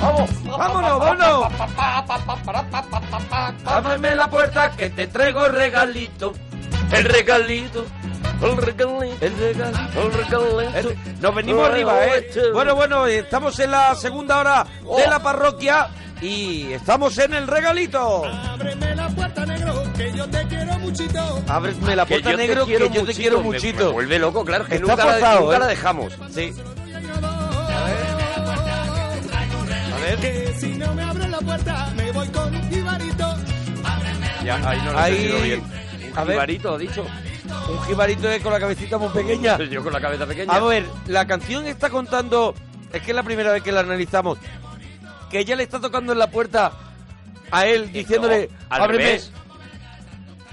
¡Vamos! 0.00 0.30
¡Vámonos, 0.44 0.98
vámonos! 0.98 1.52
Ábreme 3.64 4.14
la 4.14 4.30
puerta 4.30 4.70
que 4.72 4.90
te 4.90 5.06
traigo 5.06 5.46
el 5.46 5.52
regalito. 5.52 6.32
El 6.92 7.04
regalito. 7.04 7.84
El 8.42 8.56
regalito. 8.56 9.20
El 9.20 9.36
regalito. 9.36 10.02
El 10.02 10.12
regalito. 10.12 11.00
Nos 11.20 11.34
venimos 11.34 11.68
arriba, 11.68 12.06
¿eh? 12.06 12.30
Bueno, 12.52 12.74
bueno, 12.74 13.06
estamos 13.06 13.58
en 13.60 13.70
la 13.70 13.94
segunda 13.94 14.38
hora 14.38 14.66
de 14.96 15.06
la 15.06 15.22
parroquia 15.22 15.88
y 16.20 16.72
estamos 16.72 17.16
en 17.18 17.34
el 17.34 17.46
regalito. 17.46 18.24
Ábreme 18.24 18.94
la 18.94 19.08
puerta, 19.08 19.46
negro, 19.46 19.82
que 19.96 20.12
yo 20.12 20.28
te 20.28 20.46
quiero 20.46 20.78
muchito. 20.78 21.42
Ábreme 21.48 21.96
la 21.96 22.06
puerta 22.06 22.32
negro 22.32 22.66
que 22.66 22.90
yo 22.92 23.04
te 23.04 23.14
quiero 23.14 23.42
muchito. 23.42 23.86
Me 23.86 23.92
vuelve 23.92 24.18
loco, 24.18 24.44
claro, 24.44 24.64
que 24.66 24.76
Está 24.76 24.86
nunca, 24.86 25.04
la, 25.04 25.12
forzado, 25.12 25.40
nunca 25.40 25.56
¿eh? 25.56 25.60
la 25.60 25.66
dejamos. 25.66 26.12
Sí. 26.30 26.54
Ver. 30.16 30.18
Que 30.20 30.54
si 30.58 30.68
no 30.74 30.94
me 30.94 31.02
abres 31.02 31.28
la 31.30 31.38
puerta, 31.38 31.92
me 31.96 32.12
voy 32.12 32.28
con 32.28 32.54
un 32.54 32.70
jibarito. 32.70 33.36
Ya, 34.44 34.56
ahí 34.68 34.78
no 34.84 34.92
lo 34.92 34.98
he 34.98 35.02
Ahí- 35.02 35.12
entendido 35.16 35.42
bien. 35.42 35.62
a 36.16 36.20
Un 36.22 36.26
ver. 36.26 36.34
jibarito, 36.36 36.74
ha 36.74 36.78
dicho. 36.78 37.06
Un 37.68 37.82
jibarito 37.84 38.28
de- 38.28 38.40
con 38.40 38.52
la 38.52 38.60
cabecita 38.60 38.98
muy 38.98 39.08
pequeña. 39.10 39.58
Yo 39.70 39.82
con 39.82 39.92
la 39.92 40.00
cabeza 40.00 40.26
pequeña. 40.26 40.52
A 40.52 40.60
ver, 40.60 40.84
la 41.06 41.26
canción 41.26 41.66
está 41.66 41.90
contando, 41.90 42.54
es 42.92 43.02
que 43.02 43.10
es 43.10 43.14
la 43.14 43.22
primera 43.22 43.52
vez 43.52 43.62
que 43.62 43.72
la 43.72 43.80
analizamos, 43.80 44.38
que 45.30 45.40
ella 45.40 45.56
le 45.56 45.64
está 45.64 45.80
tocando 45.80 46.12
en 46.12 46.18
la 46.18 46.28
puerta 46.30 46.72
a 47.50 47.66
él 47.66 47.92
diciéndole, 47.92 48.48
No, 48.50 48.56
al 48.76 48.82
ábreme. 48.82 49.04
revés. 49.04 49.32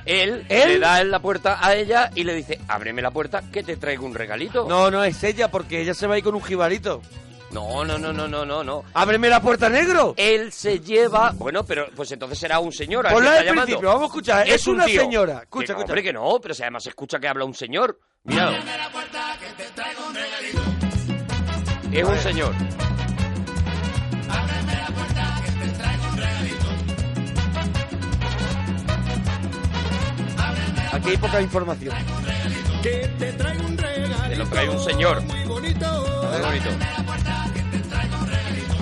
Él, 0.05 0.45
¿Él? 0.47 0.69
le 0.73 0.79
da 0.79 1.01
en 1.01 1.11
la 1.11 1.19
puerta 1.19 1.57
a 1.65 1.75
ella 1.75 2.11
y 2.15 2.23
le 2.23 2.33
dice, 2.33 2.59
ábreme 2.67 3.01
la 3.01 3.11
puerta 3.11 3.43
que 3.51 3.61
te 3.63 3.75
traigo 3.75 4.05
un 4.05 4.15
regalito. 4.15 4.65
No, 4.67 4.89
no 4.89 5.03
es 5.03 5.21
ella 5.23 5.49
porque 5.51 5.81
ella 5.81 5.93
se 5.93 6.07
va 6.07 6.15
a 6.15 6.17
ir 6.17 6.23
con 6.23 6.33
un 6.35 6.43
jibarito. 6.43 7.01
No, 7.51 7.83
no, 7.85 7.97
no, 7.97 8.11
no, 8.13 8.27
no, 8.27 8.45
no. 8.45 8.63
no. 8.63 8.83
Ábreme 8.93 9.29
la 9.29 9.41
puerta 9.41 9.69
negro. 9.69 10.13
Él 10.17 10.51
se 10.51 10.79
lleva... 10.79 11.31
Bueno, 11.35 11.63
pero 11.65 11.87
pues 11.95 12.11
entonces 12.11 12.37
será 12.37 12.59
un 12.59 12.71
señor 12.71 13.07
que 13.07 13.13
Ponla 13.13 13.31
al 13.39 13.45
llamando. 13.45 13.63
principio, 13.65 13.87
vamos 13.89 14.03
a 14.03 14.05
escuchar. 14.07 14.47
Es, 14.49 14.67
un 14.67 14.75
una 14.75 14.85
tío. 14.85 15.01
señora. 15.01 15.37
Que 15.39 15.43
Escucha, 15.43 15.73
no, 15.73 15.79
escucha. 15.79 15.91
Hombre, 15.91 16.03
que 16.03 16.13
no, 16.13 16.39
pero 16.41 16.53
si 16.53 16.61
además 16.63 16.83
se 16.83 16.89
escucha 16.89 17.19
que 17.19 17.27
habla 17.27 17.45
un 17.45 17.53
señor. 17.53 17.99
Mira. 18.23 18.51
Es 21.91 22.03
un 22.03 22.17
señor. 22.19 22.53
Aquí 30.91 31.09
hay 31.11 31.17
poca 31.17 31.41
información. 31.41 31.95
Que 32.81 33.09
te 33.19 33.31
traigo 33.33 33.65
un 33.65 33.77
Te 34.29 34.35
lo 34.35 34.45
trae 34.47 34.69
un 34.69 34.79
señor. 34.83 35.21
Muy 35.21 35.43
bonito. 35.45 35.87
Muy 36.31 36.41
bonito. 36.41 36.69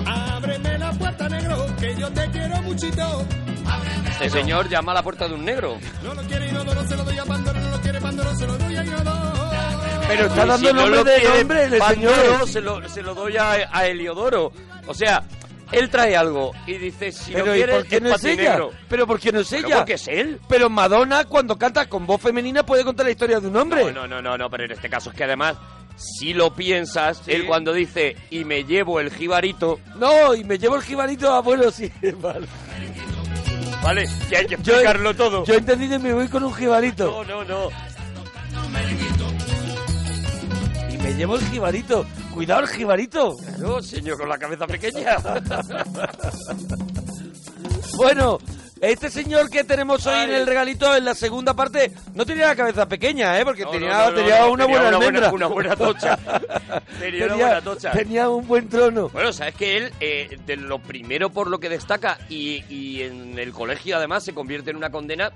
Ábreme 0.06 0.78
la 0.78 0.92
puerta, 0.92 1.28
negro, 1.28 1.66
que 1.80 1.94
yo 1.96 2.10
te 2.12 2.30
quiero 2.30 2.62
muchito. 2.62 3.24
Este 4.12 4.30
señor 4.30 4.68
llama 4.68 4.92
a 4.92 4.96
la 4.96 5.02
puerta 5.02 5.28
de 5.28 5.34
un 5.34 5.44
negro. 5.44 5.78
No 6.02 6.14
lo 6.14 6.22
quiere 6.22 6.48
Inodoro, 6.48 6.86
se 6.86 6.96
lo 6.96 7.04
doy 7.04 7.18
a 7.18 7.24
Pandora. 7.24 7.60
No 7.60 7.70
lo 7.70 7.80
quiere 7.80 8.00
Pandora, 8.00 8.34
se 8.34 8.46
lo 8.46 8.58
doy 8.58 8.76
a 8.76 8.84
Inodoro. 8.84 9.32
Pero 10.08 10.26
está 10.26 10.46
dando 10.46 10.68
si 10.68 10.74
no 10.74 10.80
nombre 10.80 10.96
lo 10.96 11.04
de 11.04 11.38
nombre 11.38 11.64
el 11.64 11.78
Pandoro, 11.78 12.14
señor. 12.14 12.48
Se 12.48 12.60
lo, 12.60 12.88
se 12.88 13.02
lo 13.02 13.14
doy 13.14 13.36
a, 13.36 13.68
a 13.70 13.86
Heliodoro. 13.86 14.52
O 14.86 14.94
sea, 14.94 15.24
él 15.72 15.90
trae 15.90 16.16
algo 16.16 16.52
y 16.66 16.74
dice, 16.74 17.10
si 17.12 17.32
Pero 17.32 17.46
lo 17.46 17.54
¿y 17.54 17.58
quiere, 17.58 17.72
por 17.74 17.86
qué 17.86 18.00
no 18.00 18.14
es 18.14 18.24
ella? 18.24 18.58
Pero 18.88 19.06
¿por 19.06 19.18
qué 19.20 19.32
no 19.32 19.40
es 19.40 19.48
Pero 19.50 19.66
ella? 19.66 19.76
porque 19.78 19.94
es 19.94 20.08
él. 20.08 20.40
Pero 20.48 20.70
Madonna 20.70 21.24
cuando 21.24 21.56
canta 21.58 21.86
con 21.88 22.06
voz 22.06 22.20
femenina 22.20 22.64
puede 22.64 22.84
contar 22.84 23.06
la 23.06 23.12
historia 23.12 23.40
de 23.40 23.48
un 23.48 23.56
hombre. 23.56 23.84
No, 23.84 23.90
no, 23.92 24.06
no, 24.06 24.22
no, 24.22 24.38
no, 24.38 24.50
pero 24.50 24.64
en 24.64 24.72
este 24.72 24.88
caso 24.88 25.10
es 25.10 25.16
que 25.16 25.24
además, 25.24 25.56
si 25.96 26.32
lo 26.34 26.54
piensas, 26.54 27.22
Sí. 27.24 27.32
él 27.32 27.46
cuando 27.46 27.72
dice, 27.72 28.16
y 28.30 28.44
me 28.44 28.64
llevo 28.64 29.00
el 29.00 29.10
jibarito, 29.12 29.80
No, 29.96 30.34
y 30.34 30.44
me 30.44 30.58
llevo 30.58 30.76
el 30.76 30.82
jibarito 30.82 31.32
abuelo, 31.32 31.70
sí, 31.70 31.90
vale. 32.20 32.46
¿vale? 33.82 34.08
Que 34.28 34.36
hay 34.36 34.46
que 34.46 34.56
Yo- 34.56 34.72
explicarlo 34.72 35.14
todo. 35.14 35.44
Yo 35.44 35.54
he 35.54 35.58
entendido 35.58 35.96
y 35.96 35.98
me 35.98 36.12
voy 36.12 36.28
con 36.28 36.42
un 36.44 36.52
jibarito. 36.54 37.06
No, 37.06 37.24
no, 37.24 37.44
no. 37.44 37.68
Me 41.06 41.14
llevo 41.14 41.36
el 41.36 41.42
jibarito. 41.46 42.04
Cuidado 42.34 42.62
el 42.62 42.66
jibarito. 42.68 43.36
No, 43.58 43.80
señor, 43.80 44.18
con 44.18 44.28
la 44.28 44.38
cabeza 44.38 44.66
pequeña. 44.66 45.16
Bueno, 47.96 48.38
este 48.82 49.08
señor 49.08 49.48
que 49.48 49.64
tenemos 49.64 50.04
hoy 50.06 50.18
en 50.24 50.34
el 50.34 50.46
regalito 50.46 50.94
en 50.94 51.04
la 51.06 51.14
segunda 51.14 51.54
parte 51.54 51.92
no 52.14 52.26
tenía 52.26 52.48
la 52.48 52.56
cabeza 52.56 52.86
pequeña, 52.86 53.38
¿eh? 53.40 53.44
Porque 53.44 53.62
No, 53.62 53.70
tenía, 53.70 53.88
no, 53.90 53.98
no, 53.98 54.10
no, 54.10 54.14
tenía 54.16 54.40
no, 54.40 54.50
una 54.50 54.64
tenía 54.66 54.80
buena 54.80 54.88
una 54.88 55.06
almendra. 55.06 55.30
buena- 55.30 55.46
una 55.46 55.54
buena 55.54 55.76
tocha. 55.76 56.18
Tenía 57.00 57.24
una 57.26 57.34
buena 57.36 57.60
tocha. 57.62 57.92
tenía 57.92 58.28
un 58.28 58.46
buen 58.46 58.68
trono. 58.68 59.08
Bueno, 59.10 59.32
sabes 59.32 59.54
que 59.54 59.76
él, 59.78 59.92
eh, 60.00 60.36
de 60.44 60.56
lo 60.56 60.78
primero 60.80 61.30
por 61.30 61.48
lo 61.48 61.58
que 61.58 61.70
destaca 61.70 62.18
y, 62.28 62.64
y 62.68 63.02
en 63.02 63.38
el 63.38 63.52
colegio 63.52 63.96
además 63.96 64.24
se 64.24 64.34
convierte 64.34 64.70
en 64.72 64.76
una 64.76 64.90
condena, 64.90 65.32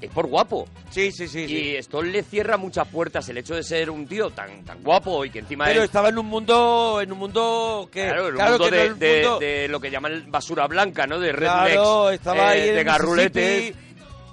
es 0.00 0.10
por 0.10 0.26
guapo. 0.26 0.66
Sí, 0.90 1.12
sí, 1.12 1.28
sí. 1.28 1.46
sí. 1.46 1.54
Y 1.54 1.76
esto 1.76 2.02
le 2.02 2.22
cierra 2.22 2.56
muchas 2.56 2.86
puertas, 2.88 3.28
el 3.28 3.38
hecho 3.38 3.54
de 3.54 3.62
ser 3.62 3.90
un 3.90 4.06
tío 4.06 4.30
tan, 4.30 4.64
tan 4.64 4.82
guapo 4.82 5.24
y 5.24 5.30
que 5.30 5.40
encima 5.40 5.66
Pero 5.66 5.82
estaba 5.82 6.08
en 6.08 6.18
un 6.18 6.26
mundo, 6.26 7.00
en 7.02 7.12
un 7.12 7.18
mundo 7.18 7.88
que, 7.92 8.04
Claro, 8.06 8.28
en 8.28 8.36
un 8.36 8.42
mundo 8.42 8.64
que 8.64 8.70
no 8.70 8.76
de, 8.76 8.86
el 8.86 8.98
de- 8.98 9.14
mundo- 9.22 9.38
de 9.40 9.68
lo 9.68 9.80
que 9.80 9.90
llaman 9.90 10.24
basura 10.28 10.66
blanca, 10.66 11.06
¿no? 11.06 11.18
De 11.20 11.32
Claro, 11.32 12.04
rednecks, 12.08 12.20
estaba 12.20 12.48
ahí 12.50 12.68
en 12.68 12.74
de 12.74 12.84
garruletes. 12.84 13.52
Mississippi. 13.60 13.89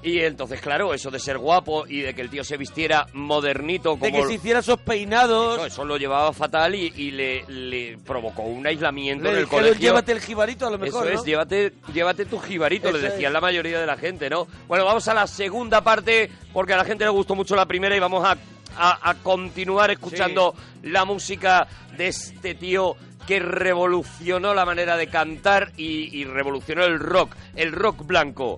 Y 0.07 0.21
entonces, 0.21 0.61
claro, 0.61 0.93
eso 0.93 1.11
de 1.11 1.19
ser 1.19 1.37
guapo 1.37 1.85
y 1.85 1.99
de 1.99 2.13
que 2.13 2.21
el 2.21 2.29
tío 2.29 2.43
se 2.43 2.55
vistiera 2.55 3.07
modernito 3.13 3.91
como... 3.91 4.05
de 4.05 4.11
que 4.13 4.23
se 4.25 4.33
hiciera 4.35 4.59
esos 4.59 4.79
peinados. 4.79 5.65
Eso 5.67 5.83
lo 5.83 5.97
llevaba 5.97 6.31
fatal 6.31 6.75
y, 6.75 6.93
y 6.95 7.11
le, 7.11 7.43
le 7.47 7.97
provocó 8.05 8.43
un 8.43 8.65
aislamiento 8.65 9.25
le 9.25 9.29
en 9.31 9.35
el 9.39 9.43
dijeron, 9.43 9.65
colegio. 9.65 9.81
llévate 9.89 10.11
el 10.13 10.21
jibarito 10.21 10.65
a 10.67 10.69
lo 10.71 10.77
mejor, 10.77 11.03
Eso 11.07 11.13
¿no? 11.13 11.19
es, 11.19 11.25
llévate, 11.25 11.73
llévate 11.93 12.25
tu 12.25 12.39
jibarito, 12.39 12.89
le 12.91 12.99
decían 12.99 13.25
es. 13.31 13.33
la 13.33 13.41
mayoría 13.41 13.79
de 13.81 13.85
la 13.85 13.97
gente, 13.97 14.29
¿no? 14.29 14.47
Bueno, 14.67 14.85
vamos 14.85 15.05
a 15.09 15.13
la 15.13 15.27
segunda 15.27 15.81
parte, 15.81 16.31
porque 16.53 16.73
a 16.73 16.77
la 16.77 16.85
gente 16.85 17.03
le 17.03 17.09
gustó 17.09 17.35
mucho 17.35 17.55
la 17.57 17.65
primera 17.65 17.93
y 17.95 17.99
vamos 17.99 18.23
a, 18.25 18.37
a- 18.77 19.09
a 19.09 19.13
continuar 19.15 19.91
escuchando 19.91 20.55
la 20.83 21.03
música 21.03 21.67
de 21.97 22.07
este 22.07 22.55
tío 22.55 22.95
que 23.27 23.39
revolucionó 23.39 24.53
la 24.53 24.63
manera 24.65 24.95
de 24.95 25.07
cantar 25.07 25.73
y, 25.75 26.17
y 26.17 26.23
revolucionó 26.23 26.85
el 26.85 26.97
rock, 26.97 27.35
el 27.57 27.73
rock 27.73 28.05
blanco, 28.05 28.57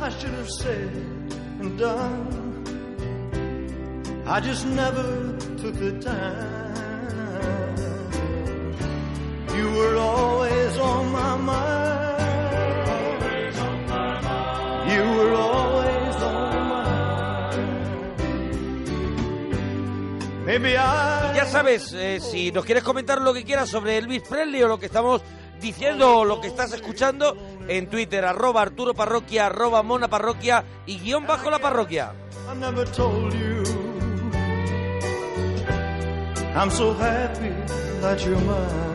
I 0.00 0.10
should 0.10 0.34
have 0.34 0.50
said 0.50 0.90
and 1.60 1.78
done. 1.78 2.64
I 4.26 4.40
just 4.40 4.66
never 4.66 5.36
took 5.56 5.74
the 5.74 5.98
time. 6.00 7.76
You 9.56 9.70
were 9.72 9.96
always 9.96 10.78
on 10.78 11.12
my 11.12 11.36
mind. 11.36 12.16
You 14.92 15.02
were 15.16 15.34
always 15.34 16.16
on 16.22 16.68
my. 16.68 17.50
Maybe 20.44 20.76
I. 20.76 21.34
Ya 21.36 21.46
sabes, 21.46 21.92
eh, 21.94 22.20
si 22.20 22.52
nos 22.52 22.64
quieres 22.64 22.84
comentar 22.84 23.20
lo 23.22 23.32
que 23.32 23.44
quieras 23.44 23.70
sobre 23.70 23.96
Elvis 23.96 24.22
Presley 24.28 24.62
o 24.62 24.68
lo 24.68 24.78
que 24.78 24.86
estamos 24.86 25.22
diciendo 25.60 26.18
o 26.18 26.24
lo 26.24 26.40
que 26.40 26.48
estás 26.48 26.72
escuchando, 26.74 27.36
en 27.68 27.88
Twitter, 27.88 28.24
arroba 28.24 28.62
Arturo 28.62 28.94
Parroquia, 28.94 29.46
arroba 29.46 29.82
Mona 29.82 30.08
Parroquia 30.08 30.64
y 30.86 30.98
guion 30.98 31.26
bajo 31.26 31.50
la 31.50 31.58
parroquia. 31.58 32.12
I 32.48 32.54
never 32.58 32.84
told 32.92 33.32
you. 33.34 33.64
I'm 36.54 36.70
so 36.70 36.94
happy 36.94 37.50
that 38.00 38.24
you're 38.24 38.40
mine. 38.40 38.86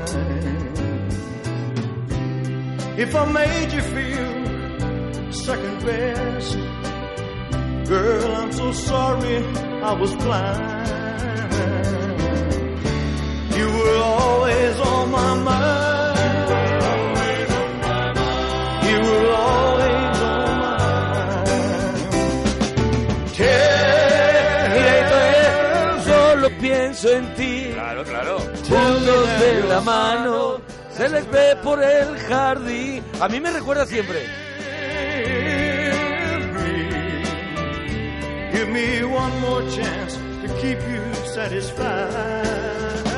If 2.97 3.15
I 3.15 3.25
made 3.31 3.71
you 3.71 3.81
feel 3.81 5.31
second 5.31 5.85
best, 5.85 6.57
girl, 7.87 8.35
I'm 8.35 8.51
so 8.51 8.71
sorry 8.73 9.37
I 9.83 9.93
was 9.93 10.15
blind. 10.15 10.87
You 13.55 13.67
were 13.67 13.97
always 14.03 14.79
on 14.79 15.11
my 15.11 15.35
mind. 15.43 16.00
Pienso 27.01 27.17
en 27.17 27.35
ti. 27.35 27.71
Claro, 27.73 28.03
claro. 28.03 28.39
Juntos 28.39 29.39
de 29.39 29.63
la 29.67 29.81
mano, 29.81 30.61
se 30.95 31.09
les 31.09 31.29
ve 31.29 31.55
por 31.63 31.81
el 31.81 32.17
jardín. 32.19 33.03
A 33.19 33.27
mí 33.27 33.39
me 33.39 33.51
recuerda 33.51 33.85
siempre. 33.85 34.25
Give 38.51 38.67
me 38.67 39.03
one 39.03 39.39
more 39.41 39.63
chance 39.69 40.15
to 40.15 40.53
keep 40.61 40.79
you 40.79 41.01
satisfied. 41.33 42.11
Satisfied. 42.11 43.10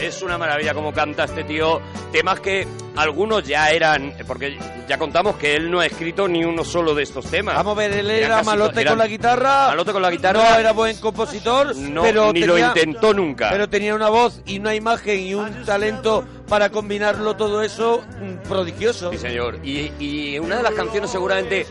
Es 0.00 0.22
una, 0.22 0.36
maravilla 0.38 0.74
como 0.74 0.92
canta 0.92 1.24
este 1.24 1.44
tío. 1.44 1.80
Temas 2.12 2.40
que 2.40 2.66
algunos 2.96 3.42
ya 3.44 3.70
eran, 3.70 4.14
porque 4.26 4.58
ya 4.88 4.98
contamos 4.98 5.36
que 5.36 5.56
él 5.56 5.70
no 5.70 5.80
ha 5.80 5.86
escrito 5.86 6.28
ni 6.28 6.44
uno 6.44 6.64
solo 6.64 6.94
de 6.94 7.02
estos 7.02 7.26
temas. 7.26 7.54
Vamos 7.56 7.72
a 7.76 7.80
ver, 7.80 7.92
él 7.92 8.10
era 8.10 8.38
to- 8.40 8.44
malote 8.44 8.80
eran- 8.82 8.92
con 8.92 8.98
la 8.98 9.06
guitarra. 9.06 9.68
Malote 9.68 9.92
con 9.92 10.02
la 10.02 10.10
guitarra. 10.10 10.50
No 10.50 10.56
era 10.58 10.72
buen 10.72 10.96
compositor, 10.98 11.74
No, 11.76 12.02
pero 12.02 12.32
ni 12.32 12.40
lo 12.40 12.54
tenía- 12.54 12.68
intentó 12.68 13.12
nunca. 13.14 13.48
Pero 13.50 13.68
tenía 13.68 13.94
una 13.94 14.08
voz 14.08 14.40
y 14.46 14.58
una 14.58 14.74
imagen 14.74 15.20
y 15.20 15.34
un 15.34 15.64
talento 15.64 16.24
para 16.48 16.70
combinarlo 16.70 17.34
todo 17.36 17.62
eso 17.62 18.02
mm, 18.20 18.48
prodigioso. 18.48 19.10
Sí, 19.12 19.18
señor. 19.18 19.58
Y, 19.64 19.92
y 19.98 20.38
una 20.38 20.56
de 20.58 20.62
las 20.62 20.74
canciones 20.74 21.10
seguramente 21.10 21.66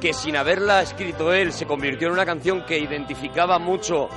que 0.00 0.12
sin 0.12 0.36
haberla 0.36 0.82
escrito 0.82 1.32
él 1.32 1.52
se 1.52 1.66
convirtió 1.66 2.08
en 2.08 2.14
una 2.14 2.26
canción 2.26 2.64
que 2.66 2.78
identificaba 2.78 3.58
mucho 3.58 4.08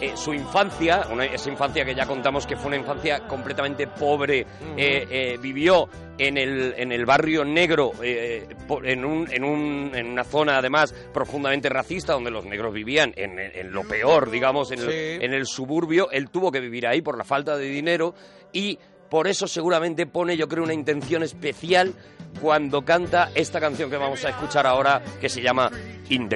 eh, 0.00 0.12
su 0.16 0.32
infancia, 0.34 1.06
una- 1.10 1.24
esa 1.26 1.50
infancia 1.50 1.84
que 1.84 1.94
ya 1.94 2.06
contamos 2.06 2.46
que 2.46 2.56
fue 2.56 2.68
una 2.68 2.76
infancia 2.76 3.20
completamente 3.26 3.86
pobre, 3.86 4.40
eh, 4.76 5.06
eh, 5.10 5.38
vivió 5.40 5.88
en 6.18 6.36
el, 6.36 6.74
en 6.76 6.92
el 6.92 7.06
barrio 7.06 7.44
negro, 7.44 7.92
en, 8.02 9.04
un, 9.04 9.28
en, 9.32 9.44
un, 9.44 9.92
en 9.94 10.06
una 10.06 10.24
zona 10.24 10.58
además 10.58 10.92
profundamente 11.12 11.68
racista, 11.68 12.12
donde 12.12 12.30
los 12.30 12.44
negros 12.44 12.72
vivían 12.74 13.12
en, 13.16 13.38
en 13.38 13.72
lo 13.72 13.82
peor, 13.84 14.30
digamos, 14.30 14.70
en, 14.72 14.80
el, 14.80 15.22
en 15.22 15.32
el 15.32 15.46
suburbio. 15.46 16.10
Él 16.10 16.28
tuvo 16.30 16.50
que 16.52 16.60
vivir 16.60 16.86
ahí 16.86 17.00
por 17.02 17.16
la 17.16 17.24
falta 17.24 17.56
de 17.56 17.66
dinero 17.66 18.14
y 18.52 18.78
por 19.08 19.26
eso 19.28 19.46
seguramente 19.48 20.06
pone, 20.06 20.36
yo 20.36 20.46
creo, 20.46 20.62
una 20.62 20.74
intención 20.74 21.22
especial 21.22 21.94
cuando 22.40 22.82
canta 22.84 23.30
esta 23.34 23.58
canción 23.58 23.90
que 23.90 23.96
vamos 23.96 24.24
a 24.24 24.28
escuchar 24.30 24.66
ahora, 24.66 25.02
que 25.20 25.28
se 25.28 25.42
llama 25.42 25.70
In 26.10 26.28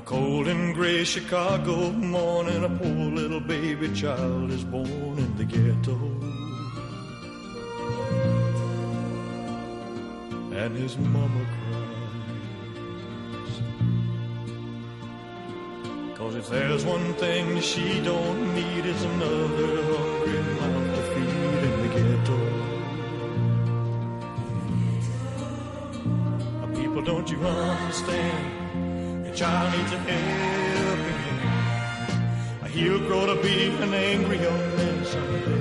a 0.00 0.02
cold 0.02 0.48
and 0.48 0.74
gray 0.74 1.04
Chicago 1.04 1.92
morning, 1.92 2.64
a 2.64 2.68
poor 2.68 3.10
little 3.20 3.40
baby 3.40 3.88
child 3.92 4.50
is 4.50 4.64
born 4.64 5.18
in 5.18 5.36
the 5.36 5.44
ghetto. 5.44 5.94
And 10.60 10.76
his 10.76 10.96
mama 10.96 11.44
cries. 11.54 13.54
Cause 16.16 16.34
if 16.34 16.48
there's 16.48 16.84
one 16.84 17.14
thing 17.14 17.60
she 17.60 18.00
don't 18.00 18.54
need, 18.54 18.86
it's 18.86 19.04
another 19.04 19.82
hungry 19.92 20.42
mouth 20.58 20.96
to 20.96 21.02
feed 21.12 21.62
in 21.68 21.74
the 21.82 21.88
ghetto. 21.96 22.38
People, 26.80 27.02
don't 27.02 27.28
you 27.30 27.38
understand? 27.38 28.59
Your 29.30 29.38
child 29.38 29.72
needs 29.72 29.92
a 29.92 29.98
helping 29.98 31.20
hand. 31.22 32.74
He'll 32.74 32.98
grow 33.06 33.26
to 33.26 33.36
be 33.40 33.70
an 33.80 33.94
angry 33.94 34.38
young 34.38 34.76
man 34.76 35.04
someday. 35.04 35.60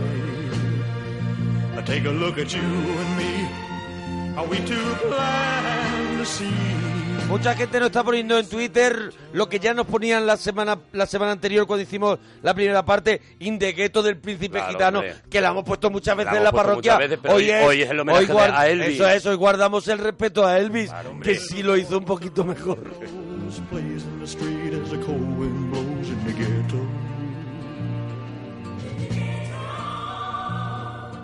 Take 1.86 2.06
a 2.06 2.12
look 2.12 2.38
at 2.39 2.54
you 2.54 2.62
and 2.62 3.18
me. 3.18 3.48
Are 4.38 4.45
we 4.48 4.57
too 4.66 4.95
blind 5.07 6.18
to 6.19 6.25
see? 6.25 6.50
Mucha 7.27 7.54
gente 7.56 7.80
nos 7.80 7.88
está 7.89 8.04
poniendo 8.04 8.38
en 8.39 8.48
Twitter 8.50 9.12
lo 9.33 9.48
que 9.50 9.60
ya 9.60 9.74
nos 9.75 9.86
ponían 9.86 10.25
la 10.25 10.36
semana 10.38 10.80
la 10.94 11.06
semana 11.06 11.31
anterior 11.31 11.68
cuando 11.68 11.83
hicimos 11.83 12.18
la 12.42 12.54
primera 12.56 12.83
parte, 12.83 13.21
Indegueto 13.39 14.01
del 14.01 14.18
Príncipe 14.18 14.57
Claro, 14.57 14.71
Gitano, 14.71 15.00
hombre. 15.00 15.16
que 15.30 15.39
la 15.42 15.50
hemos 15.50 15.63
puesto 15.63 15.89
muchas 15.92 16.18
veces 16.18 16.31
La 16.33 16.38
en 16.39 16.44
la 16.44 16.51
parroquia. 16.51 16.98
veces, 16.98 17.19
hoy- 17.27 17.50
hoy 17.51 17.81
es 17.83 17.89
el 17.92 18.00
homenaje 18.00 18.25
guard- 18.33 18.54
a 18.56 18.68
Elvis. 18.68 18.95
Eso 18.95 19.07
es, 19.10 19.25
hoy 19.27 19.36
guardamos 19.36 19.88
el 19.89 20.00
respeto 20.00 20.44
a 20.45 20.57
Elvis, 20.57 20.89
Claro, 20.89 21.19
que 21.21 21.36
sí 21.36 21.62
lo 21.62 21.77
hizo 21.77 21.98
un 22.00 22.06
poquito 22.06 22.44
mejor. 22.44 22.80
Blues 23.50 23.62
plays 23.72 24.04
in 24.04 24.19
the 24.19 24.28
street 24.28 24.74
as 24.74 24.92
the 24.92 24.98
cold 25.04 25.38
wind 25.40 25.72
blows 25.72 26.07
in 26.10 26.24
the 26.24 26.34
ghetto. 26.34 26.86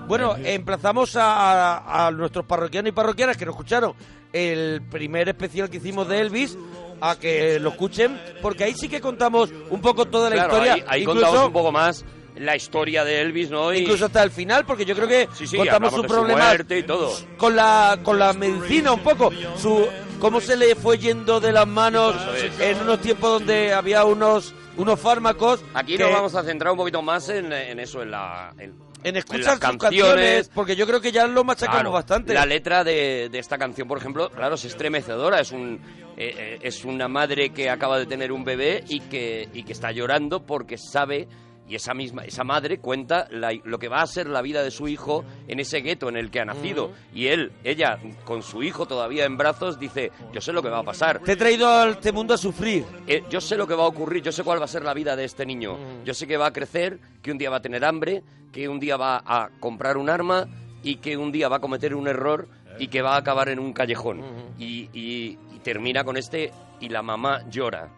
Bueno, 0.07 0.35
emplazamos 0.43 1.15
a, 1.15 1.77
a- 1.77 2.07
a 2.07 2.11
nuestros 2.11 2.45
parroquianos 2.45 2.89
y 2.89 2.91
parroquianas 2.93 3.37
que 3.37 3.45
nos 3.45 3.53
escucharon 3.53 3.93
el 4.33 4.81
primer 4.89 5.29
especial 5.29 5.69
que 5.69 5.77
hicimos 5.77 6.07
de 6.07 6.21
Elvis 6.21 6.57
a 7.01 7.15
que 7.15 7.59
lo 7.59 7.69
escuchen, 7.69 8.19
porque 8.41 8.63
ahí 8.63 8.73
sí 8.73 8.87
que 8.89 9.01
contamos 9.01 9.51
un 9.69 9.81
poco 9.81 10.05
toda 10.05 10.29
la 10.29 10.35
Claro, 10.35 10.51
historia. 10.53 10.73
ahí, 10.73 10.83
ahí 10.87 11.01
incluso, 11.01 11.21
contamos 11.21 11.47
un 11.47 11.53
poco 11.53 11.71
más 11.71 12.05
la 12.37 12.55
historia 12.55 13.03
de 13.03 13.21
Elvis, 13.21 13.49
¿no? 13.49 13.73
Y- 13.73 13.79
incluso 13.79 14.05
hasta 14.05 14.23
el 14.23 14.31
final, 14.31 14.65
porque 14.65 14.85
yo 14.85 14.95
creo 14.95 15.07
que 15.07 15.27
Sí, 15.33 15.47
sí, 15.47 15.57
contamos 15.57 15.93
su 15.93 16.03
problema 16.03 16.45
muerte 16.47 16.79
y 16.79 16.83
todo. 16.83 17.11
con 17.37 17.55
la 17.55 17.99
con 18.03 18.19
la 18.19 18.33
medicina 18.33 18.91
un 18.91 19.01
poco, 19.01 19.31
su 19.57 19.87
cómo 20.19 20.41
se 20.41 20.55
le 20.57 20.75
fue 20.75 20.97
yendo 20.97 21.39
de 21.39 21.51
las 21.51 21.67
manos 21.67 22.15
Eso 22.15 22.45
es. 22.47 22.59
en 22.59 22.81
unos 22.81 22.99
tiempos 23.01 23.29
donde 23.39 23.73
había 23.73 24.03
unos 24.05 24.53
unos 24.77 24.99
fármacos 24.99 25.63
Aquí 25.73 25.95
que- 25.97 26.03
nos 26.03 26.11
vamos 26.11 26.35
a 26.35 26.43
centrar 26.43 26.71
un 26.73 26.77
poquito 26.77 27.01
más 27.01 27.29
en, 27.29 27.51
en 27.53 27.79
eso, 27.79 28.01
en 28.01 28.11
la... 28.11 28.53
En, 28.59 28.73
en 29.03 29.15
escuchar 29.17 29.43
las 29.45 29.53
sus 29.53 29.59
canciones, 29.77 29.91
canciones, 30.01 30.51
porque 30.53 30.75
yo 30.75 30.87
creo 30.87 30.99
que 30.99 31.11
ya 31.11 31.27
lo 31.27 31.43
machacamos 31.43 31.75
Claro, 31.81 31.91
bastante. 31.91 32.33
La 32.33 32.43
letra 32.45 32.83
de, 32.83 33.29
de 33.31 33.37
esta 33.39 33.55
canción, 33.57 33.87
por 33.87 33.99
ejemplo, 33.99 34.31
claro, 34.31 34.55
es 34.55 34.65
estremecedora. 34.65 35.39
Es 35.39 35.51
un 35.51 35.79
eh, 36.17 36.33
eh, 36.37 36.59
es 36.63 36.83
una 36.85 37.07
madre 37.07 37.51
que 37.51 37.69
acaba 37.69 37.99
de 37.99 38.07
tener 38.07 38.31
un 38.31 38.43
bebé 38.43 38.83
y 38.89 39.01
que, 39.01 39.47
y 39.53 39.61
que 39.63 39.73
está 39.73 39.91
llorando 39.91 40.43
porque 40.43 40.77
sabe 40.79 41.27
y 41.67 41.75
esa 41.75 41.93
misma 41.93 42.23
esa 42.25 42.43
madre 42.43 42.77
cuenta 42.79 43.27
la- 43.31 43.51
lo 43.63 43.79
que 43.79 43.87
va 43.87 44.01
a 44.01 44.07
ser 44.07 44.27
la 44.27 44.41
vida 44.41 44.61
de 44.63 44.69
su 44.71 44.87
hijo 44.87 45.25
en 45.47 45.59
ese 45.59 45.81
gueto 45.81 46.09
en 46.09 46.15
el 46.17 46.29
que 46.29 46.39
ha 46.39 46.45
nacido 46.45 46.91
y 47.13 47.27
él 47.27 47.51
ella 47.63 47.97
con 48.23 48.43
su 48.43 48.61
hijo 48.61 48.85
todavía 48.85 49.25
en 49.25 49.35
brazos 49.37 49.79
dice 49.79 50.11
yo 50.31 50.41
sé 50.41 50.53
lo 50.53 50.61
que 50.61 50.69
va 50.69 50.79
a 50.79 50.83
pasar 50.83 51.19
Te 51.21 51.31
he 51.31 51.35
traído 51.35 51.67
a 51.67 51.89
este 51.89 52.11
mundo 52.11 52.33
a 52.33 52.37
sufrir. 52.37 52.85
eh, 53.07 53.23
yo 53.29 53.41
sé 53.41 53.57
lo 53.57 53.65
que 53.67 53.73
va 53.73 53.83
a 53.83 53.87
ocurrir, 53.87 54.21
yo 54.23 54.31
sé 54.31 54.43
cuál 54.43 54.59
va 54.61 54.65
a 54.65 54.67
ser 54.67 54.83
la 54.83 54.93
vida 54.93 55.15
de 55.15 55.23
este 55.25 55.45
niño. 55.45 55.77
Yo 56.05 56.13
sé 56.13 56.27
que 56.27 56.37
va 56.37 56.47
a 56.47 56.53
crecer, 56.53 56.99
que 57.21 57.31
un 57.31 57.37
día 57.37 57.49
va 57.49 57.57
a 57.57 57.61
tener 57.61 57.83
hambre, 57.83 58.21
que 58.51 58.69
un 58.69 58.79
día 58.79 58.95
va 58.97 59.23
a 59.25 59.49
comprar 59.59 59.97
un 59.97 60.09
arma 60.09 60.47
y 60.83 60.97
que 60.97 61.17
un 61.17 61.31
día 61.31 61.49
va 61.49 61.57
a 61.57 61.59
cometer 61.61 61.95
un 61.95 62.07
error 62.07 62.47
y 62.77 62.89
que 62.89 63.01
va 63.01 63.15
a 63.15 63.17
acabar 63.17 63.49
en 63.49 63.57
un 63.59 63.73
callejón. 63.73 64.21
y, 64.59 64.89
y- 64.93 65.37
y 65.55 65.59
termina 65.63 66.03
con 66.03 66.15
este 66.17 66.51
y 66.79 66.89
la 66.89 67.01
mamá 67.01 67.41
llora. 67.49 67.89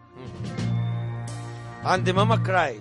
And 1.84 2.04
the 2.04 2.12
mama 2.12 2.42
cry. 2.42 2.80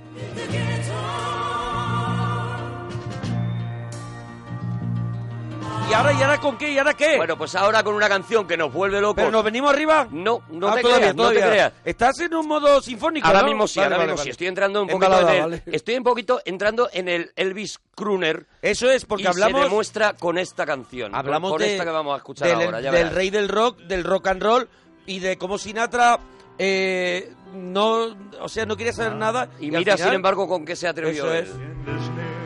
¿Y 5.90 5.94
ahora, 5.94 6.12
¿y 6.12 6.22
ahora 6.22 6.38
con 6.42 6.58
qué? 6.58 6.70
¿Y 6.74 6.78
ahora 6.78 6.94
qué? 6.96 7.16
Bueno, 7.16 7.38
pues 7.38 7.56
ahora 7.56 7.82
con 7.82 7.96
una 7.96 8.10
canción 8.10 8.46
que 8.46 8.58
nos 8.58 8.74
vuelve 8.74 9.00
locos. 9.00 9.16
¿Pero 9.16 9.32
nos 9.32 9.42
venimos 9.42 9.72
arriba? 9.72 10.06
No, 10.12 10.42
no 10.50 10.68
Ah, 10.68 10.76
te 10.76 10.82
todavía, 10.82 11.00
creas, 11.00 11.16
no 11.16 11.30
te 11.30 11.36
todavía. 11.36 11.50
creas. 11.50 11.74
¿Estás 11.86 12.20
en 12.20 12.34
un 12.36 12.46
modo 12.46 12.82
sinfónico, 12.82 13.26
Ahora 13.26 13.40
no? 13.42 13.48
mismo 13.48 13.68
sí, 13.70 13.80
Vale, 13.80 13.86
ahora 13.96 13.98
vale, 14.00 14.12
mismo 14.12 14.24
sí. 14.26 14.30
Estoy 14.32 14.48
entrando 14.48 14.84
un 14.84 14.90
En 14.90 15.00
poquito 15.00 15.12
balada, 15.12 15.36
en 15.38 15.54
el, 15.54 15.62
estoy 15.68 15.96
un 15.96 16.04
poquito 16.04 16.42
entrando 16.44 16.90
en 16.92 17.08
el 17.08 17.32
Elvis 17.38 17.80
Crooner. 17.96 18.46
Eso 18.62 18.92
es, 18.92 19.06
porque 19.06 19.24
y 19.24 19.28
hablamos... 19.28 19.62
se 19.62 19.64
demuestra 19.70 20.14
con 20.14 20.38
esta 20.38 20.66
canción. 20.66 21.12
con- 21.12 21.20
Hablamos 21.20 21.52
con, 21.52 21.62
de- 21.62 21.72
esta 21.72 21.86
que 21.86 21.92
vamos 21.92 22.14
a 22.16 22.18
escuchar 22.18 22.48
del, 22.50 22.62
ahora. 22.66 22.82
ya 22.82 22.92
del 22.92 23.04
verás. 23.04 23.14
rey 23.16 23.30
del 23.30 23.48
rock, 23.48 23.78
del 23.80 24.04
rock 24.04 24.28
and 24.28 24.44
roll 24.44 24.68
y 25.06 25.20
de 25.20 25.38
cómo 25.38 25.58
Sinatra 25.58 26.20
eh, 26.60 27.34
no, 27.54 28.08
o 28.42 28.50
sea, 28.50 28.66
no 28.66 28.76
quería 28.76 28.94
saber 28.94 29.16
nada. 29.16 29.50
Y 29.60 29.68
mira, 29.72 29.80
final- 29.96 29.98
sin 30.10 30.14
embargo, 30.14 30.48
con 30.48 30.66
qué 30.66 30.76
se 30.76 30.88
atrevió 30.88 31.26
Eso 31.32 31.34
él. 31.34 31.44
es. 31.46 31.50
End 31.52 31.88
is 31.88 32.10
near. 32.12 32.38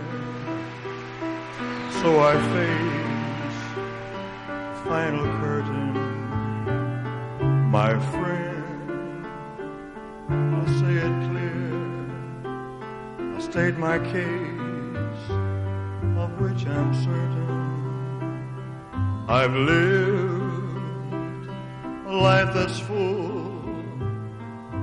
So 2.01 2.09
I 2.19 2.33
face 2.33 3.01
final 4.85 5.27
curtain, 5.39 5.93
my 7.71 7.91
friend. 8.11 8.49
I'll 10.29 10.67
say 10.79 10.95
it 10.97 11.15
clear. 11.29 11.61
I'll 13.35 13.41
state 13.41 13.77
my 13.77 13.99
case, 13.99 15.29
of 16.17 16.29
which 16.41 16.65
I'm 16.65 16.93
certain. 16.95 17.49
I've 19.27 19.53
lived 19.53 20.41
a 22.07 22.11
life 22.13 22.51
that's 22.53 22.79
full. 22.79 23.40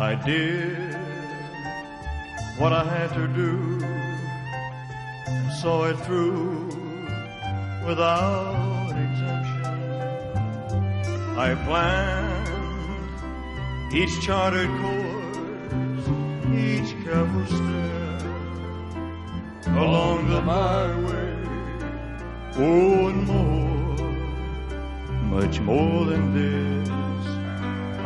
I 0.00 0.14
did 0.14 0.94
what 2.56 2.72
I 2.72 2.84
had 2.84 3.12
to 3.12 3.28
do 3.28 3.84
and 3.84 5.52
saw 5.52 5.84
it 5.90 5.98
through 6.06 6.68
without 7.86 8.92
exemption. 8.92 9.66
I 11.36 11.54
planned 11.66 12.48
each 13.94 14.22
charted 14.22 14.70
course, 14.80 16.08
each 16.50 16.96
careful 17.04 17.44
step 17.44 18.22
along 19.76 20.30
the 20.30 20.40
byway. 20.40 21.36
Oh, 22.56 23.08
and 23.10 23.26
more, 23.26 23.96
much 25.40 25.60
more 25.60 26.06
than 26.06 26.32
this, 26.32 26.88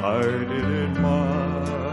I 0.02 0.22
did 0.22 0.68
it 0.82 0.98
my 0.98 1.83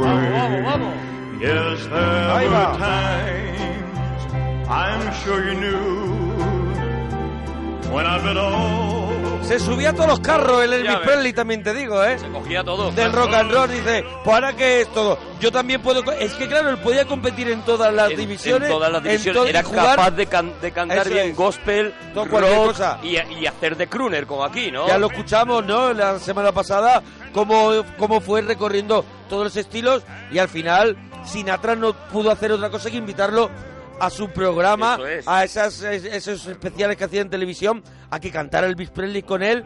way. 0.00 1.00
Yes, 1.40 1.86
there 1.86 2.30
Ahí 2.36 2.46
were 2.48 2.54
va. 2.54 2.78
times 2.78 4.22
I'm 4.68 5.12
sure 5.22 5.40
you 5.48 5.54
knew 5.60 5.84
when 7.92 8.06
I 8.06 8.18
bit 8.22 8.36
all. 8.36 8.93
Se 9.46 9.60
subía 9.60 9.90
a 9.90 9.92
todos 9.92 10.08
los 10.08 10.20
carros 10.20 10.62
el 10.64 10.72
Elvis. 10.72 10.96
Presley, 11.04 11.32
también 11.34 11.62
te 11.62 11.74
digo, 11.74 12.02
¿eh? 12.02 12.18
Se 12.18 12.28
cogía 12.28 12.64
todo. 12.64 12.90
Del 12.92 13.12
rock 13.12 13.34
and 13.34 13.52
roll, 13.52 13.70
dice, 13.70 14.02
pues 14.24 14.34
ahora 14.34 14.52
que 14.54 14.80
es 14.80 14.88
todo. 14.92 15.18
Yo 15.40 15.52
también 15.52 15.82
puedo... 15.82 16.02
Es 16.12 16.32
que 16.34 16.48
claro, 16.48 16.70
él 16.70 16.78
podía 16.78 17.04
competir 17.04 17.50
en 17.50 17.62
todas 17.62 17.92
las 17.92 18.10
En- 18.10 18.16
divisiones. 18.16 18.68
En 18.70 18.74
todas 18.74 18.90
las 18.90 19.02
divisiones. 19.02 19.46
Era 19.50 19.62
jugar- 19.62 19.96
capaz 19.96 20.10
de, 20.12 20.26
can- 20.26 20.52
de 20.62 20.72
cantar 20.72 20.98
Eso 20.98 21.10
bien 21.10 21.28
es. 21.28 21.36
gospel, 21.36 21.94
Todo, 22.14 22.24
rock 22.24 22.66
cosa. 22.68 22.98
y, 23.02 23.16
y 23.18 23.46
hacer 23.46 23.76
de 23.76 23.86
crooner, 23.86 24.26
como 24.26 24.44
aquí, 24.44 24.70
¿no? 24.72 24.88
Ya 24.88 24.96
lo 24.98 25.08
escuchamos, 25.08 25.64
¿no? 25.64 25.92
La 25.92 26.18
semana 26.18 26.50
pasada, 26.52 27.02
cómo, 27.34 27.70
cómo 27.98 28.20
fue 28.22 28.40
recorriendo 28.40 29.04
todos 29.28 29.44
los 29.44 29.56
estilos 29.56 30.02
y 30.32 30.38
al 30.38 30.48
final 30.48 30.96
Sinatra 31.26 31.76
no 31.76 31.92
pudo 31.92 32.30
hacer 32.30 32.50
otra 32.50 32.70
cosa 32.70 32.90
que 32.90 32.96
invitarlo 32.96 33.50
a 34.00 34.10
su 34.10 34.28
programa, 34.30 34.98
es. 35.08 35.26
a 35.28 35.44
esas, 35.44 35.82
es- 35.82 36.04
esos 36.04 36.46
especiales 36.46 36.96
que 36.96 37.04
hacía 37.04 37.20
en 37.20 37.30
televisión, 37.30 37.82
a 38.10 38.20
que 38.20 38.30
cantara 38.30 38.66
Elvis 38.66 38.90
Presley 38.90 39.22
con 39.22 39.42
él 39.42 39.64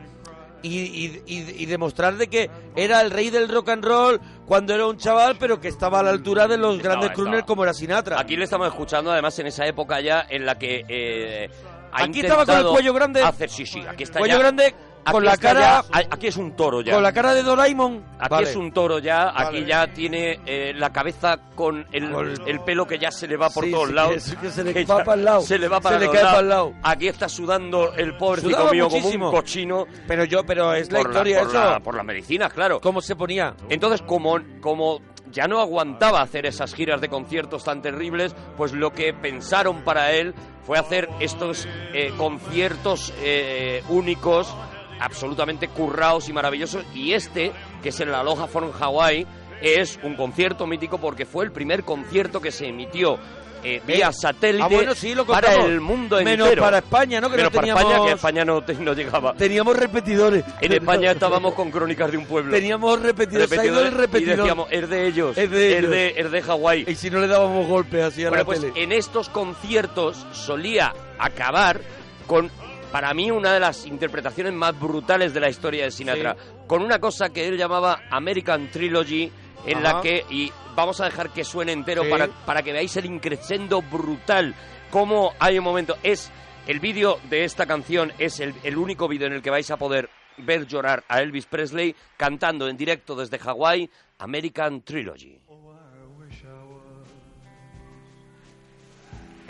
y, 0.63 0.79
y- 0.81 1.23
y- 1.27 1.63
y 1.63 1.67
demostrar 1.67 2.17
de 2.17 2.27
que 2.29 2.51
era 2.75 3.01
el 3.01 3.11
rey 3.11 3.31
del 3.31 3.49
rock 3.49 3.69
and 3.71 3.85
roll 3.85 4.21
cuando 4.47 4.75
era 4.75 4.87
un 4.87 4.97
chaval, 4.97 5.37
pero 5.39 5.61
que 5.61 5.69
estaba 5.69 6.01
a 6.01 6.03
la 6.03 6.11
altura 6.11 6.47
de 6.49 6.57
los 6.59 6.77
Estaba, 6.79 6.95
grandes 6.97 7.13
crooners 7.17 7.45
como 7.45 7.63
era 7.65 7.73
Sinatra. 7.73 8.19
Aquí 8.21 8.37
le 8.37 8.45
estamos 8.45 8.67
escuchando, 8.69 9.11
además, 9.13 9.39
en 9.39 9.47
esa 9.47 9.67
época 9.67 10.01
ya 10.01 10.27
en 10.29 10.45
la 10.45 10.59
que. 10.59 10.85
eh, 10.89 11.51
ha 11.93 12.05
Aquí 12.05 12.21
estaba 12.21 12.45
con 12.45 12.57
el 12.59 12.67
cuello 12.67 12.93
grande. 12.93 13.23
Hacer, 13.23 13.49
sí, 13.49 13.65
sí, 13.65 13.83
aquí 13.89 14.03
está 14.03 14.19
Cuello 14.19 14.35
ya- 14.35 14.41
grande, 14.41 14.75
aquí 15.09 15.13
con 15.13 15.25
la 15.25 15.37
cara- 15.37 15.61
ya- 15.93 16.07
aquí 16.11 16.27
es 16.29 16.37
un 16.37 16.57
toro 16.57 16.81
ya. 16.81 16.95
Con 16.95 17.03
la 17.03 17.13
cara 17.13 17.35
de 17.35 17.43
Doraemon. 17.43 18.05
Aquí 18.19 18.29
Vale. 18.31 18.51
es 18.51 18.57
un 18.57 18.73
toro 18.73 18.99
ya, 18.99 19.27
Vale. 19.33 19.59
aquí 19.59 19.65
ya 19.67 19.87
tiene 19.93 20.41
eh, 20.47 20.73
la 20.75 20.93
cabeza 20.93 21.39
con 21.55 21.87
el, 21.93 22.61
pelo 22.65 22.87
que 22.87 22.99
ya 22.99 23.11
se 23.11 23.27
le 23.27 23.37
va 23.37 23.51
por 23.51 23.65
Sí, 23.65 23.71
todos 23.71 23.89
sí, 23.89 23.95
lados. 23.95 24.25
que- 24.31 24.37
que 24.37 24.51
se 24.51 24.65
le 24.65 24.73
va 24.85 25.05
para 25.05 25.15
el 25.19 25.25
lado. 25.25 25.41
Se 25.43 25.59
le 25.59 25.69
va 25.69 25.81
para 25.81 25.97
Se 25.97 26.01
le 26.01 26.07
los 26.07 26.15
cae 26.15 26.23
lados. 26.25 26.35
para 26.37 26.43
el 26.43 26.49
lado. 26.49 26.73
Aquí 26.83 27.09
está 27.09 27.29
sudando 27.29 27.93
el 27.95 28.17
pobrecito 28.17 28.51
Sudaba 28.55 28.73
mío 28.73 28.85
muchísimo. 28.89 29.27
como 29.27 29.37
un 29.39 29.43
cochino. 29.43 29.87
Pero 30.07 30.25
yo, 30.25 30.45
pero 30.45 30.73
es 30.75 30.91
la 30.93 31.01
historia 31.01 31.41
por 31.41 31.49
eso. 31.49 31.65
la- 31.65 31.81
por 31.81 31.95
las 31.95 32.05
medicinas, 32.05 32.53
claro. 32.53 32.81
¿Cómo 32.81 33.01
se 33.01 33.17
ponía? 33.17 33.55
Entonces, 33.69 34.03
como, 34.03 34.39
como 34.61 35.01
ya 35.31 35.47
no 35.47 35.61
aguantaba 35.61 36.23
hacer 36.23 36.47
esas 36.47 36.75
giras 36.75 37.01
de 37.03 37.09
conciertos 37.09 37.63
tan 37.63 37.83
terribles, 37.83 38.35
pues 38.57 38.73
lo 38.73 38.93
que 38.93 39.13
pensaron 39.13 39.85
para 39.85 40.13
él 40.13 40.35
fue 40.65 40.79
hacer 40.79 41.09
estos 41.21 41.69
eh, 41.93 42.13
conciertos 42.17 43.13
eh, 43.23 43.83
únicos, 43.91 44.55
absolutamente 45.01 45.69
currados 45.69 46.29
y 46.29 46.33
maravillosos. 46.33 46.85
Y 46.95 47.13
este, 47.13 47.53
que 47.83 47.89
es 47.91 48.01
en 48.01 48.11
la 48.13 48.21
Aloha 48.21 48.47
Forum 48.47 48.71
Hawaii, 48.79 49.27
es 49.61 49.99
un 50.03 50.15
concierto 50.15 50.67
mítico 50.67 50.99
porque 50.99 51.27
fue 51.27 51.45
el 51.45 51.53
primer 51.53 51.83
concierto 51.85 52.41
que 52.41 52.53
se 52.53 52.69
emitió 52.69 53.19
eh, 53.65 53.83
vía 53.85 54.13
satélite 54.13 54.63
ah, 54.63 54.69
bueno, 54.69 54.95
sí, 54.95 55.17
lo 55.17 55.27
para 55.27 55.53
el 55.65 55.81
mundo 55.81 56.23
Menos 56.23 56.47
entero. 56.47 56.63
para 56.63 56.79
España, 56.79 57.21
¿no? 57.21 57.29
Que 57.29 57.39
Menos 57.39 57.51
no 57.53 57.57
para 57.57 57.67
teníamos- 57.67 57.83
España, 57.83 58.07
que 58.07 58.13
España 58.13 58.45
no, 58.45 58.63
te- 58.63 58.75
no 58.75 58.93
llegaba. 58.93 59.35
Teníamos 59.35 59.77
repetidores. 59.77 60.45
En 60.61 60.73
España 60.75 61.11
estábamos 61.11 61.55
con 61.55 61.73
Crónicas 61.73 62.13
de 62.13 62.19
un 62.19 62.27
Pueblo. 62.27 62.53
Teníamos 62.53 63.03
repetidores. 63.03 63.51
Ido 63.51 63.81
el 63.81 63.89
y 63.89 63.91
repetidor. 63.97 64.37
decíamos, 64.37 64.69
es 64.71 64.89
de 64.89 65.07
ellos, 65.09 65.37
Es 65.37 65.51
de 65.51 65.77
ellos. 65.79 65.91
de, 65.91 66.15
es 66.17 66.31
de 66.31 66.43
Hawái. 66.43 66.85
Y 66.87 66.95
si 66.95 67.11
no 67.11 67.19
le 67.19 67.27
dábamos 67.27 67.67
golpes 67.67 68.05
así 68.05 68.25
a 68.25 68.29
Bueno, 68.29 68.43
la 68.43 68.47
pues 68.47 68.61
tele. 68.61 68.73
en 68.81 68.93
estos 68.93 69.29
conciertos 69.29 70.25
solía 70.31 70.95
acabar 71.19 71.81
con, 72.29 72.53
para 72.93 73.13
mí, 73.15 73.31
una 73.31 73.53
de 73.53 73.61
las 73.61 73.87
interpretaciones 73.87 74.53
más 74.53 74.79
brutales 74.79 75.35
de 75.35 75.41
la 75.41 75.49
historia 75.51 75.85
de 75.85 75.91
Sinatra, 75.91 76.37
con 76.67 76.83
una 76.83 76.99
cosa 76.99 77.29
que 77.31 77.47
él 77.47 77.57
llamaba 77.57 78.03
American 78.11 78.71
Trilogy, 78.71 79.31
en 79.67 79.79
Ajá. 79.85 79.95
la 79.97 80.01
que, 80.03 80.25
y 80.31 80.53
vamos 80.75 81.01
a 81.01 81.05
dejar 81.07 81.31
que 81.31 81.45
suene 81.45 81.73
entero 81.73 82.05
Sí. 82.05 82.11
para, 82.11 82.29
para 82.29 82.63
que 82.63 82.73
veáis 82.73 82.97
el 82.97 83.07
increscendo 83.07 83.83
brutal, 83.83 84.55
cómo 84.91 85.33
hay 85.39 85.59
un 85.59 85.65
momento, 85.65 85.97
es 86.03 86.31
el 86.67 86.81
vídeo 86.81 87.19
de 87.29 87.45
esta 87.45 87.67
canción, 87.67 88.13
es 88.19 88.41
el, 88.41 88.55
el 88.63 88.77
único 88.79 89.09
vídeo 89.09 89.27
en 89.27 89.33
el 89.35 89.43
que 89.43 89.51
vais 89.51 89.71
a 89.71 89.77
poder 89.77 90.09
ver 90.39 90.67
llorar 90.67 91.03
a 91.09 91.21
Elvis 91.21 91.47
Presley 91.47 91.95
cantando 92.17 92.69
en 92.69 92.77
directo 92.77 93.17
desde 93.17 93.39
Hawái 93.39 93.91
American 94.19 94.83
Trilogy. 94.83 95.39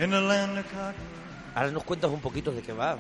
In 0.01 0.11
the 0.11 0.21
land 0.21 0.57
of 0.59 0.65
cotton, 0.73 0.95
Ahora 1.59 1.73
nos 1.73 1.83
cuentas 1.83 2.09
un 2.13 2.21
poquito 2.21 2.53
de 2.53 2.63
qué 2.63 2.73
va. 2.73 2.97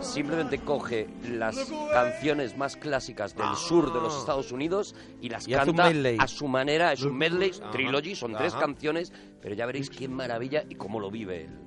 simplemente 0.00 0.60
coge 0.60 1.08
las 1.28 1.56
canciones 1.92 2.56
más 2.56 2.76
clásicas 2.76 3.34
del 3.34 3.52
sur 3.56 3.92
de 3.92 4.00
los 4.00 4.16
Estados 4.16 4.52
Unidos 4.52 4.94
y 5.20 5.28
las 5.28 5.48
Y 5.48 5.54
canta 5.54 5.88
medley. 5.88 6.18
a 6.20 6.28
su 6.28 6.46
manera, 6.46 6.92
es 6.92 7.02
un 7.02 7.18
medley, 7.18 7.50
trilogy, 7.72 8.14
son 8.14 8.36
tres 8.36 8.54
canciones, 8.54 9.12
pero 9.42 9.56
ya 9.56 9.66
veréis 9.66 9.90
qué 9.90 10.06
maravilla 10.06 10.62
y 10.68 10.76
cómo 10.76 11.00
lo 11.00 11.10
vive 11.10 11.46
él. 11.46 11.58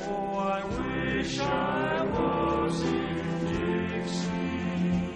Oh, 0.00 0.40
I 0.40 0.60
wish 0.64 1.38
I 1.38 2.02
was 2.10 2.82
in 2.82 3.22
Dixie, 3.46 5.14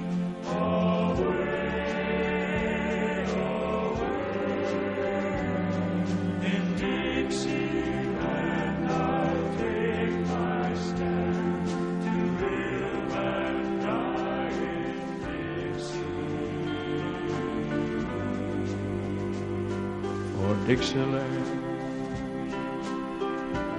Dixieland, 20.68 21.48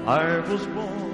I 0.08 0.40
was 0.50 0.66
born. 0.66 1.14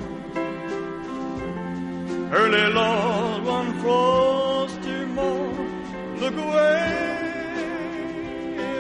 Early 2.32 2.65
Lord, 2.72 3.44
one 3.44 3.74
frosty 3.82 5.03
morn. 5.17 6.17
Look 6.22 6.38
away, 6.38 6.79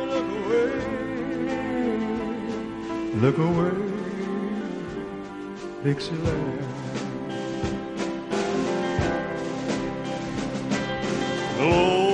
look 0.07 0.29
away, 0.39 0.71
look 3.23 3.37
away, 3.39 3.75
Dixieland. 5.83 6.63
Glory, 11.57 12.04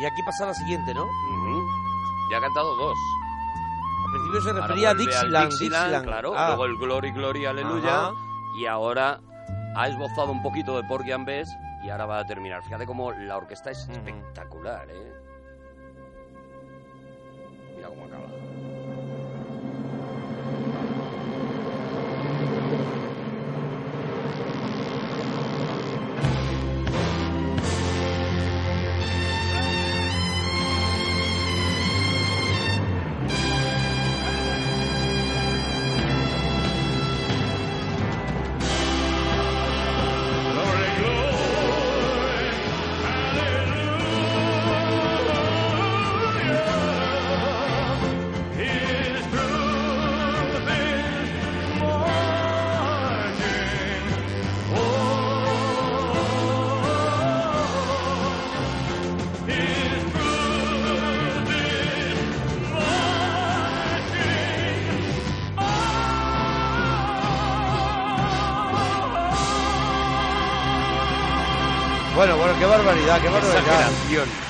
Y 0.00 0.06
aquí 0.06 0.22
pasa 0.24 0.46
la 0.46 0.54
siguiente, 0.54 0.94
¿no? 0.94 1.04
Ujú. 1.04 1.68
Ya 2.30 2.38
ha 2.38 2.40
cantado 2.40 2.74
dos. 2.76 2.96
Al 4.06 4.12
principio 4.12 4.40
se 4.40 4.52
refería 4.52 4.90
a 4.90 4.94
Dixieland, 4.94 5.50
Dixieland, 5.50 6.04
claro. 6.04 6.32
Ah, 6.36 6.48
Luego 6.48 6.64
el 6.64 6.76
Glory, 6.78 7.12
Glory, 7.12 7.46
Aleluya. 7.46 8.06
Ajá. 8.06 8.14
Y 8.58 8.66
ahora 8.66 9.20
ha 9.76 9.88
esbozado 9.88 10.32
un 10.32 10.42
poquito 10.42 10.76
de 10.76 10.88
Porgy 10.88 11.12
and 11.12 11.26
Bess 11.26 11.48
y 11.84 11.90
ahora 11.90 12.06
va 12.06 12.18
a 12.20 12.26
terminar. 12.26 12.62
Fíjate 12.64 12.86
cómo 12.86 13.12
la 13.12 13.36
orquesta 13.36 13.70
es 13.70 13.88
espectacular, 13.88 14.88
¿eh? 14.90 15.12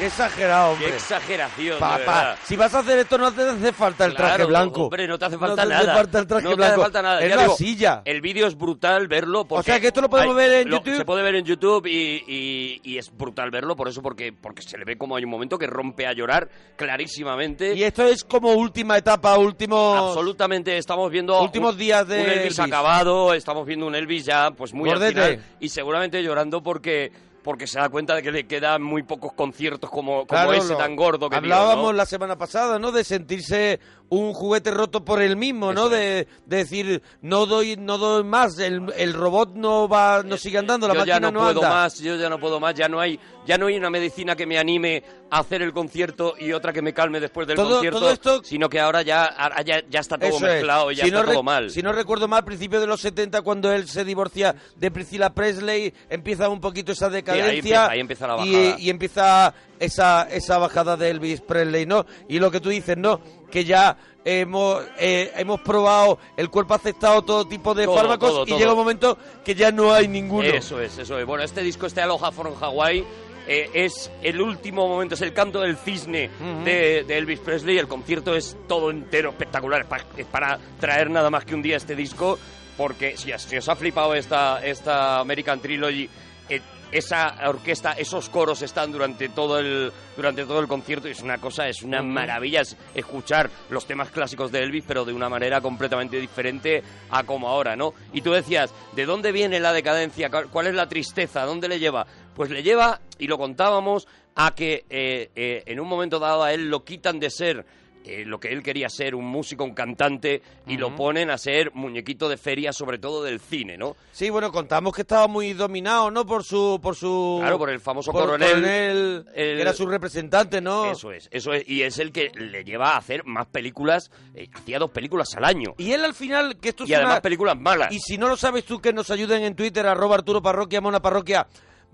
Qué 0.01 0.07
exagerado, 0.07 0.71
¡Qué 0.79 0.85
hombre. 0.85 0.97
exageración! 0.97 1.79
Pa- 1.79 1.99
de 1.99 2.05
pa- 2.05 2.19
verdad. 2.19 2.39
si 2.45 2.57
vas 2.57 2.75
a 2.75 2.79
hacer 2.81 2.99
esto 3.01 3.19
no 3.19 3.33
te 3.33 3.43
hace 3.43 3.73
falta 3.73 4.07
el 4.07 4.15
traje 4.15 4.35
Claro, 4.37 4.49
blanco. 4.49 4.83
Hombre, 4.85 5.07
no 5.07 5.19
te 5.19 5.25
hace 5.27 5.39
falta 5.39 5.63
te 5.63 5.69
nada. 5.69 5.81
hace 5.83 5.93
falta 5.93 6.19
el 6.19 6.27
traje 6.27 6.45
no 6.45 6.51
te 6.51 6.57
blanco. 6.57 6.73
hace 6.73 6.83
falta 6.83 7.03
nada. 7.03 7.21
Es 7.21 7.29
Ya 7.29 7.37
la 7.37 7.43
digo, 7.43 7.57
silla. 7.57 8.03
El 8.07 8.21
vídeo 8.21 8.47
es 8.47 8.57
brutal 8.57 9.07
verlo. 9.09 9.45
Porque 9.45 9.65
sea, 9.71 9.79
que 9.81 9.89
esto 9.89 10.01
lo 10.01 10.09
podemos 10.11 10.35
ver 10.35 10.53
en 10.67 10.69
YouTube. 10.71 10.97
Se 10.97 11.05
puede 11.05 11.23
ver 11.23 11.35
en 11.37 11.45
YouTube 11.45 11.87
y, 11.87 12.25
y- 12.27 12.81
y 12.83 12.99
es 12.99 13.15
brutal 13.17 13.51
verlo 13.51 13.77
por 13.77 13.89
eso, 13.89 14.01
porque, 14.03 14.33
porque 14.33 14.63
se 14.63 14.79
le 14.79 14.85
ve 14.85 14.97
como 14.97 15.17
hay 15.17 15.25
un 15.25 15.31
momento 15.31 15.59
que 15.59 15.67
rompe 15.67 16.07
a 16.07 16.13
llorar 16.15 16.49
clarísimamente. 16.77 17.75
Y 17.75 17.83
esto 17.85 18.03
es 18.05 18.25
como 18.25 18.53
última 18.53 18.97
etapa, 18.99 19.37
últimos... 19.39 20.11
Absolutamente, 20.11 20.77
estamos 20.79 21.11
viendo 21.11 21.41
Últimos 21.43 21.73
un- 21.75 21.79
días 21.79 22.07
de 22.09 22.15
un 22.21 22.27
Elvis, 22.27 22.37
Elvis. 22.59 22.61
acabado, 22.61 23.35
estamos 23.35 23.67
viendo 23.67 23.87
un 23.87 23.95
Elvis 23.95 24.25
ya 24.25 24.51
pues 24.51 24.73
muy 24.73 24.91
al 24.91 24.99
final 24.99 25.41
y 25.61 25.69
seguramente 25.69 26.23
llorando 26.23 26.63
porque 26.63 27.13
porque 27.43 27.67
se 27.67 27.79
da 27.79 27.89
cuenta 27.89 28.15
de 28.15 28.23
que 28.23 28.31
le 28.31 28.47
quedan 28.47 28.83
muy 28.83 29.03
pocos 29.03 29.33
conciertos 29.33 29.91
como, 29.91 30.27
como 30.27 30.27
Claro, 30.27 30.53
ese 30.53 30.75
tan 30.75 30.97
gordo 30.97 31.29
que. 31.31 31.37
Hablábamos 31.37 31.95
la 31.95 32.07
semana 32.07 32.37
pasada, 32.37 32.79
¿no? 32.79 32.93
De 32.93 33.05
sentirse 33.05 33.81
un 34.11 34.33
juguete 34.35 34.71
roto 34.73 35.05
por 35.05 35.23
él 35.23 35.37
mismo, 35.37 35.73
¿no? 35.73 35.89
De, 35.89 36.27
de 36.47 36.57
decir, 36.57 37.03
no 37.23 37.47
doy 37.47 37.77
no 37.77 37.97
doy 37.97 38.25
más, 38.25 38.59
el, 38.59 38.93
el 38.97 39.15
robot 39.15 39.55
no 39.55 39.89
va 39.89 40.23
no 40.25 40.37
sigue 40.37 40.59
andando, 40.59 40.87
la 40.89 40.95
yo 40.95 40.99
máquina 41.01 41.15
ya 41.17 41.21
no, 41.21 41.31
no, 41.31 41.41
puedo 41.41 41.63
anda. 41.63 41.71
más, 41.71 41.99
yo 42.01 42.17
ya 42.17 42.29
no 42.29 42.39
puedo 42.39 42.61
más, 42.61 42.75
ya 42.75 42.89
no 42.89 43.01
hay 43.01 43.19
ya 43.47 43.57
no 43.57 43.67
hay 43.69 43.77
una 43.77 43.89
medicina 43.89 44.37
que 44.37 44.47
me 44.47 44.59
anime 44.59 45.03
a 45.31 45.39
hacer 45.39 45.63
el 45.63 45.73
concierto 45.73 46.35
y 46.39 46.53
otra 46.53 46.73
que 46.73 46.83
me 46.83 46.93
calme 46.93 47.21
después 47.21 47.47
del 47.47 47.57
Todo- 47.57 47.71
concierto, 47.75 47.99
todo 48.01 48.11
esto- 48.11 48.43
sino 48.45 48.69
que 48.69 48.81
ahora 48.81 49.03
ya, 49.03 49.25
ahora 49.25 49.63
ya, 49.63 49.81
ya 49.89 50.01
está 50.01 50.19
todo 50.19 50.29
Eso 50.29 50.41
mezclado 50.41 50.91
y 50.91 50.97
ya 50.97 51.05
Si 51.05 51.09
está 51.11 51.23
no 51.23 51.33
todo 51.33 51.43
mal. 51.43 51.71
Si 51.71 51.83
no 51.83 51.93
recuerdo 51.93 52.27
mal, 52.29 52.41
a 52.41 52.45
principios 52.45 52.81
de 52.83 52.89
los 52.89 53.01
70, 53.01 53.43
cuando 53.43 53.73
él 53.73 53.89
se 53.89 54.05
divorcia 54.05 54.55
de 54.77 54.91
Priscilla 54.91 55.31
Presley, 55.31 55.95
empieza 56.09 56.49
un 56.49 56.61
poquito 56.61 56.93
esa 56.93 57.09
decadencia. 57.09 57.55
empieza- 57.55 57.91
ahí 57.91 58.01
empieza 58.01 58.27
la 58.27 58.45
y-. 58.45 58.75
Y, 58.79 58.91
empieza 58.91 59.55
esa, 59.79 60.25
esa 60.31 60.59
bajada 60.59 60.97
de 60.97 61.11
Elvis 61.11 61.41
Presley, 61.41 61.87
¿no? 61.87 62.05
Y 62.29 62.39
lo 62.41 62.51
que 62.51 62.61
tú 62.61 62.69
dices, 62.69 62.97
¿no? 62.99 63.21
Que 63.51 63.65
ya 63.65 63.97
hemos, 64.25 64.83
eh, 64.99 65.33
hemos 65.37 65.61
probado, 65.61 66.19
el 66.37 66.49
cuerpo 66.51 66.75
ha 66.75 66.77
aceptado 66.77 67.23
todo 67.23 67.47
tipo 67.47 67.75
de 67.75 67.85
Todo, 67.87 67.97
fármacos 67.97 68.31
todo, 68.31 68.45
y 68.47 68.59
llega 68.59 68.73
un 68.73 68.79
momento 68.79 69.17
que 69.45 69.55
ya 69.55 69.71
no 69.73 69.93
hay 69.93 70.09
ninguno. 70.09 70.47
Eso 70.49 70.81
es, 70.81 70.97
eso 70.99 71.19
es. 71.19 71.27
Bueno, 71.27 71.43
este 71.45 71.63
disco, 71.63 71.87
este 71.87 72.01
Aloha 72.01 72.31
from 72.31 72.55
Hawaii, 72.61 73.05
eh, 73.49 73.71
es 73.75 74.11
el 74.23 74.41
último 74.41 74.87
momento, 74.87 75.15
es 75.15 75.23
el 75.23 75.33
canto 75.33 75.61
del 75.61 75.77
cisne 75.77 76.31
de, 76.65 77.03
de 77.05 77.19
Elvis 77.19 77.41
Presley. 77.41 77.79
El 77.79 77.89
concierto 77.89 78.35
es 78.37 78.57
todo 78.69 78.91
entero 78.91 79.31
espectacular. 79.31 79.81
Es 79.81 79.87
para, 79.87 80.05
es 80.17 80.27
para 80.27 80.59
traer 80.79 81.11
nada 81.11 81.31
más 81.31 81.45
que 81.45 81.55
un 81.55 81.63
día 81.63 81.77
este 81.79 81.97
disco, 81.97 82.39
porque 82.77 83.17
si, 83.17 83.33
os- 83.33 83.43
si 83.43 83.57
os 83.57 83.69
ha 83.69 83.75
flipado 83.75 84.15
esta, 84.15 84.65
esta 84.65 85.19
American 85.19 85.59
Trilogy, 85.61 86.09
eh, 86.49 86.61
esa 86.93 87.35
orquesta, 87.49 87.93
esos 87.93 88.29
coros 88.29 88.63
están 88.63 88.93
durante 88.93 89.29
todo 89.29 89.59
el 89.59 89.93
durante 90.17 90.45
todo 90.45 90.61
el 90.61 90.69
concierto 90.69 91.09
y 91.09 91.13
es 91.13 91.23
una 91.23 91.39
cosa, 91.39 91.69
es 91.69 91.83
una 91.83 92.03
maravilla 92.03 92.61
es 92.61 92.77
escuchar 92.95 93.49
los 93.71 93.87
temas 93.87 94.11
clásicos 94.11 94.53
de 94.53 94.59
Elvis, 94.63 94.85
pero 94.87 95.05
de 95.05 95.13
una 95.13 95.29
manera 95.29 95.61
completamente 95.61 96.19
diferente 96.21 96.83
a 97.11 97.23
como 97.25 97.49
ahora, 97.49 97.75
¿no? 97.77 97.95
Y 98.13 98.21
tú 98.21 98.33
decías, 98.33 98.73
¿de 98.95 99.07
dónde 99.07 99.33
viene 99.33 99.61
la 99.61 99.73
decadencia? 99.73 100.29
¿Cuál- 100.31 100.49
¿Cuál 100.49 100.67
es 100.67 100.75
la 100.75 100.89
tristeza? 100.89 101.45
¿Dónde 101.45 101.69
le 101.69 101.79
lleva? 101.79 102.07
Pues 102.35 102.51
le 102.51 102.63
lleva, 102.63 103.01
y 103.19 103.27
lo 103.27 103.39
contábamos, 103.39 104.07
a 104.37 104.55
que 104.55 104.85
eh, 104.89 105.31
eh, 105.35 105.63
en 105.67 105.81
un 105.81 105.89
momento 105.89 106.19
dado 106.19 106.43
a 106.45 106.53
él 106.53 106.69
lo 106.71 106.85
quitan 106.85 107.19
de 107.19 107.31
ser 107.31 107.65
eh, 108.05 108.25
lo 108.25 108.41
que 108.41 108.49
él 108.49 108.63
quería 108.63 108.89
ser, 108.89 109.15
un 109.15 109.27
músico, 109.27 109.65
un 109.65 109.75
cantante, 109.75 110.43
y 110.67 110.77
lo 110.77 110.95
ponen 110.97 111.31
a 111.31 111.39
ser 111.39 111.71
muñequito 111.75 112.29
de 112.29 112.37
feria, 112.37 112.73
sobre 112.73 112.99
todo 112.99 113.23
del 113.23 113.41
cine, 113.41 113.77
¿no? 113.77 113.97
Sí, 114.13 114.31
bueno, 114.31 114.51
contamos 114.51 114.95
que 114.95 115.03
estaba 115.03 115.27
muy 115.29 115.53
dominado, 115.53 116.11
¿no? 116.11 116.25
Por 116.27 116.45
su... 116.45 116.79
Por 116.83 116.97
su 116.97 117.39
Claro, 117.41 117.59
por 117.59 117.71
el 117.71 117.81
famoso 117.81 118.11
por 118.13 118.23
coronel, 118.23 118.49
coronel, 118.51 119.27
el- 119.35 119.57
que 119.57 119.61
era 119.61 119.73
su 119.73 119.87
representante, 119.87 120.61
¿no? 120.61 120.91
Eso 120.91 121.13
es, 121.13 121.29
eso 121.31 121.53
es, 121.53 121.69
y 121.69 121.83
es 121.83 121.99
el 121.99 122.11
que 122.13 122.31
le 122.35 122.65
lleva 122.65 122.93
a 122.93 122.97
hacer 122.97 123.25
más 123.25 123.47
películas, 123.47 124.11
eh, 124.35 124.49
hacía 124.53 124.79
dos 124.79 124.91
películas 124.91 125.29
al 125.37 125.45
año, 125.45 125.75
Y 125.79 125.93
él 125.93 126.05
al 126.05 126.15
final, 126.15 126.57
que 126.59 126.71
esto 126.71 126.85
es 126.85 126.91
y 126.91 126.95
además 126.95 127.15
una- 127.15 127.23
películas 127.23 127.59
malas. 127.59 127.93
Y 127.93 127.99
si 128.01 128.17
no 128.19 128.29
lo 128.29 128.37
sabes 128.37 128.65
tú, 128.65 128.81
que 128.81 128.93
nos 128.93 129.11
ayuden 129.11 129.43
en 129.45 129.55
Twitter, 129.55 129.87
arroba 129.87 130.15
Arturo 130.17 130.41
Parroquia, 130.43 130.81
Mona 130.81 131.01
Parroquia. 131.03 131.47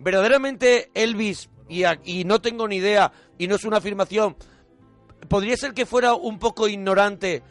Verdaderamente 0.06 0.90
Elvis, 0.94 1.48
y, 1.68 1.82
a- 1.84 1.98
y 2.04 2.24
no 2.24 2.40
tengo 2.40 2.68
ni 2.68 2.76
idea, 2.76 3.10
y 3.38 3.48
no 3.48 3.56
es 3.56 3.64
una 3.64 3.78
afirmación, 3.78 4.36
podría 5.28 5.56
ser 5.56 5.74
que 5.74 5.86
fuera 5.86 6.14
un 6.14 6.38
poco 6.38 6.68
ignorante 6.68 7.42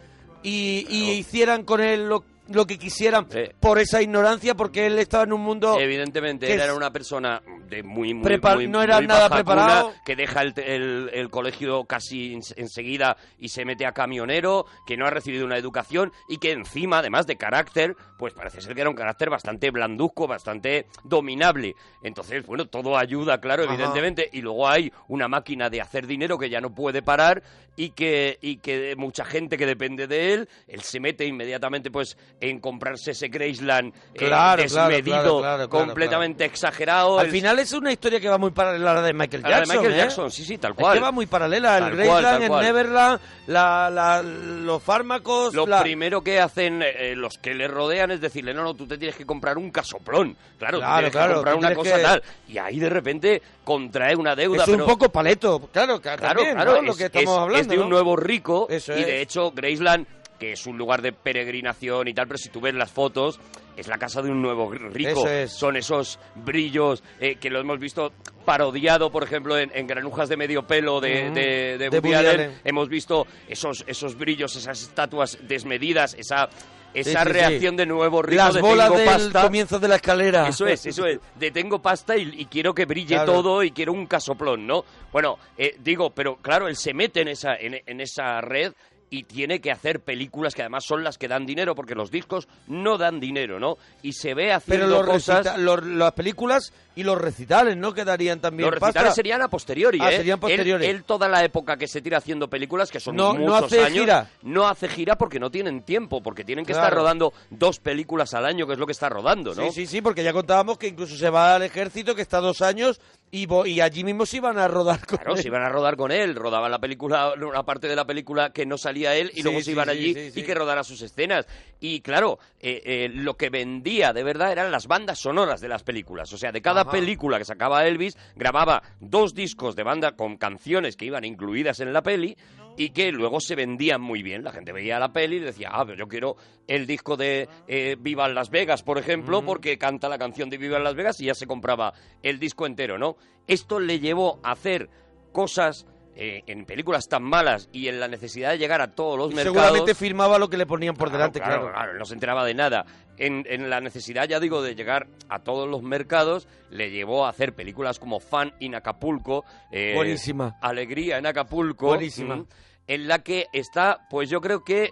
y, 0.43 0.85
y 0.89 1.11
hicieran 1.11 1.63
con 1.63 1.81
él 1.81 2.09
lo, 2.09 2.23
lo 2.49 2.65
que 2.67 2.77
quisieran 2.77 3.27
Sí. 3.29 3.39
por 3.59 3.79
esa 3.79 4.01
ignorancia, 4.01 4.55
porque 4.55 4.85
él 4.85 4.99
estaba 4.99 5.23
en 5.23 5.33
un 5.33 5.41
mundo... 5.41 5.77
Evidentemente, 5.79 6.53
él 6.53 6.59
era 6.61 6.73
una 6.75 6.91
persona 6.91 7.41
de 7.67 7.81
muy, 7.81 8.13
muy, 8.13 8.23
Prepa- 8.29 8.55
muy- 8.55 8.67
no 8.67 8.83
era 8.83 8.97
muy 8.97 9.07
nada 9.07 9.29
preparado. 9.29 9.87
cuna, 9.89 10.01
que 10.05 10.15
deja 10.15 10.41
el, 10.43 10.53
el- 10.57 11.09
el 11.13 11.29
colegio 11.29 11.85
casi 11.85 12.33
en- 12.33 12.41
enseguida 12.57 13.17
y 13.39 13.49
se 13.49 13.65
mete 13.65 13.85
a 13.87 13.91
camionero, 13.93 14.65
que 14.85 14.95
no 14.97 15.05
ha 15.07 15.09
recibido 15.09 15.45
una 15.45 15.57
educación 15.57 16.11
y 16.29 16.37
que 16.37 16.51
encima, 16.51 16.99
además 16.99 17.25
de 17.25 17.37
carácter, 17.37 17.95
pues 18.19 18.33
parece 18.33 18.61
ser 18.61 18.75
que 18.75 18.81
era 18.81 18.89
un 18.89 18.95
carácter 18.95 19.29
bastante 19.29 19.71
blanduzco, 19.71 20.27
bastante 20.27 20.85
dominable. 21.03 21.75
Entonces, 22.03 22.45
bueno, 22.45 22.65
todo 22.67 22.97
ayuda, 22.97 23.39
claro, 23.41 23.63
Ajá. 23.63 23.73
evidentemente. 23.73 24.29
Y 24.31 24.41
luego 24.41 24.67
hay 24.67 24.91
una 25.07 25.27
máquina 25.27 25.69
de 25.69 25.81
hacer 25.81 26.05
dinero 26.05 26.37
que 26.37 26.49
ya 26.49 26.61
no 26.61 26.73
puede 26.75 27.01
parar 27.01 27.41
y 27.75 27.89
que, 27.89 28.37
y 28.41 28.57
que 28.57 28.95
mucha 28.95 29.25
gente 29.25 29.57
que 29.57 29.65
depende 29.65 30.07
de 30.07 30.33
él, 30.33 30.49
él 30.67 30.81
se 30.81 30.99
mete 30.99 31.25
inmediatamente 31.25 31.89
pues 31.91 32.17
en 32.41 32.59
comprarse 32.59 33.11
ese 33.11 33.29
Graceland 33.29 33.93
eh, 34.13 34.17
Claro, 34.17 34.61
desmedido, 34.61 35.03
claro, 35.03 35.39
claro, 35.39 35.69
claro, 35.69 35.69
completamente 35.69 36.45
exagerado. 36.45 37.17
Al 37.19 37.27
El- 37.27 37.31
final 37.31 37.59
es 37.59 37.71
una 37.73 37.91
historia 37.91 38.19
que 38.19 38.27
va 38.29 38.37
muy 38.37 38.51
paralela 38.51 38.91
a 38.91 38.93
la 38.95 39.01
de 39.01 39.13
Michael 39.13 39.45
a 39.45 39.49
la 39.49 39.55
de 39.55 39.61
Jackson. 39.61 39.77
Michael 39.77 39.93
¿eh? 39.93 39.97
Jackson, 40.03 40.31
sí, 40.31 40.43
sí, 40.45 40.57
tal 40.57 40.71
Es 40.71 40.77
cual. 40.77 40.93
que 40.97 41.03
va 41.03 41.11
muy 41.11 41.25
paralela. 41.27 41.79
Tal 41.79 41.91
el 41.91 41.97
Graceland, 41.97 42.43
el. 42.43 42.51
Neverland, 42.51 43.19
la, 43.47 43.89
la- 43.89 44.21
los 44.21 44.83
fármacos... 44.83 45.53
Lo 45.53 45.65
la- 45.65 45.81
primero 45.81 46.21
que 46.21 46.39
hacen 46.39 46.81
eh, 46.83 47.13
los 47.15 47.37
que 47.37 47.53
le 47.53 47.67
rodean 47.67 48.11
es 48.11 48.21
decirle, 48.21 48.53
no, 48.53 48.63
no, 48.63 48.73
tú 48.73 48.85
te 48.85 48.97
tienes 48.97 49.15
que 49.15 49.25
comprar 49.25 49.57
un 49.57 49.71
casoplón. 49.71 50.35
Claro, 50.59 50.79
tú 50.79 50.85
tienes 50.85 51.11
claro, 51.11 51.27
que 51.29 51.33
comprar 51.35 51.55
una 51.55 51.73
cosa 51.75 51.95
que- 51.97 52.01
tal. 52.03 52.23
Y 52.47 52.57
ahí 52.57 52.79
de 52.79 52.89
repente 52.89 53.41
contrae 53.63 54.15
una 54.15 54.35
deuda. 54.35 54.63
es 54.63 54.69
un 54.69 54.75
pero- 54.75 54.85
poco 54.85 55.09
paleto, 55.09 55.69
claro, 55.71 55.99
Claro, 56.01 56.21
también, 56.21 56.53
claro, 56.55 56.73
¿no? 56.75 56.81
lo 56.81 56.91
es, 56.91 56.97
que 56.97 57.05
estamos 57.05 57.29
es- 57.33 57.39
hablando. 57.39 57.57
es 57.61 57.67
de 57.67 57.83
un 57.83 57.89
nuevo 57.89 58.15
rico 58.15 58.67
Eso 58.69 58.93
y 58.93 59.03
de 59.03 59.17
es. 59.17 59.21
hecho 59.23 59.51
Graceland 59.51 60.05
que 60.39 60.51
es 60.53 60.65
un 60.67 60.77
lugar 60.77 61.01
de 61.01 61.11
peregrinación 61.13 62.07
y 62.07 62.13
tal, 62.13 62.27
pero 62.27 62.37
si 62.37 62.49
tú 62.49 62.59
ves 62.61 62.73
las 62.73 62.91
fotos, 62.91 63.39
es 63.77 63.87
la 63.87 63.97
casa 63.97 64.21
de 64.21 64.29
un 64.31 64.41
nuevo 64.41 64.71
rico. 64.71 65.19
Eso 65.21 65.29
es. 65.29 65.51
Son 65.53 65.75
esos 65.77 66.19
brillos 66.35 67.03
eh, 67.19 67.35
que 67.35 67.49
lo 67.49 67.59
hemos 67.59 67.79
visto 67.79 68.11
parodiado, 68.45 69.11
por 69.11 69.23
ejemplo, 69.23 69.57
en, 69.57 69.71
en 69.73 69.87
granujas 69.87 70.29
de 70.29 70.37
medio 70.37 70.63
pelo 70.67 70.99
de, 71.01 71.25
Ujú. 71.25 71.33
de, 71.35 71.41
de 71.77 71.77
De 71.77 71.89
Woody 71.89 71.99
Woody 71.99 72.13
Allen. 72.15 72.39
Allen. 72.41 72.61
Hemos 72.63 72.89
visto 72.89 73.25
esos, 73.47 73.83
esos 73.87 74.17
brillos, 74.17 74.55
esas 74.55 74.81
estatuas 74.81 75.37
desmedidas, 75.41 76.13
esa, 76.13 76.47
esa 76.93 77.21
sí, 77.23 77.27
sí. 77.27 77.33
reacción 77.33 77.75
de 77.75 77.85
nuevo 77.85 78.21
rico 78.21 78.43
Las 78.43 78.53
de 78.53 78.61
bolas 78.61 78.87
tengo 78.87 78.99
del 78.99 79.07
pasta. 79.07 79.41
comienzo 79.41 79.79
de 79.79 79.87
la 79.87 79.95
escalera. 79.95 80.47
Eso 80.47 80.67
es, 80.67 80.85
eso 80.85 81.05
es. 81.05 81.19
De 81.35 81.51
tengo 81.51 81.81
pasta 81.81 82.15
y, 82.17 82.33
y 82.41 82.45
quiero 82.45 82.73
que 82.73 82.85
brille 82.85 83.15
Claro. 83.15 83.33
todo 83.33 83.63
y 83.63 83.71
quiero 83.71 83.93
un 83.93 84.05
casoplón, 84.05 84.67
¿no? 84.67 84.85
Bueno, 85.11 85.37
eh, 85.57 85.75
digo, 85.79 86.11
pero 86.11 86.35
claro, 86.37 86.67
él 86.67 86.75
se 86.75 86.93
mete 86.93 87.21
en 87.21 87.29
esa, 87.29 87.55
en, 87.55 87.81
en 87.85 87.99
esa 88.01 88.41
red 88.41 88.73
y 89.09 89.23
tiene 89.23 89.61
que 89.61 89.71
hacer 89.71 89.99
películas 90.01 90.53
que 90.55 90.61
además 90.63 90.83
son 90.85 91.03
las 91.03 91.17
que 91.17 91.27
dan 91.27 91.45
dinero, 91.45 91.75
porque 91.75 91.95
los 91.95 92.09
discos 92.11 92.47
no 92.67 92.97
dan 92.97 93.19
dinero, 93.19 93.59
¿no? 93.59 93.77
Y 94.01 94.13
se 94.13 94.33
ve 94.33 94.45
Pero 94.45 94.55
haciendo 94.57 94.87
los 94.87 95.05
cosas... 95.05 95.57
los- 95.59 95.85
las 95.85 96.11
películas 96.13 96.73
y 96.95 97.03
los 97.03 97.17
recitales, 97.19 97.77
¿no? 97.77 97.93
Quedarían 97.93 98.39
también 98.39 98.65
Los 98.69 98.73
recitales 98.79 98.95
pasta. 99.09 99.15
serían 99.15 99.41
a 99.41 99.47
posteriori, 99.49 99.99
Ah, 100.01 100.11
¿eh? 100.11 100.17
serían 100.17 100.35
Él- 100.37 100.39
posteriores. 100.41 100.89
Él, 100.89 101.03
toda 101.03 101.27
la 101.27 101.43
época 101.43 101.77
que 101.77 101.87
se 101.87 102.01
tira 102.01 102.17
haciendo 102.17 102.49
películas, 102.49 102.89
que 102.89 102.99
son 102.99 103.15
No- 103.15 103.33
no 103.33 103.39
muchos 103.39 103.63
hace 103.65 103.81
años, 103.83 103.99
gira. 103.99 104.29
no 104.43 104.67
hace 104.67 104.87
gira 104.87 105.17
porque 105.17 105.39
no 105.39 105.51
tienen 105.51 105.83
tiempo, 105.83 106.21
porque 106.23 106.43
tienen 106.43 106.65
que 106.65 106.73
Claro. 106.73 106.87
estar 106.87 106.97
rodando 106.97 107.33
dos 107.49 107.79
películas 107.79 108.33
al 108.33 108.45
año, 108.45 108.65
que 108.65 108.73
es 108.73 108.79
lo 108.79 108.85
que 108.85 108.91
está 108.93 109.09
rodando, 109.09 109.53
¿no? 109.53 109.63
Sí, 109.65 109.71
sí, 109.71 109.87
sí, 109.87 110.01
porque 110.01 110.23
ya 110.23 110.33
contábamos 110.33 110.77
que 110.77 110.87
incluso 110.87 111.15
se 111.15 111.29
va 111.29 111.55
al 111.55 111.63
ejército, 111.63 112.15
que 112.15 112.21
está 112.21 112.39
dos 112.39 112.61
años, 112.61 112.99
y, 113.31 113.47
y 113.69 113.81
allí 113.81 114.03
mismo 114.05 114.25
se 114.25 114.37
iban 114.37 114.57
a 114.57 114.67
rodar 114.67 115.05
con 115.05 115.17
Claro, 115.17 115.35
él. 115.35 115.41
se 115.41 115.47
iban 115.49 115.63
a 115.63 115.69
rodar 115.69 115.97
con 115.97 116.11
él, 116.11 116.35
rodaban 116.35 116.71
la 116.71 116.79
película, 116.79 117.33
una 117.33 117.63
parte 117.63 117.87
de 117.87 117.95
la 117.95 118.05
película 118.05 118.51
que 118.51 118.65
no 118.65 118.77
salía 118.77 118.94
él 119.03 119.31
y 119.33 119.37
Sí, 119.37 119.43
luego 119.43 119.61
se 119.61 119.71
iban 119.71 119.89
allí 119.89 120.15
y 120.33 120.43
que 120.43 120.53
rodara 120.55 120.83
sus 120.83 121.01
escenas. 121.01 121.45
Y 121.81 121.99
claro, 121.99 122.39
eh, 122.61 122.81
eh, 122.85 123.09
lo 123.13 123.35
que 123.35 123.49
vendía 123.49 124.13
de 124.13 124.23
verdad 124.23 124.51
eran 124.51 124.71
las 124.71 124.87
bandas 124.87 125.19
sonoras 125.19 125.59
de 125.59 125.67
las 125.67 125.83
películas. 125.83 126.31
O 126.31 126.37
sea, 126.37 126.51
de 126.51 126.61
cada 126.61 126.81
Ajá. 126.81 126.91
película 126.91 127.37
que 127.37 127.45
sacaba 127.45 127.85
Elvis, 127.85 128.17
grababa 128.35 128.81
dos 129.01 129.33
discos 129.35 129.75
de 129.75 129.83
banda 129.83 130.15
con 130.15 130.37
canciones 130.37 130.95
que 130.95 131.05
iban 131.05 131.25
incluidas 131.25 131.79
en 131.81 131.91
la 131.91 132.01
peli 132.01 132.37
y 132.77 132.89
que 132.89 133.11
luego 133.11 133.39
se 133.39 133.55
vendían 133.55 134.01
muy 134.01 134.21
bien. 134.23 134.43
La 134.43 134.51
gente 134.51 134.71
veía 134.71 134.99
la 134.99 135.11
peli 135.13 135.37
y 135.37 135.39
decía, 135.41 135.69
ah, 135.71 135.85
pero 135.85 135.97
yo 135.97 136.07
quiero 136.07 136.35
el 136.67 136.87
disco 136.87 137.15
de 137.17 137.47
eh, 137.67 137.95
Viva 137.99 138.27
Las 138.29 138.49
Vegas, 138.49 138.83
por 138.83 138.97
ejemplo, 138.97 139.43
porque 139.45 139.77
canta 139.77 140.09
la 140.09 140.17
canción 140.17 140.49
de 140.49 140.57
Viva 140.57 140.79
Las 140.79 140.95
Vegas 140.95 141.19
y 141.21 141.25
ya 141.25 141.33
se 141.35 141.47
compraba 141.47 141.93
el 142.23 142.39
disco 142.39 142.65
entero, 142.65 142.97
¿no? 142.97 143.15
Esto 143.47 143.79
le 143.79 143.99
llevó 143.99 144.39
a 144.43 144.51
hacer 144.51 144.89
cosas 145.31 145.85
eh, 146.15 146.43
en 146.47 146.65
películas 146.65 147.07
tan 147.09 147.23
malas 147.23 147.67
y 147.73 147.87
en 147.89 147.99
la 147.99 148.07
necesidad 148.07 148.51
de 148.51 148.57
llegar 148.57 148.81
a 148.81 148.91
todos 148.95 149.17
los 149.17 149.31
Y 149.31 149.35
mercados. 149.35 149.57
seguramente 149.57 149.95
filmaba 149.95 150.39
lo 150.39 150.49
que 150.49 150.57
le 150.57 150.65
ponían 150.65 150.95
por 150.95 151.09
delante, 151.11 151.39
claro. 151.41 151.71
claro, 151.71 151.93
no 151.99 152.05
se 152.05 152.13
enteraba 152.13 152.45
de 152.45 152.53
nada. 152.53 152.85
En, 153.17 153.45
en 153.49 153.69
la 153.69 153.79
necesidad, 153.81 154.27
ya 154.27 154.39
digo, 154.39 154.61
de 154.61 154.75
llegar 154.75 155.07
a 155.29 155.39
todos 155.39 155.69
los 155.69 155.81
mercados, 155.83 156.47
le 156.69 156.89
llevó 156.91 157.25
a 157.25 157.29
hacer 157.29 157.53
películas 157.53 157.99
como 157.99 158.19
Fan 158.19 158.53
in 158.59 158.75
Acapulco. 158.75 159.43
eh, 159.71 159.93
Buenísima. 159.95 160.57
Alegría 160.61 161.17
en 161.17 161.25
Acapulco. 161.25 161.87
Buenísima. 161.87 162.37
mm, 162.37 162.47
en 162.87 163.07
la 163.07 163.19
que 163.19 163.47
está, 163.53 164.07
pues 164.09 164.29
yo 164.29 164.41
creo 164.41 164.63
que 164.63 164.91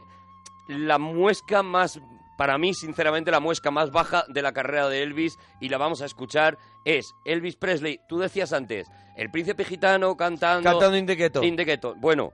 la 0.67 0.97
muesca 0.97 1.63
más, 1.63 1.99
para 2.37 2.57
mí, 2.57 2.73
sinceramente, 2.73 3.29
la 3.31 3.39
muesca 3.39 3.71
más 3.71 3.91
baja 3.91 4.25
de 4.29 4.41
la 4.41 4.51
carrera 4.53 4.87
de 4.89 5.03
Elvis, 5.03 5.37
y 5.59 5.69
la 5.69 5.77
vamos 5.77 6.01
a 6.01 6.05
escuchar, 6.05 6.57
es 6.85 7.13
Elvis 7.25 7.55
Presley. 7.55 7.99
Tú 8.07 8.19
decías 8.19 8.53
antes, 8.53 8.87
el 9.17 9.29
príncipe 9.31 9.63
gitano 9.65 10.15
cantando. 10.17 10.69
Cantando 10.69 10.97
In 10.97 11.05
the 11.05 11.15
Ghetto. 11.15 11.43
In 11.43 11.55
the 11.55 11.63
Ghetto. 11.65 11.95
Bueno, 11.95 12.31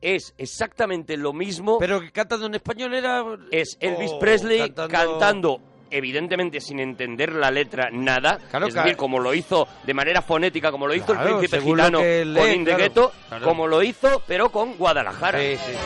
es 0.00 0.34
exactamente 0.38 1.16
lo 1.16 1.32
mismo. 1.32 1.78
Pero 1.78 2.00
que 2.00 2.10
cantando 2.12 2.46
en 2.46 2.54
español 2.54 2.94
era... 2.94 3.24
es 3.50 3.76
Elvis 3.80 4.10
Oh, 4.14 4.18
Presley 4.18 4.58
cantando- 4.60 4.88
cantando... 5.18 5.60
evidentemente 5.90 6.60
sin 6.60 6.80
entender 6.80 7.32
la 7.32 7.50
letra 7.50 7.88
nada, 7.92 8.38
Claro, 8.50 8.66
es 8.66 8.74
ca- 8.74 8.82
decir, 8.82 8.96
como 8.96 9.20
lo 9.20 9.32
hizo 9.34 9.66
de 9.84 9.94
manera 9.94 10.20
fonética, 10.20 10.70
como 10.72 10.86
lo 10.86 10.94
hizo 10.94 11.06
Claro, 11.14 11.28
el 11.28 11.36
príncipe 11.38 11.62
gitano 11.62 11.98
con 11.98 12.06
lee, 12.34 12.52
In 12.54 12.64
the 12.64 12.70
claro, 12.74 12.78
Ghetto, 12.82 13.12
claro. 13.28 13.44
como 13.46 13.66
lo 13.68 13.82
hizo, 13.82 14.22
pero 14.26 14.50
con 14.50 14.74
Guadalajara. 14.76 15.38
Sí, 15.38 15.56
sí, 15.56 15.72
sí. 15.72 15.78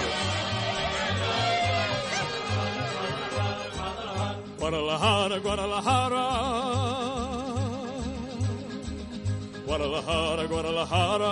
Guadalajara, 4.58 5.38
Guadalajara. 5.38 6.69
Guadalajara, 9.74 10.44
Guadalajara. 10.46 11.30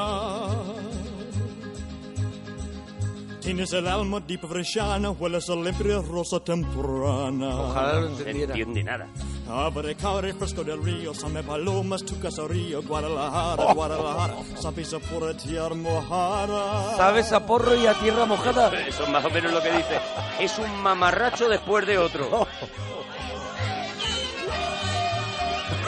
Tienes 3.40 3.72
el 3.72 3.88
alma 3.88 4.20
deep 4.20 4.46
frescana, 4.46 5.10
hueles 5.10 5.48
a 5.50 5.56
limpia 5.56 6.00
rosa 6.02 6.38
temprana. 6.38 7.48
Ojalá 7.62 7.94
lo 7.94 8.00
No 8.10 8.18
entendiera. 8.18 8.54
entiende 8.54 8.84
nada. 8.84 9.08
Abre 9.50 9.96
caure 9.96 10.34
fresco 10.34 10.62
del 10.62 10.80
río, 10.84 11.12
same 11.14 11.42
palomas, 11.42 12.04
tu 12.04 12.16
caserío, 12.20 12.80
Guadalajara, 12.82 13.64
Oh. 13.64 13.74
Guadalajara, 13.74 14.34
sabes 14.60 14.94
a 14.94 15.00
tierra 15.36 15.74
mojada. 15.74 16.96
¿Sabes 16.96 17.32
a 17.32 17.44
porro 17.44 17.74
y 17.74 17.86
a 17.88 17.94
tierra 17.94 18.24
mojada? 18.24 18.70
Eso 18.86 19.02
es 19.02 19.08
más 19.10 19.24
o 19.24 19.30
menos 19.30 19.52
lo 19.52 19.60
que 19.60 19.72
dice. 19.72 19.98
Es 20.38 20.56
un 20.60 20.80
mamarracho 20.82 21.48
después 21.48 21.84
de 21.88 21.98
otro. 21.98 22.46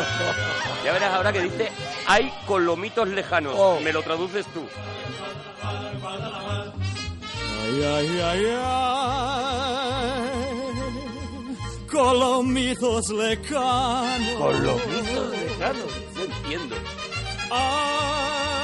Ya 0.85 0.93
verás 0.93 1.13
ahora 1.13 1.33
que 1.33 1.43
dice, 1.43 1.71
hay 2.07 2.33
colomitos 2.47 3.07
lejanos. 3.09 3.55
Oh. 3.57 3.79
Me 3.81 3.93
lo 3.93 4.03
traduces 4.03 4.47
tú. 4.47 4.67
Ay, 7.63 7.83
ay, 7.85 8.21
ay, 8.25 8.47
ay. 8.63 9.91
Colomitos 11.91 13.11
lecanos. 13.11 14.39
Colomitos 14.39 15.31
lejanos. 15.31 15.93
No 16.15 16.23
entiendo. 16.25 16.77
Ay, 17.51 18.60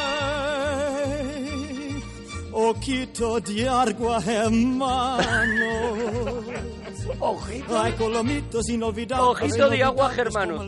ojito 2.56 3.38
de 3.40 3.68
agua, 3.68 4.18
hermano. 4.26 5.24
Ojito. 7.20 7.80
Ay, 7.80 7.92
colomitos 7.92 8.68
inolvidables. 8.68 9.28
Ojito 9.42 9.68
de 9.68 9.82
agua, 9.82 10.10
hermano. 10.16 10.64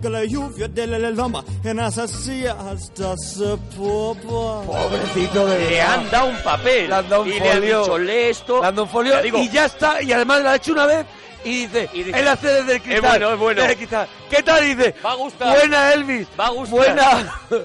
que 0.00 0.10
la 0.10 0.24
lluvia 0.24 0.68
de 0.68 0.86
la 0.86 1.10
loma 1.10 1.44
en 1.62 1.78
silla 2.08 2.56
hasta 2.70 3.16
se 3.16 3.56
popa. 3.76 4.62
Pobrecito 4.66 5.46
de 5.46 5.70
Le 5.70 5.80
han 5.80 6.10
dado 6.10 6.26
un 6.26 6.42
papel. 6.42 6.88
Le 6.88 6.94
han 6.94 7.08
dado 7.08 7.22
un 7.22 7.28
y 7.28 7.38
le 7.40 7.50
han 7.50 7.58
folio. 7.58 7.80
dicho, 7.80 7.98
lee 7.98 8.12
esto. 8.30 8.60
Le 8.60 8.66
han 8.66 8.74
dado 8.74 8.82
un 8.84 8.90
folio 8.90 9.12
Ya 9.12 9.22
digo, 9.22 9.38
y 9.38 9.48
ya 9.48 9.64
está. 9.66 10.02
Y 10.02 10.12
además 10.12 10.42
lo 10.42 10.48
ha 10.50 10.56
hecho 10.56 10.72
una 10.72 10.86
vez 10.86 11.06
y 11.44 11.66
dice, 11.66 11.90
Y 11.92 12.02
dice, 12.04 12.18
él 12.20 12.28
hace 12.28 12.48
desde 12.48 12.74
el 12.76 12.82
cristal. 12.82 13.10
bueno, 13.10 13.32
es 13.32 13.38
bueno. 13.38 13.60
desde 13.60 13.72
el 13.72 13.78
cristal. 13.78 14.08
¿Qué 14.30 14.42
tal? 14.42 14.64
Dice, 14.64 14.94
Va 15.04 15.12
a 15.12 15.14
gustar. 15.14 15.58
buena 15.58 15.92
Elvis. 15.92 16.26
Va 16.38 16.46
a 16.46 16.50
gustar. 16.50 16.76
Buena. 16.78 17.40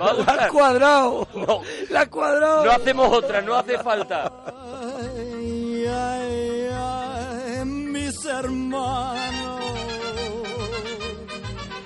Va 0.00 0.10
a 0.10 0.14
gustar. 0.14 0.36
La 0.36 0.42
has 0.44 0.50
cuadrado. 0.52 1.28
No. 1.34 1.62
La 1.90 2.00
has 2.02 2.08
cuadrado. 2.08 2.64
No 2.64 2.70
hacemos 2.72 3.12
otra, 3.12 3.40
no 3.42 3.54
hace 3.54 3.78
falta. 3.78 4.32
Ay, 4.46 5.86
ay, 5.86 6.68
ay, 6.72 7.64
mis 7.64 8.24
hermanos. 8.24 9.20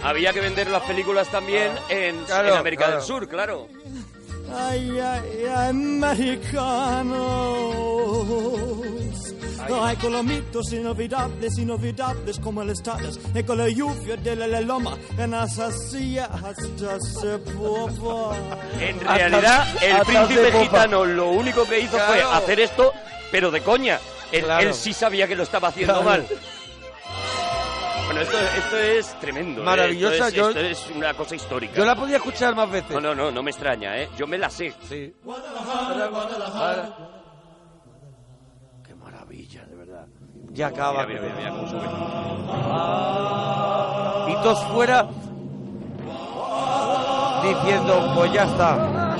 Había 0.02 0.32
que 0.32 0.40
vender 0.40 0.68
las 0.70 0.82
películas 0.84 1.28
también 1.28 1.72
en, 1.88 2.24
Claro, 2.24 2.48
en 2.48 2.54
América 2.54 2.84
claro. 2.84 2.98
del 3.00 3.06
Sur, 3.06 3.28
claro. 3.28 3.66
Ay, 4.54 4.98
ay, 4.98 5.44
ay, 5.54 5.72
mexicanos. 9.68 9.88
Ay, 9.88 9.96
colomitos 9.96 10.72
inolvidables, 10.72 11.59
inolvidables 11.59 12.38
como 12.40 12.62
el 12.62 12.70
estados. 12.70 13.20
Y 13.35 13.42
con 13.42 13.59
la 13.59 13.68
lluvia 13.68 14.16
de 14.16 14.37
la 14.37 14.61
loma 14.61 14.96
en 15.18 15.35
esa 15.35 15.70
silla 15.72 16.26
hasta 16.26 16.98
se 17.00 17.38
popa. 17.38 18.37
En 18.81 19.00
realidad, 19.00 19.66
el 19.83 19.98
príncipe 20.04 20.52
gitano 20.61 21.04
lo 21.04 21.31
único 21.31 21.64
que 21.64 21.81
hizo 21.81 21.98
fue 21.98 22.22
hacer 22.22 22.61
esto, 22.61 22.92
pero 23.31 23.50
de 23.50 23.61
coña. 23.62 23.98
Él, 24.31 24.44
Claro. 24.44 24.68
él 24.68 24.74
sí 24.74 24.92
sabía 24.92 25.26
que 25.26 25.35
lo 25.37 25.42
estaba 25.44 25.68
haciendo 25.68 25.94
Claro. 26.02 26.09
mal. 26.09 26.26
Bueno, 28.07 28.20
esto, 28.22 28.38
esto 28.38 28.76
es 28.78 29.20
tremendo. 29.20 29.61
¿eh? 29.61 29.64
Maravillosa, 29.64 30.14
Esto 30.14 30.26
es, 30.28 30.35
yo- 30.35 30.48
esto 30.48 30.61
es 30.61 30.96
una 30.96 31.12
cosa 31.14 31.35
histórica. 31.35 31.74
Yo 31.76 31.85
la 31.85 31.94
podía 31.94 32.16
escuchar 32.16 32.54
más 32.54 32.70
veces. 32.70 32.90
No, 32.90 33.00
no, 33.00 33.14
no, 33.14 33.31
no 33.31 33.42
me 33.42 33.50
extraña, 33.50 33.98
¿eh? 33.98 34.09
Yo 34.16 34.26
me 34.26 34.38
la 34.38 34.48
sé. 34.50 34.72
Sí. 34.88 35.14
Qué 38.87 38.94
maravilla, 38.94 39.58
de 39.58 39.58
verdad. 39.58 39.58
Ya 40.59 40.66
acaba. 40.66 41.07
Mira, 41.07 41.21
mira, 41.21 41.35
mira, 41.37 41.51
mira 41.51 41.51
cómo 41.51 41.68
sube. 41.71 41.87
Y 44.33 44.35
todos 44.42 44.64
fuera 44.75 45.07
diciendo, 47.44 48.12
pues 48.16 48.33
ya 48.33 48.42
está. 48.44 49.14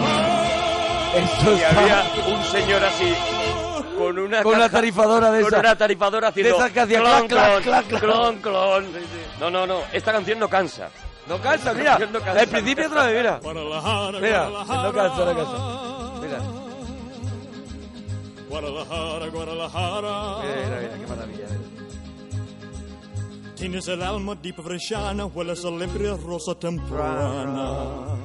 Esto 1.14 1.53
Y 1.53 1.55
está- 1.55 1.81
había 1.81 2.03
un 2.37 2.42
señor 2.44 2.85
así, 2.85 3.14
con 3.96 4.18
una, 4.18 4.42
Con 4.42 4.53
una 4.55 4.64
caja- 4.64 4.72
tarifadora 4.79 5.31
de 5.31 5.40
con 5.42 5.48
esa. 5.53 5.61
una 5.61 5.77
tarifadora 5.77 6.29
haciendo 6.29 6.57
esas 6.57 6.70
que 6.72 6.81
hacía 6.81 7.01
clon, 7.01 7.29
clac, 7.29 7.51
clon, 7.51 7.62
clac, 7.62 7.87
clac, 7.87 8.01
clon, 8.03 8.37
clon. 8.38 8.87
No, 9.40 9.51
no, 9.51 9.66
no, 9.66 9.79
esta 9.92 10.12
canción 10.12 10.38
no 10.40 10.48
cansa. 10.48 10.90
No 11.29 11.38
cansa, 11.40 11.72
mira. 11.72 11.98
No 11.98 12.20
cansa. 12.20 12.40
Al 12.40 12.48
principio 12.48 12.87
otra 12.88 13.05
vez, 13.05 13.16
mira. 13.16 13.40
Mira, 14.20 14.48
no 14.48 14.92
cansa, 14.92 15.24
no 15.24 15.37
cansa. 15.37 15.59
Mira. 16.20 16.38
Guadalajara, 18.48 19.27
Guadalajara. 19.29 20.37
Mira, 20.42 20.79
mira, 20.81 20.94
qué 20.98 21.07
maravilla. 23.59 23.81
Tienes 23.83 23.88
el 23.88 24.03
alma 24.03 24.35
di 24.40 24.53
bresciana, 24.53 25.27
hueles 25.27 25.64
a 25.64 25.71
limpia 25.71 26.16
rosa 26.16 26.55
temprana. 26.55 28.16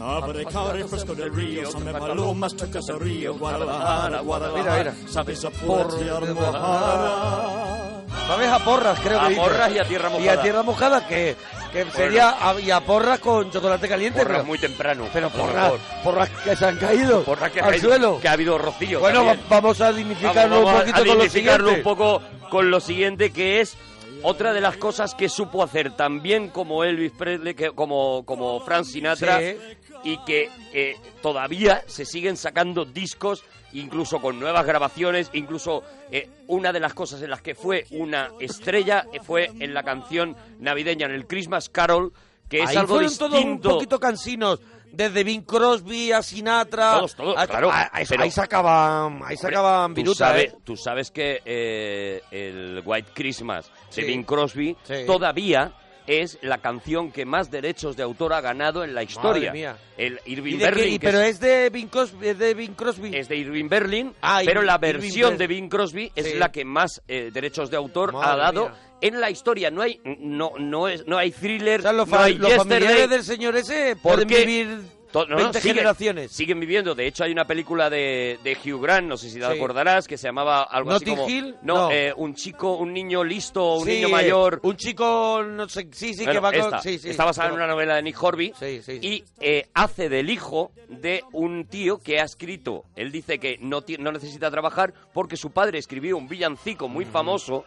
Abre 0.00 0.44
care 0.44 0.84
fresco 0.86 1.14
del 1.14 1.32
río, 1.34 1.70
son 1.70 1.84
palomas, 1.84 2.54
tu 2.54 2.68
caserío, 2.70 3.38
Guadalajara, 3.38 4.20
Guadalajara, 4.20 4.92
Mira, 4.92 5.08
sabes 5.08 5.44
a 5.44 5.50
Porro 5.50 5.84
puras 5.88 5.98
de 6.00 6.10
Almohadara. 6.10 8.04
¿Sabes? 8.26 8.48
A 8.48 8.58
porras, 8.64 9.00
creo 9.00 9.18
A 9.20 9.22
que 9.24 9.28
dice. 9.30 9.40
porras 9.40 9.70
y 9.72 9.78
a 9.78 9.84
tierra 9.88 10.08
Y 10.10 10.12
mojada. 10.12 10.32
a 10.32 10.42
tierra 10.42 10.62
mojada, 10.62 11.06
que, 11.06 11.36
que 11.74 11.90
sería 11.90 12.30
a, 12.40 12.58
y 12.60 12.70
a 12.70 12.80
porras 12.80 13.18
con 13.18 13.50
chocolate 13.50 13.88
caliente. 13.88 14.18
Porras 14.20 14.36
pero, 14.38 14.44
muy 14.46 14.58
temprano. 14.58 15.06
pero 15.12 15.28
porras, 15.30 15.72
porras 16.02 16.30
que 16.30 16.56
se 16.56 16.64
han 16.66 16.76
caído 16.78 17.22
Porras 17.24 17.50
que 17.50 17.60
al 17.60 17.70
caído- 17.72 17.88
suelo. 17.88 18.20
Que 18.20 18.28
ha 18.28 18.32
habido 18.32 18.56
rocío. 18.56 19.00
bueno, 19.00 19.24
también. 19.24 19.40
vamos 19.50 19.80
a 19.80 19.92
dignificarlo 19.92 20.56
vamos 20.62 20.72
un 20.72 20.78
poquito 20.80 20.96
a 20.96 21.04
con 21.06 21.18
lo 21.18 21.28
siguiente. 21.28 21.70
un 21.70 21.82
poco 21.82 22.22
con 22.50 22.70
lo 22.70 22.80
siguiente 22.80 23.30
que 23.32 23.60
es 23.60 23.76
otra 24.22 24.54
de 24.54 24.60
las 24.62 24.78
cosas 24.78 25.14
que 25.14 25.28
supo 25.28 25.62
hacer 25.62 25.90
tan 25.96 26.22
bien 26.22 26.48
como 26.48 26.82
Elvis 26.82 27.12
Presley, 27.12 27.52
que, 27.54 27.72
como, 27.72 28.24
como 28.24 28.58
Frank 28.60 28.84
Sinatra, 28.84 29.38
Sí. 29.38 29.56
Y 30.04 30.18
que 30.24 30.50
eh, 30.72 30.96
todavía 31.22 31.82
se 31.86 32.04
siguen 32.04 32.36
sacando 32.36 32.84
discos, 32.84 33.42
incluso 33.72 34.20
con 34.20 34.38
nuevas 34.38 34.64
grabaciones, 34.66 35.30
incluso 35.32 35.82
eh, 36.12 36.28
una 36.46 36.72
de 36.72 36.80
las 36.80 36.94
cosas 36.94 37.22
en 37.22 37.30
las 37.30 37.42
que 37.42 37.54
fue 37.54 37.86
una 37.90 38.30
estrella 38.38 39.06
eh, 39.12 39.20
fue 39.22 39.50
en 39.58 39.74
la 39.74 39.82
canción 39.82 40.36
navideña, 40.60 41.06
en 41.06 41.12
el 41.12 41.26
Christmas 41.26 41.68
Carol, 41.68 42.12
que 42.48 42.60
es 42.62 42.70
Ahí 42.70 42.76
algo 42.76 42.94
fueron 42.96 43.16
todos 43.16 43.32
un 43.32 43.36
distinto. 43.38 43.68
poquito 43.70 43.98
cansinos. 43.98 44.60
Desde 44.92 45.24
Bing 45.24 45.42
Crosby 45.42 46.12
a 46.12 46.22
Sinatra. 46.22 46.92
Todos, 46.98 47.16
todos, 47.16 47.36
a- 47.36 47.48
claro, 47.48 47.68
a- 47.68 47.90
ahí, 47.92 48.04
pero- 48.08 48.22
ahí 48.22 48.30
sacaban, 48.30 49.22
ahí 49.24 49.36
sacaban 49.36 49.92
viruta, 49.92 50.28
sabes, 50.28 50.52
¿eh? 50.52 50.56
tú 50.62 50.76
sabes 50.76 51.10
que 51.10 51.42
eh, 51.44 52.22
el 52.30 52.80
White 52.84 53.10
Christmas 53.12 53.68
de 53.88 54.02
Sí. 54.02 54.02
Bing 54.04 54.22
Crosby 54.22 54.76
Sí. 54.84 54.94
todavía 55.04 55.72
es 56.06 56.38
la 56.42 56.58
canción 56.58 57.10
que 57.12 57.24
más 57.24 57.50
derechos 57.50 57.96
de 57.96 58.02
autor 58.02 58.32
ha 58.34 58.40
ganado 58.40 58.84
en 58.84 58.94
la 58.94 59.02
historia. 59.02 59.52
mía. 59.52 59.76
El 59.96 60.20
Irving 60.26 60.54
¿Y 60.54 60.56
de 60.56 60.58
qué? 60.58 60.64
Berlin, 60.70 60.94
¿Y 60.94 60.98
que 60.98 61.06
pero 61.06 61.20
es, 61.20 61.40
de 61.40 61.70
Bing 61.70 61.88
Crosby, 61.88 62.26
es 62.28 62.38
de 62.38 62.54
Bing 62.54 62.74
Crosby. 62.74 63.16
es 63.16 63.28
de 63.28 63.36
Irving 63.36 63.68
Berlin, 63.68 64.12
Ah, 64.20 64.40
pero 64.44 64.60
Irving- 64.60 64.66
la 64.66 64.78
versión 64.78 65.38
de 65.38 65.46
Bing 65.46 65.68
Crosby 65.68 66.12
es 66.14 66.26
Sí. 66.32 66.34
la 66.38 66.50
que 66.52 66.64
más 66.64 67.02
eh, 67.08 67.30
derechos 67.32 67.70
de 67.70 67.76
autor 67.76 68.10
ha 68.10 68.12
Madre 68.12 68.42
dado 68.42 68.68
mía. 68.70 68.78
en 69.00 69.20
la 69.20 69.30
historia. 69.30 69.70
No 69.70 69.82
hay, 69.82 70.00
no, 70.04 70.52
no 70.58 70.88
es, 70.88 71.06
no 71.06 71.16
hay 71.18 71.30
thriller, 71.30 71.80
o 71.80 71.82
sea, 71.82 71.92
los, 71.92 72.08
no 72.08 72.18
hay 72.18 72.34
los 72.34 72.54
familiares 72.54 73.08
del 73.10 73.22
señor 73.24 73.56
ese 73.56 73.96
pueden 73.96 74.28
vivir 74.28 74.78
To- 75.14 75.26
no, 75.26 75.36
no, 75.36 75.42
20 75.44 75.60
siguen- 75.60 75.74
generaciones. 75.76 76.32
Siguen 76.32 76.58
viviendo. 76.58 76.94
De 76.96 77.06
hecho, 77.06 77.22
hay 77.22 77.30
una 77.30 77.46
película 77.46 77.88
de, 77.88 78.38
de 78.42 78.52
Hugh 78.64 78.82
Grant, 78.82 79.06
no 79.06 79.16
sé 79.16 79.30
si 79.30 79.38
te 79.38 79.46
Sí. 79.46 79.52
acordarás, 79.52 80.08
que 80.08 80.18
se 80.18 80.26
llamaba 80.26 80.64
algo 80.64 80.90
así 80.90 81.04
como... 81.04 81.28
Hill? 81.28 81.54
No, 81.62 81.74
No. 81.74 81.90
eh, 81.92 82.12
un 82.16 82.34
chico, 82.34 82.76
un 82.78 82.92
niño 82.92 83.22
listo, 83.22 83.76
un 83.76 83.84
Sí, 83.86 83.92
niño 83.92 84.08
mayor... 84.08 84.58
Un 84.64 84.76
chico, 84.76 85.42
no 85.46 85.68
sé, 85.68 85.88
sí, 85.92 86.14
sí, 86.14 86.24
Bueno, 86.24 86.32
que 86.32 86.38
va 86.40 86.50
con... 86.52 86.60
esta, 86.60 86.80
sí, 86.80 86.98
sí, 86.98 87.10
está 87.10 87.24
basada 87.24 87.48
en 87.48 87.54
una 87.54 87.68
novela 87.68 87.94
de 87.94 88.02
Nick 88.02 88.20
Horby 88.20 88.52
Sí, 88.58 88.82
sí, 88.82 88.98
sí. 89.00 89.06
y 89.06 89.24
eh, 89.40 89.68
hace 89.72 90.08
del 90.08 90.28
hijo 90.28 90.72
de 90.88 91.22
un 91.32 91.66
tío 91.66 91.98
que 91.98 92.18
ha 92.18 92.24
escrito. 92.24 92.82
Él 92.96 93.12
dice 93.12 93.38
que 93.38 93.56
no, 93.60 93.84
no 94.00 94.10
necesita 94.10 94.50
trabajar 94.50 94.94
porque 95.12 95.36
su 95.36 95.52
padre 95.52 95.78
escribió 95.78 96.16
un 96.16 96.28
villancico 96.28 96.88
muy 96.88 97.04
famoso 97.04 97.64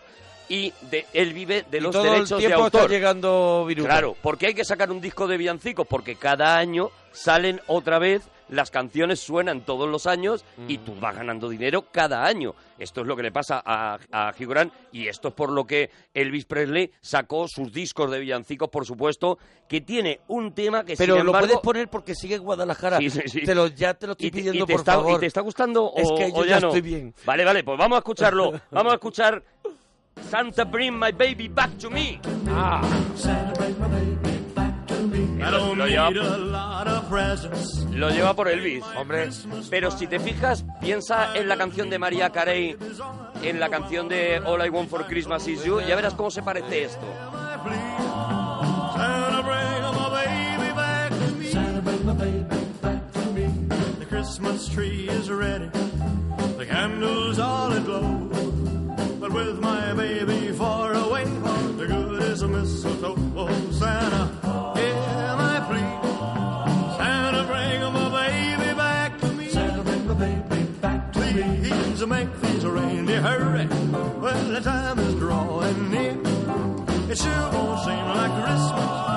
y 0.49 0.73
de, 0.89 1.05
él 1.13 1.33
vive 1.33 1.65
de 1.69 1.77
y 1.77 1.81
los 1.81 1.91
todo 1.91 2.03
derechos 2.03 2.31
el 2.31 2.38
de 2.38 2.47
tiempo 2.47 2.65
está 2.67 2.77
autor. 2.79 2.89
llegando 2.91 3.65
viruta. 3.65 3.89
Claro, 3.89 4.15
porque 4.21 4.47
hay 4.47 4.53
que 4.53 4.65
sacar 4.65 4.91
un 4.91 5.01
disco 5.01 5.27
de 5.27 5.38
villancicos 5.38 5.86
porque 5.88 6.15
cada 6.15 6.57
año 6.57 6.89
salen 7.12 7.60
otra 7.67 7.99
vez, 7.99 8.29
las 8.49 8.69
canciones 8.71 9.19
suenan 9.19 9.62
todos 9.62 9.89
los 9.89 10.05
años 10.07 10.45
y 10.67 10.77
tú 10.77 10.95
vas 10.99 11.15
ganando 11.15 11.49
dinero 11.49 11.88
cada 11.91 12.23
año. 12.25 12.53
Esto 12.77 13.01
es 13.01 13.07
lo 13.07 13.15
que 13.15 13.23
le 13.23 13.31
pasa 13.31 13.62
a, 13.65 13.97
a 14.12 14.31
Grant 14.38 14.71
y 14.91 15.07
esto 15.07 15.29
es 15.29 15.33
por 15.33 15.51
lo 15.51 15.65
que 15.65 15.89
Elvis 16.13 16.45
Presley 16.45 16.91
sacó 17.01 17.47
sus 17.47 17.73
discos 17.73 18.10
de 18.12 18.19
villancicos, 18.19 18.69
por 18.69 18.86
supuesto, 18.86 19.39
que 19.67 19.81
tiene 19.81 20.21
un 20.27 20.53
tema 20.53 20.86
que 20.86 20.95
Pero 20.95 21.15
sin 21.15 21.25
lo 21.25 21.31
embargo, 21.31 21.47
puedes 21.47 21.62
poner 21.62 21.89
porque 21.89 22.13
sigue 22.15 22.36
en 22.36 22.43
Guadalajara. 22.43 22.99
Sí, 22.99 23.10
sí, 23.10 23.21
sí. 23.25 23.41
Te 23.41 23.55
lo, 23.55 23.67
ya 23.67 23.95
te 23.95 24.05
lo 24.05 24.13
estoy 24.13 24.27
y 24.27 24.31
te, 24.31 24.38
pidiendo, 24.38 24.63
y 24.63 24.67
te 24.67 24.73
por 24.73 24.79
está, 24.81 24.93
favor. 24.93 25.17
¿Y 25.17 25.19
te 25.19 25.25
está 25.25 25.41
gustando 25.41 25.86
o, 25.86 25.97
Es 25.97 26.12
que 26.17 26.31
yo 26.31 26.38
o 26.38 26.45
ya 26.45 26.60
no? 26.60 26.67
estoy 26.67 26.81
bien. 26.81 27.13
Vale, 27.25 27.43
vale, 27.43 27.63
pues 27.63 27.77
vamos 27.77 27.97
a 27.97 27.99
escucharlo. 27.99 28.53
vamos 28.71 28.93
a 28.93 28.95
escuchar 28.95 29.43
Santa 30.30 30.65
Bring 30.65 30.97
My 30.97 31.12
Baby 31.12 31.47
Back 31.47 31.77
to 31.80 31.89
Me. 31.89 32.19
I 35.39 35.51
don't 35.51 35.77
Lo 35.77 35.86
need 35.86 35.93
lleva- 35.93 36.34
a 36.34 36.38
lot 36.38 36.88
of 36.88 37.10
presents. 37.10 37.86
Lo 37.93 38.10
lleva 38.10 38.34
por 38.36 38.47
Elvis. 38.49 38.84
Hombre, 38.97 39.30
Pero 39.69 39.91
si 39.91 40.08
te 40.08 40.19
fijas, 40.19 40.65
piensa 40.82 41.36
en 41.36 41.47
la 41.47 41.56
canción 41.56 41.89
de 41.89 41.97
María 41.99 42.30
Carey, 42.32 42.75
en 43.43 43.60
la 43.60 43.69
canción 43.69 44.08
de 44.10 44.39
All 44.45 44.65
I 44.65 44.69
Want 44.69 44.89
for 44.89 45.06
Christmas 45.06 45.47
Is 45.47 45.63
You, 45.63 45.80
ya 45.82 45.95
verás 45.95 46.13
cómo 46.15 46.30
se 46.32 46.41
parece 46.41 46.84
esto. 46.86 47.06
Santa, 48.95 49.41
bring 49.41 49.82
my 49.93 50.10
baby 50.10 50.73
back 50.75 51.10
to 51.12 51.36
me. 51.38 51.45
Santa, 51.51 51.82
bring 51.82 52.06
my 52.06 52.13
baby 52.13 52.43
back 52.82 53.12
to 53.13 53.19
me. 53.34 53.45
The 53.99 54.06
Christmas 54.06 54.67
tree 54.69 55.08
is 55.10 55.30
ready. 55.30 55.69
The 56.58 56.65
candles 56.65 57.39
all 57.39 57.71
aglow. 57.71 58.30
But 59.28 59.46
with 59.46 59.60
my 59.60 59.94
baby 59.94 60.54
far 60.54 60.94
away, 60.94 61.26
the 61.26 61.86
good 61.86 62.24
is 62.24 62.44
a 62.44 62.48
mistletoe. 62.48 63.16
Oh, 63.36 63.50
Santa, 63.72 64.24
hear 64.80 65.36
my 65.36 65.60
plea. 65.68 65.88
Santa, 66.98 67.44
bring 67.44 67.82
my 67.92 68.08
baby 68.10 68.74
back 68.74 69.20
to 69.20 69.28
me. 69.34 69.50
Santa, 69.50 69.84
bring 69.84 70.08
my 70.08 70.13
baby 70.13 70.63
back 70.80 71.12
to 71.12 71.20
me. 71.20 71.70
Please 71.70 72.06
make 72.06 72.42
these 72.42 72.66
reindeer 72.66 73.22
hurry. 73.22 73.68
Well, 74.22 74.48
the 74.48 74.62
time 74.62 75.00
is 75.00 75.16
drawing 75.16 75.92
near. 75.92 76.18
It 77.12 77.18
sure 77.18 77.50
won't 77.52 77.80
seem 77.84 78.06
like 78.16 78.32
Christmas. 78.44 79.08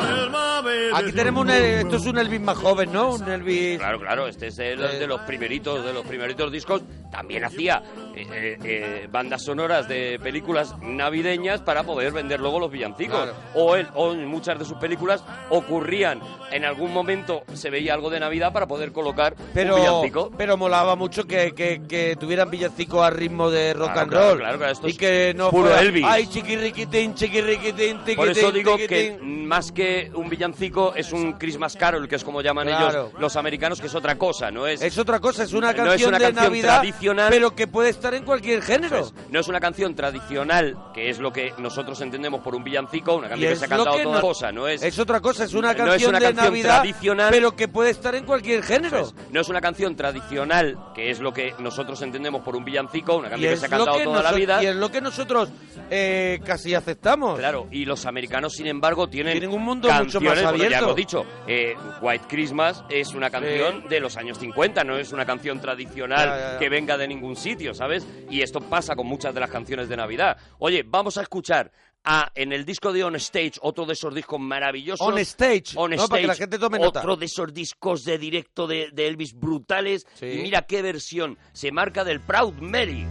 unless 0.00 0.49
aquí 0.94 1.12
tenemos 1.12 1.44
un... 1.44 1.50
Esto 1.50 1.96
es 1.96 2.06
un 2.06 2.18
Elvis 2.18 2.40
más 2.40 2.56
joven, 2.58 2.92
¿no? 2.92 3.14
Un 3.14 3.28
Elvis... 3.28 3.78
Claro, 3.78 4.00
claro, 4.00 4.26
este 4.26 4.48
es 4.48 4.56
de 4.56 4.76
los, 4.76 4.98
de 4.98 5.06
los 5.06 5.20
primeritos, 5.22 5.84
de 5.84 5.92
los 5.92 6.04
primeritos 6.06 6.50
discos. 6.52 6.82
También 7.10 7.44
hacía 7.44 7.82
eh, 8.14 8.26
eh, 8.32 8.58
eh, 8.64 9.08
bandas 9.10 9.42
sonoras 9.44 9.88
de 9.88 10.18
películas 10.22 10.74
navideñas 10.80 11.60
para 11.60 11.82
poder 11.82 12.12
vender 12.12 12.38
luego 12.40 12.60
los 12.60 12.70
villancicos. 12.70 13.16
Claro. 13.22 13.36
O, 13.54 13.74
él, 13.76 13.88
o 13.94 14.12
en 14.12 14.26
muchas 14.26 14.58
de 14.58 14.64
sus 14.64 14.78
películas 14.78 15.24
ocurrían, 15.50 16.20
en 16.52 16.64
algún 16.64 16.92
momento 16.92 17.42
se 17.54 17.68
veía 17.70 17.94
algo 17.94 18.10
de 18.10 18.20
Navidad 18.20 18.52
para 18.52 18.66
poder 18.68 18.92
colocar 18.92 19.34
Pero, 19.54 19.74
un 19.74 19.80
villancico. 19.80 20.30
pero 20.36 20.56
molaba 20.56 20.94
mucho 20.96 21.24
que, 21.24 21.52
que, 21.52 21.82
que 21.88 22.16
tuvieran 22.18 22.48
villancicos 22.50 23.02
a 23.02 23.10
ritmo 23.10 23.50
de 23.50 23.74
rock 23.74 23.92
Claro, 23.92 24.00
and 24.02 24.10
claro, 24.10 24.28
roll. 24.30 24.38
claro, 24.38 24.58
claro, 24.58 24.72
esto 24.72 24.86
y 24.86 24.90
es 24.92 24.98
que 24.98 25.34
no 25.36 25.50
puro 25.50 25.64
fuera, 25.68 25.80
Elvis. 25.82 26.04
Ay, 26.06 26.26
chiquirriquitín, 26.28 27.14
chiquirriquitín, 27.14 27.98
tiquitín, 28.04 28.16
Por 28.16 28.28
eso 28.28 28.52
digo 28.52 28.76
que 28.76 28.86
tiquitín". 28.88 29.46
más 29.48 29.72
que 29.72 30.10
un 30.14 30.28
villancico 30.28 30.59
es 30.96 31.12
un 31.12 31.32
Christmas 31.34 31.76
Carol, 31.76 32.06
que 32.08 32.16
es 32.16 32.24
como 32.24 32.42
llaman 32.42 32.66
Claro. 32.68 32.88
ellos 33.08 33.20
los 33.20 33.36
americanos, 33.36 33.80
que 33.80 33.86
es 33.86 33.94
otra 33.94 34.16
cosa, 34.16 34.50
no 34.50 34.66
es, 34.66 34.82
Es 34.82 34.98
otra 34.98 35.18
cosa, 35.20 35.44
es 35.44 35.52
una 35.52 35.72
No 35.72 35.84
es 35.84 35.88
canción 35.90 36.12
de 36.12 36.18
canción 36.20 36.44
Navidad, 36.44 36.76
tradicional. 36.80 37.28
pero 37.30 37.54
que 37.54 37.66
puede 37.66 37.88
estar 37.90 38.14
en 38.14 38.24
cualquier 38.24 38.62
género. 38.62 39.10
No 39.30 39.40
es 39.40 39.48
una 39.48 39.60
canción 39.60 39.94
tradicional, 39.94 40.76
que 40.94 41.10
es 41.10 41.18
lo 41.18 41.32
que 41.32 41.54
nosotros 41.58 42.00
entendemos 42.00 42.40
por 42.42 42.54
un 42.54 42.62
villancico, 42.64 43.14
una 43.16 43.28
canción 43.28 43.50
que 43.52 43.56
se 43.58 43.64
ha 43.64 43.68
cantado 43.68 43.96
toda 44.02 44.14
no- 44.16 44.20
cosa, 44.20 44.52
no 44.52 44.68
es, 44.68 44.82
Es 44.82 44.98
otra 44.98 45.20
cosa, 45.20 45.44
es 45.44 45.54
una 45.54 45.68
no 45.68 45.72
es 45.72 45.76
canción 45.90 46.08
una 46.10 46.18
de 46.18 46.24
canción 46.26 46.44
Navidad, 46.46 46.76
tradicional. 46.80 47.28
pero 47.30 47.56
que 47.56 47.68
puede 47.68 47.90
estar 47.90 48.14
en 48.14 48.24
cualquier 48.24 48.62
género. 48.62 49.10
no 49.30 49.40
es 49.40 49.48
una 49.48 49.60
canción 49.60 49.96
tradicional, 49.96 50.76
que 50.94 51.10
es 51.10 51.20
lo 51.20 51.32
que 51.32 51.54
nosotros 51.58 52.00
entendemos 52.02 52.42
por 52.42 52.56
un 52.56 52.64
villancico, 52.64 53.16
una 53.16 53.28
canción 53.30 53.50
que 53.54 53.56
se 53.60 53.66
ha 53.66 53.68
cantado 53.68 53.98
toda 54.02 54.22
la 54.22 54.32
vida. 54.32 54.62
y 54.62 54.66
es 54.66 54.76
lo 54.76 54.90
que 54.90 55.00
nosotros 55.00 55.48
eh, 55.90 56.40
casi 56.44 56.74
aceptamos. 56.74 57.38
Claro, 57.38 57.66
y 57.70 57.84
los 57.84 58.06
americanos, 58.06 58.54
sin 58.54 58.66
embargo, 58.66 59.08
tienen, 59.08 59.32
Tienen 59.32 59.50
un 59.50 59.62
mundo 59.64 59.88
mucho 59.92 60.20
más 60.20 60.38
abierto. 60.50 60.70
Ya 60.70 60.78
hemos 60.78 60.96
dicho, 60.96 61.24
eh, 61.46 61.74
White 62.00 62.24
Christmas 62.28 62.84
es 62.88 63.14
una 63.14 63.30
canción 63.30 63.88
de 63.88 64.00
los 64.00 64.16
años 64.16 64.38
50, 64.38 64.84
no 64.84 64.96
es 64.98 65.12
una 65.12 65.24
canción 65.26 65.60
tradicional 65.60 66.28
Ya, 66.28 66.36
ya, 66.38 66.52
ya. 66.52 66.58
que 66.58 66.68
venga 66.68 66.96
de 66.98 67.08
ningún 67.08 67.36
sitio, 67.36 67.74
¿sabes? 67.74 68.06
Y 68.30 68.42
esto 68.42 68.60
pasa 68.60 68.94
con 68.96 69.06
muchas 69.06 69.34
de 69.34 69.40
las 69.40 69.50
canciones 69.50 69.88
de 69.88 69.96
Navidad. 69.96 70.36
Oye, 70.58 70.84
vamos 70.86 71.18
a 71.18 71.22
escuchar 71.22 71.70
a, 72.02 72.30
en 72.34 72.52
el 72.52 72.64
disco 72.64 72.92
de 72.94 73.04
On 73.04 73.14
Stage, 73.16 73.54
otro 73.60 73.84
de 73.84 73.92
esos 73.92 74.14
discos 74.14 74.40
maravillosos. 74.40 75.06
On 75.06 75.18
Stage, 75.18 75.64
On 75.76 75.90
¿no? 75.90 76.08
Para 76.08 76.20
que 76.22 76.26
la 76.26 76.32
Stage, 76.32 76.44
gente 76.50 76.58
tome 76.58 76.78
nota. 76.78 77.00
Otro 77.00 77.16
de 77.16 77.26
esos 77.26 77.52
discos 77.52 78.04
de 78.04 78.16
directo 78.16 78.66
de, 78.66 78.88
de 78.92 79.06
Elvis 79.06 79.34
brutales. 79.38 80.06
Sí. 80.14 80.26
Y 80.26 80.42
mira 80.42 80.62
qué 80.62 80.80
versión 80.80 81.36
se 81.52 81.70
marca 81.72 82.02
del 82.04 82.20
Proud 82.20 82.54
Mary. 82.60 83.06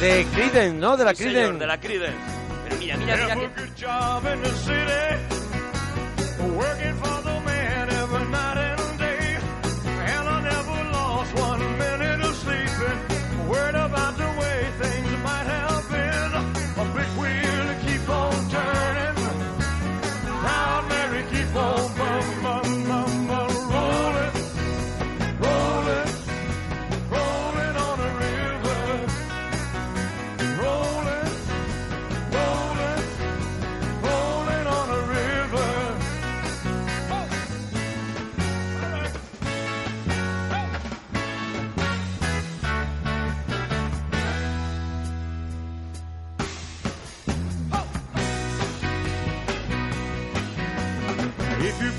De 0.00 0.26
Creedence, 0.34 0.74
¿no? 0.78 0.96
De 0.96 1.04
la 1.04 1.14
Sí, 1.14 1.22
señor, 1.24 1.32
Creedence. 1.34 1.58
de 1.60 1.66
la 1.66 1.80
Creedence. 1.80 2.18
Pero 2.64 2.76
mira, 2.76 2.96
mira, 2.96 3.34
mira. 3.36 3.50
Working 6.50 6.94
for 6.96 7.11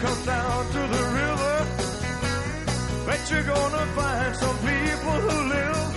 come 0.04 0.26
down 0.26 0.66
to 0.66 0.82
the 0.96 1.04
river, 1.22 1.56
bet 3.06 3.24
you're 3.32 3.48
gonna 3.56 3.86
find 3.96 4.36
some 4.36 4.58
people 4.58 5.16
who 5.26 5.36
live. 5.56 5.90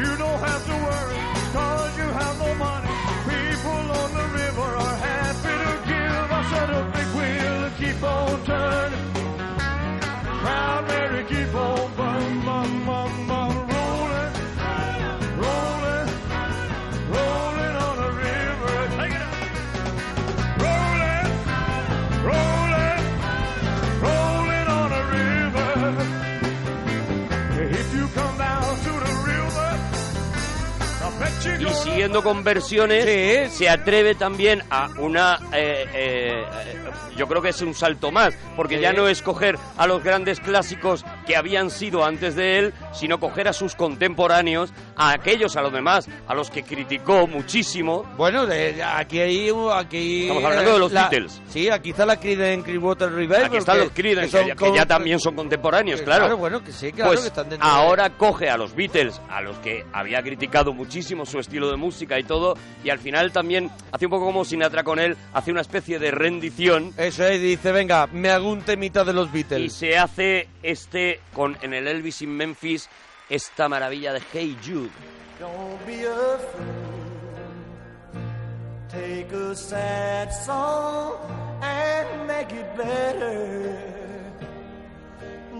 You 0.00 0.10
don't 0.22 0.40
have 0.48 0.62
to 0.70 0.76
worry, 0.86 1.20
cause 1.54 1.96
you 1.96 2.08
have 2.20 2.36
no 2.44 2.50
money. 2.56 2.90
People 3.30 3.84
on 4.02 4.10
the 4.18 4.26
river 4.42 4.68
are 4.84 4.96
happy 5.10 5.54
to 5.64 5.72
give. 5.90 6.26
I 6.38 6.42
set 6.50 6.70
a 6.70 6.82
big 6.96 7.08
wheel 7.18 7.56
and 7.66 7.76
keep 7.76 8.02
on 8.02 8.44
turning. 8.44 9.05
You 32.08 32.16
Y 32.16 32.22
gonna 32.22 32.22
siguiendo 32.22 32.22
con 32.22 32.44
versiones, 32.44 33.52
se 33.52 33.68
atreve 33.68 34.14
también 34.14 34.62
a 34.70 34.90
una... 34.98 35.40
eh, 35.52 35.86
eh, 35.94 36.44
eh, 36.66 36.74
yo 37.16 37.26
creo 37.26 37.42
que 37.42 37.48
es 37.48 37.62
un 37.62 37.74
salto 37.74 38.12
más, 38.12 38.34
porque 38.56 38.80
ya 38.80 38.92
no 38.92 39.08
es 39.08 39.22
coger 39.22 39.58
a 39.76 39.86
los 39.86 40.04
grandes 40.04 40.38
clásicos 40.38 41.04
que 41.26 41.34
habían 41.36 41.70
sido 41.70 42.04
antes 42.04 42.36
de 42.36 42.58
él, 42.58 42.74
sino 42.92 43.18
coger 43.18 43.48
a 43.48 43.52
sus 43.52 43.74
contemporáneos, 43.74 44.72
a 44.96 45.12
aquellos, 45.12 45.56
a 45.56 45.62
los 45.62 45.72
demás, 45.72 46.08
a 46.26 46.34
los 46.34 46.50
que 46.50 46.62
criticó 46.62 47.26
muchísimo. 47.26 48.04
Bueno, 48.16 48.46
de- 48.46 48.82
aquí 48.82 49.20
hay... 49.20 49.50
Aquí, 49.74 50.22
Estamos 50.22 50.44
hablando 50.44 50.72
de 50.72 50.78
los 50.78 50.92
la- 50.92 51.08
Beatles. 51.08 51.40
Sí, 51.48 51.68
aquí 51.70 51.90
está 51.90 52.06
la 52.06 52.18
Creedence 52.18 52.64
Clearwater 52.64 53.12
Revival. 53.12 53.44
Aquí 53.44 53.56
están 53.58 53.76
que- 53.78 53.84
los 53.84 53.92
Creedence, 53.92 54.38
que, 54.40 54.46
ya- 54.48 54.54
que 54.54 54.66
con- 54.66 54.74
ya 54.74 54.86
también 54.86 55.20
son 55.20 55.34
contemporáneos, 55.34 56.00
que 56.00 56.04
claro. 56.06 56.22
claro, 56.22 56.36
bueno, 56.38 56.64
que 56.64 56.72
sí, 56.72 56.92
claro, 56.92 57.10
pues 57.10 57.20
que 57.20 57.26
están 57.28 57.48
dentro 57.48 57.66
de- 57.68 57.74
ahora 57.74 58.10
coge 58.10 58.48
a 58.50 58.56
los 58.56 58.74
Beatles, 58.74 59.20
a 59.28 59.40
los 59.42 59.56
que 59.58 59.84
había 59.92 60.22
criticado 60.22 60.72
muchísimo 60.72 61.26
su 61.26 61.38
estilo 61.38 61.70
de 61.70 61.76
música 61.76 62.18
y 62.18 62.24
todo, 62.24 62.54
y 62.82 62.90
al 62.90 62.98
final 62.98 63.32
también 63.32 63.70
hace 63.92 64.06
un 64.06 64.10
poco 64.10 64.24
como 64.26 64.44
Sinatra 64.44 64.82
con 64.82 64.98
él, 64.98 65.16
hace 65.32 65.50
una 65.52 65.60
especie 65.60 65.98
de 65.98 66.10
rendición 66.10 66.92
Eso 66.96 67.24
es, 67.26 67.40
dice, 67.40 67.72
venga, 67.72 68.06
me 68.08 68.30
hago 68.30 68.48
un 68.50 68.62
temita 68.62 69.04
de 69.04 69.12
los 69.12 69.28
y 69.28 69.32
Beatles. 69.32 69.72
se 69.72 69.96
hace 69.98 70.48
este 70.62 71.20
con 71.34 71.56
en 71.62 71.74
el 71.74 71.86
Elvis 71.86 72.22
in 72.22 72.30
Memphis 72.30 72.88
esta 73.28 73.68
maravilla 73.68 74.12
de 74.12 74.22
Hey 74.32 74.56
Jude. 74.62 74.90
Don't 75.38 75.84
be 75.86 76.04
afraid. 76.04 76.86
Take 78.88 79.32
a 79.32 79.54
sad 79.54 80.32
song 80.32 81.18
and 81.62 82.26
make 82.26 82.52
it 82.52 82.76
better. 82.76 83.76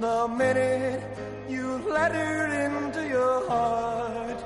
The 0.01 0.29
minute 0.29 1.03
you 1.49 1.83
let 1.89 2.13
it 2.15 2.51
into 2.67 3.07
your 3.09 3.49
heart, 3.49 4.45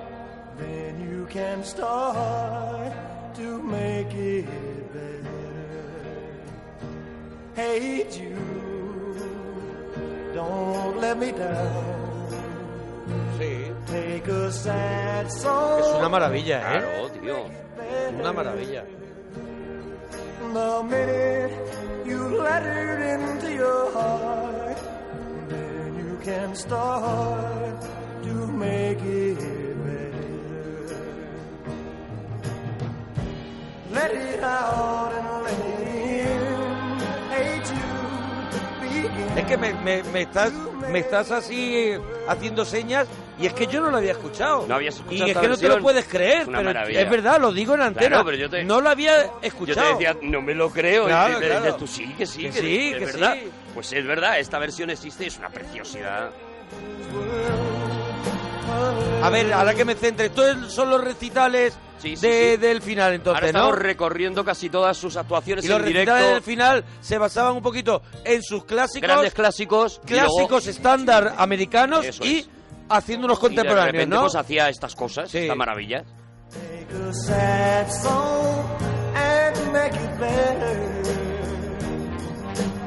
then 0.59 1.01
you 1.01 1.27
can 1.27 1.63
start 1.65 2.93
to 3.35 3.63
make 3.63 4.13
it 4.15 4.47
better. 4.93 5.31
Hey 7.55 8.07
Jude, 8.11 9.23
don't 10.35 10.99
let 11.01 11.19
me 11.19 11.33
down. 11.33 12.00
Sí. 13.39 13.73
Take 13.87 14.31
a 14.31 14.51
sad 14.53 15.29
song. 15.31 15.81
Es 15.81 15.99
una 15.99 16.09
maravilla, 16.09 16.59
¿eh? 16.59 16.81
Claro, 16.81 17.09
tío. 17.11 17.37
Una 18.19 18.33
maravilla. 18.33 18.85
The 20.53 20.83
minute 20.83 21.53
you 22.07 22.29
let 22.43 22.63
it 22.67 23.21
into 23.21 23.51
your 23.53 23.93
heart, 23.93 24.77
then 25.49 25.97
you 25.97 26.19
can 26.25 26.55
start 26.57 27.81
to 28.25 28.35
make 28.49 28.99
it 29.01 29.39
better. 29.85 30.97
Let 33.93 34.11
it 34.13 34.43
out 34.43 35.13
and 35.13 35.45
let 35.45 35.59
it 35.59 35.87
in. 36.27 36.41
Hey 37.31 37.61
begin. 38.81 39.39
Es 39.39 39.45
que 39.47 39.57
me, 39.57 39.73
me- 39.75 40.03
me 40.13 40.23
estás, 40.23 40.53
me 40.91 40.99
estás 41.01 41.31
así 41.31 41.77
eh, 41.77 42.01
haciendo 42.29 42.65
señas 42.65 43.07
y 43.39 43.47
es 43.47 43.53
que 43.55 43.67
yo 43.67 43.81
no 43.81 43.91
lo 43.91 43.97
había 43.99 44.13
escuchado. 44.13 44.67
No 44.69 44.75
habías 44.75 44.97
escuchado 44.97 45.27
Y 45.27 45.31
es 45.31 45.37
que 45.39 45.49
no 45.49 45.57
te 45.57 45.69
lo 45.69 45.79
puedes 45.81 46.07
creer, 46.07 46.43
Es 46.43 46.49
una 46.49 46.59
pero 46.59 46.69
maravilla. 46.71 47.01
es 47.01 47.11
verdad, 47.11 47.41
lo 47.41 47.53
digo 47.53 47.75
en 47.75 47.81
antena. 47.83 48.09
Claro, 48.09 48.25
pero 48.25 48.37
yo 48.37 48.51
te- 48.51 48.65
No 48.65 48.81
lo 48.81 48.91
había 48.91 49.25
Yo 49.27 49.39
escuchado. 49.43 49.87
te 49.87 49.93
decía, 50.05 50.17
no 50.23 50.43
me 50.43 50.55
lo 50.55 50.71
creo, 50.71 51.07
Claro, 51.07 51.39
y 51.39 51.41
te 51.41 51.47
claro. 51.47 51.61
decías 51.63 51.77
tú 51.79 51.87
sí, 51.87 52.15
que 52.19 52.27
sí, 52.27 52.43
Que 52.45 52.51
que, 52.51 52.61
sí, 52.61 52.89
es 52.93 52.99
que 52.99 53.05
verdad. 53.07 53.35
sí. 53.35 53.51
Pues 53.75 53.93
es 53.93 54.07
verdad, 54.07 54.39
esta 54.39 54.59
versión 54.59 54.91
existe, 54.91 55.27
es 55.27 55.39
una 55.39 55.49
preciosidad. 55.49 56.31
A 59.23 59.31
ver, 59.31 59.53
ahora 59.53 59.75
que 59.75 59.85
me 59.85 59.95
centre, 59.95 60.27
estos 60.27 60.73
son 60.73 60.91
los 60.91 61.03
recitales 61.05 61.77
Sí, 61.99 62.17
sí, 62.17 62.27
de- 62.27 62.53
sí. 62.53 62.57
del 62.57 62.81
final, 62.81 63.05
Ahora 63.07 63.15
entonces, 63.17 63.47
estamos 63.49 63.71
¿no? 63.73 63.77
recorriendo 63.77 64.43
casi 64.45 64.71
todas 64.71 64.97
sus 64.97 65.17
actuaciones 65.19 65.65
Y 65.65 65.69
los 65.69 65.77
en 65.79 65.83
recitales 65.85 66.07
directo, 66.23 66.35
del 66.35 66.43
final 66.43 66.85
se 67.03 67.19
basaban 67.19 67.55
un 67.57 67.63
poquito 67.63 68.01
en 68.25 68.43
sus 68.43 68.65
clásicos, 68.65 69.03
grandes 69.07 69.35
clásicos, 69.35 70.01
y 70.07 70.11
luego- 70.13 70.29
clásicos 70.35 70.67
estándar 70.67 71.35
americanos 71.37 72.07
Eso 72.07 72.25
y 72.25 72.39
es. 72.39 72.49
haciendo 72.89 73.27
unos 73.27 73.37
y 73.39 73.41
de 73.43 73.47
contemporáneos, 73.49 73.93
repente 73.93 74.15
¿no? 74.17 74.23
pues 74.23 74.35
hacía 74.35 74.69
estas 74.71 74.95
cosas, 74.97 75.31
Sí. 75.31 75.39
esta 75.39 75.55
maravilla. 75.55 76.03
Take 76.51 77.09
a 77.11 77.13
sad 77.13 77.91
song 78.03 78.65
and 79.15 79.73
make 79.73 79.95
it 79.95 80.19
better. 80.19 80.91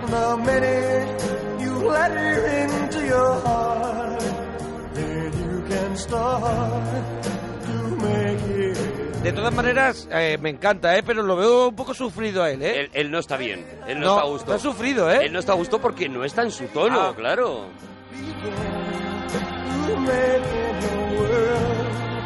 The 0.07 0.37
minute 0.37 1.23
you 1.59 1.89
let 1.89 2.11
it 2.11 2.69
into 2.69 2.99
your 3.05 3.41
heart, 3.45 4.21
De 9.23 9.31
todas 9.31 9.53
maneras, 9.53 10.07
eh, 10.11 10.37
me 10.41 10.49
encanta, 10.49 10.97
¿eh? 10.97 11.03
Pero 11.05 11.23
lo 11.23 11.35
veo 11.37 11.69
un 11.69 11.75
poco 11.75 11.93
sufrido 11.93 12.43
a 12.43 12.51
él, 12.51 12.61
¿eh? 12.61 12.81
Él, 12.81 12.89
él 12.93 13.11
no 13.11 13.19
está 13.19 13.37
bien, 13.37 13.65
él 13.87 13.99
no, 13.99 14.05
No, 14.07 14.11
está 14.15 14.21
a 14.21 14.29
gusto. 14.29 14.55
está 14.55 14.69
sufrido, 14.69 15.09
¿eh? 15.09 15.19
Él 15.25 15.31
no 15.33 15.39
está 15.39 15.53
a 15.53 15.55
gusto 15.55 15.79
porque 15.79 16.09
no 16.09 16.25
está 16.25 16.41
en 16.43 16.51
su 16.51 16.65
tono, 16.67 16.99
Ah. 16.99 17.13
claro. 17.15 17.67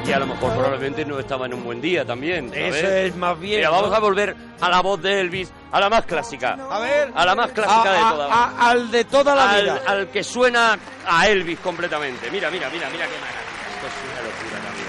Y 0.07 0.11
a 0.13 0.19
lo 0.19 0.27
mejor 0.27 0.53
probablemente 0.53 1.03
no 1.03 1.19
estaba 1.19 1.47
en 1.47 1.53
un 1.55 1.63
buen 1.65 1.81
día 1.81 2.05
también. 2.05 2.49
¿sabes? 2.49 2.75
Eso 2.75 2.87
es 2.87 3.15
más 3.17 3.37
bien. 3.39 3.57
Mira, 3.57 3.69
vamos 3.71 3.93
a 3.93 3.99
volver 3.99 4.35
a 4.61 4.69
la 4.69 4.81
voz 4.81 5.01
de 5.01 5.19
Elvis, 5.19 5.51
a 5.71 5.79
la 5.81 5.89
más 5.89 6.05
clásica. 6.05 6.53
A 6.71 6.79
ver. 6.79 7.11
A 7.13 7.25
la 7.25 7.35
más 7.35 7.51
clásica 7.51 7.81
A- 7.81 7.91
de 7.93 8.15
todas. 8.15 8.31
a- 8.31 8.69
al 8.69 8.91
de 8.91 9.03
toda 9.03 9.35
la 9.35 9.49
al, 9.51 9.61
vida. 9.63 9.81
al 9.85 10.07
que 10.09 10.23
suena 10.23 10.79
a 11.05 11.27
Elvis 11.27 11.59
completamente. 11.59 12.31
Mira, 12.31 12.49
mira, 12.49 12.69
mira, 12.69 12.89
mira 12.89 13.05
qué 13.05 13.15
maravilla. 13.19 13.41
Esto 13.75 13.87
es 13.87 13.93
una 14.13 14.21
locura 14.21 14.61
también. 14.63 14.87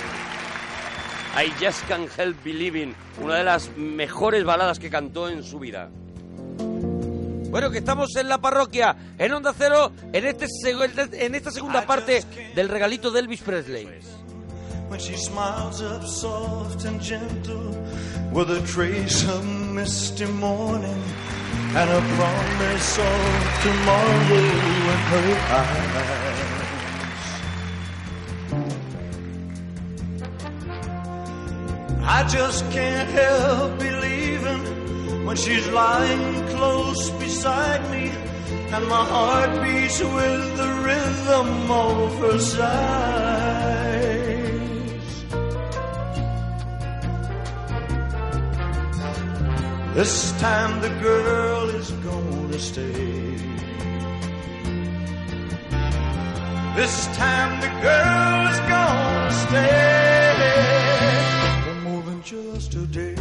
I 1.60 1.64
Just 1.64 1.88
Can't 1.88 2.10
Help 2.18 2.44
Believing, 2.44 2.94
una 3.20 3.34
de 3.36 3.44
las 3.44 3.70
mejores 3.76 4.44
baladas 4.44 4.78
que 4.78 4.88
cantó 4.88 5.28
en 5.28 5.42
su 5.42 5.58
vida. 5.58 5.88
Bueno, 7.50 7.70
que 7.70 7.78
estamos 7.78 8.14
en 8.16 8.28
la 8.28 8.38
parroquia, 8.38 8.94
en 9.18 9.32
Onda 9.32 9.52
Cero, 9.56 9.90
en, 10.12 10.26
este 10.26 10.46
en 11.24 11.34
esta 11.34 11.50
segunda 11.50 11.82
parte 11.86 12.22
del 12.54 12.68
regalito 12.68 13.10
de 13.10 13.20
Elvis 13.20 13.40
Presley. 13.40 13.88
When 14.88 14.98
she 14.98 15.16
smiles 15.16 15.82
up 15.82 16.04
soft 16.04 16.84
and 16.84 17.00
gentle 17.00 17.70
with 18.32 18.50
a 18.50 18.60
trace 18.66 19.28
of 19.28 19.44
misty 19.46 20.26
morning 20.26 21.02
and 21.76 21.90
a 21.90 22.00
promise 22.16 22.98
of 22.98 23.62
tomorrow 23.62 24.34
in 24.92 24.98
her 25.12 25.30
eyes. 25.62 26.28
I 32.10 32.26
just 32.26 32.70
can't 32.70 33.10
help 33.10 33.78
believing 33.78 35.26
when 35.26 35.36
she's 35.36 35.68
lying 35.68 36.48
close 36.48 37.10
beside 37.10 37.82
me 37.90 38.10
and 38.72 38.86
my 38.88 39.04
heart 39.04 39.50
beats 39.62 40.00
with 40.00 40.56
the 40.56 40.70
rhythm 40.86 41.70
of 41.70 42.18
her 42.20 42.38
sighs. 42.38 43.97
This 49.98 50.30
time 50.38 50.80
the 50.80 50.90
girl 51.02 51.70
is 51.74 51.90
gonna 52.06 52.58
stay. 52.60 53.34
This 56.78 57.08
time 57.18 57.58
the 57.58 57.66
girl 57.82 58.46
is 58.46 58.60
gonna 58.70 59.32
stay 59.42 60.38
for 61.64 61.74
more 61.82 62.02
than 62.06 62.22
just 62.22 62.78
a 62.78 62.86
day. 62.86 63.16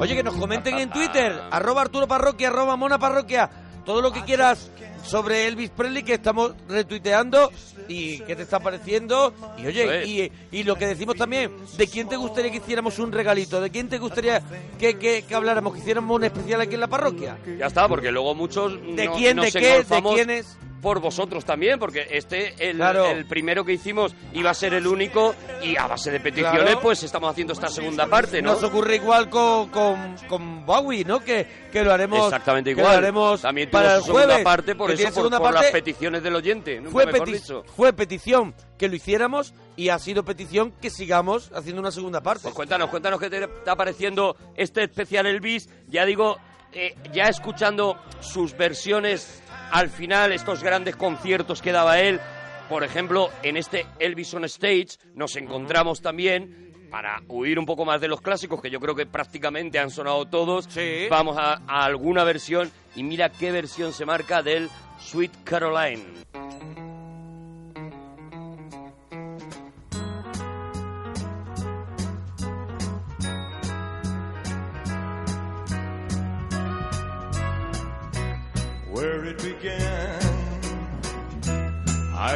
Oye, 0.00 0.16
que 0.16 0.24
nos 0.24 0.34
comenten 0.34 0.74
en 0.78 0.90
Twitter, 0.90 1.40
arroba 1.52 1.82
Arturo 1.82 2.08
Parroquia, 2.08 2.48
arroba 2.48 2.74
Mona 2.74 2.98
Parroquia, 2.98 3.48
todo 3.88 4.02
lo 4.02 4.12
que 4.12 4.22
quieras 4.22 4.70
sobre 5.02 5.46
Elvis 5.46 5.70
Presley 5.70 6.02
que 6.02 6.12
estamos 6.12 6.52
retuiteando 6.68 7.50
y 7.88 8.18
qué 8.20 8.36
te 8.36 8.42
está 8.42 8.60
pareciendo. 8.60 9.32
Y 9.56 9.66
oye, 9.66 9.82
Eso 9.84 9.92
es. 9.92 10.06
y, 10.08 10.32
y 10.52 10.62
lo 10.64 10.76
que 10.76 10.86
decimos 10.86 11.16
también, 11.16 11.50
¿de 11.78 11.86
quién 11.88 12.06
te 12.06 12.16
gustaría 12.16 12.50
que 12.50 12.58
hiciéramos 12.58 12.98
un 12.98 13.10
regalito? 13.12 13.62
¿De 13.62 13.70
quién 13.70 13.88
te 13.88 13.96
gustaría 13.96 14.42
que, 14.78 14.98
que, 14.98 15.22
que 15.22 15.34
habláramos, 15.34 15.72
que 15.72 15.78
hiciéramos 15.80 16.14
un 16.14 16.24
especial 16.24 16.60
aquí 16.60 16.74
en 16.74 16.80
la 16.80 16.86
parroquia? 16.88 17.38
Ya 17.58 17.64
está, 17.64 17.88
porque 17.88 18.12
luego 18.12 18.34
muchos 18.34 18.74
¿De 18.94 19.06
no- 19.06 19.14
quién, 19.14 19.38
de 19.38 19.50
qué, 19.52 19.82
de 19.82 20.02
quiénes? 20.14 20.58
Por 20.80 21.00
vosotros 21.00 21.44
también, 21.44 21.78
porque 21.78 22.06
este, 22.10 22.54
el, 22.58 22.76
Claro. 22.76 23.06
el 23.06 23.26
primero 23.26 23.64
que 23.64 23.72
hicimos, 23.72 24.14
iba 24.32 24.50
a 24.50 24.54
ser 24.54 24.74
el 24.74 24.86
único 24.86 25.34
y 25.62 25.76
a 25.76 25.86
base 25.86 26.10
de 26.10 26.20
peticiones, 26.20 26.62
Claro. 26.62 26.80
pues 26.80 27.02
estamos 27.02 27.30
haciendo 27.30 27.52
esta 27.52 27.68
segunda 27.68 28.06
parte, 28.06 28.40
¿no? 28.42 28.52
Nos 28.54 28.62
ocurre 28.62 28.96
igual 28.96 29.28
con, 29.28 29.68
con, 29.70 30.16
con 30.28 30.64
Bowie, 30.64 31.04
¿no? 31.04 31.20
Que, 31.20 31.46
que 31.72 31.82
lo 31.82 31.92
haremos. 31.92 32.24
Exactamente 32.26 32.74
que 32.74 32.80
igual. 32.80 32.92
lo 32.94 32.98
haremos 32.98 33.42
También 33.42 33.70
para 33.70 33.94
el 33.96 34.00
su 34.00 34.06
segunda 34.06 34.26
jueves. 34.26 34.44
parte 34.44 34.74
por 34.76 34.94
que 34.94 35.02
eso, 35.02 35.22
por, 35.22 35.30
por 35.30 35.52
las 35.52 35.62
parte. 35.64 35.72
peticiones 35.72 36.22
del 36.22 36.36
oyente, 36.36 36.76
nunca 36.80 36.90
fue, 36.92 37.06
peti- 37.06 37.32
dicho. 37.32 37.64
fue 37.76 37.92
petición 37.92 38.54
que 38.78 38.88
lo 38.88 38.94
hiciéramos 38.94 39.54
y 39.76 39.88
ha 39.88 39.98
sido 39.98 40.24
petición 40.24 40.72
que 40.80 40.90
sigamos 40.90 41.50
haciendo 41.54 41.80
una 41.80 41.90
segunda 41.90 42.20
parte. 42.20 42.42
Pues 42.44 42.54
cuéntanos, 42.54 42.88
cuéntanos 42.90 43.18
qué 43.18 43.28
te 43.28 43.42
está 43.44 43.74
pareciendo 43.74 44.36
este 44.56 44.84
especial 44.84 45.26
Elvis. 45.26 45.68
Ya 45.88 46.04
digo, 46.04 46.38
eh, 46.72 46.94
ya 47.12 47.24
escuchando 47.24 47.98
sus 48.20 48.56
versiones 48.56 49.42
al 49.72 49.88
final, 49.90 50.32
estos 50.32 50.62
grandes 50.62 50.96
conciertos 50.96 51.62
que 51.62 51.72
daba 51.72 52.00
él. 52.00 52.20
Por 52.68 52.84
ejemplo, 52.84 53.30
en 53.42 53.56
este 53.56 53.86
Elvis 53.98 54.34
on 54.34 54.44
Stage 54.44 54.98
nos 55.14 55.36
encontramos 55.36 56.02
también, 56.02 56.88
para 56.90 57.22
huir 57.28 57.58
un 57.58 57.66
poco 57.66 57.84
más 57.84 58.00
de 58.00 58.08
los 58.08 58.20
clásicos, 58.20 58.60
que 58.62 58.70
yo 58.70 58.80
creo 58.80 58.94
que 58.94 59.06
prácticamente 59.06 59.78
han 59.78 59.90
sonado 59.90 60.26
todos, 60.26 60.66
Sí. 60.68 61.06
vamos 61.10 61.36
a, 61.38 61.62
a 61.66 61.84
alguna 61.84 62.24
versión 62.24 62.70
y 62.94 63.02
mira 63.02 63.30
qué 63.30 63.52
versión 63.52 63.92
se 63.92 64.04
marca 64.06 64.42
del 64.42 64.68
Sweet 64.98 65.32
Caroline. 65.44 66.04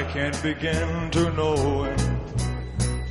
I 0.02 0.04
can't 0.06 0.42
begin 0.42 1.10
to 1.12 1.32
know 1.34 1.84
it, 1.84 2.02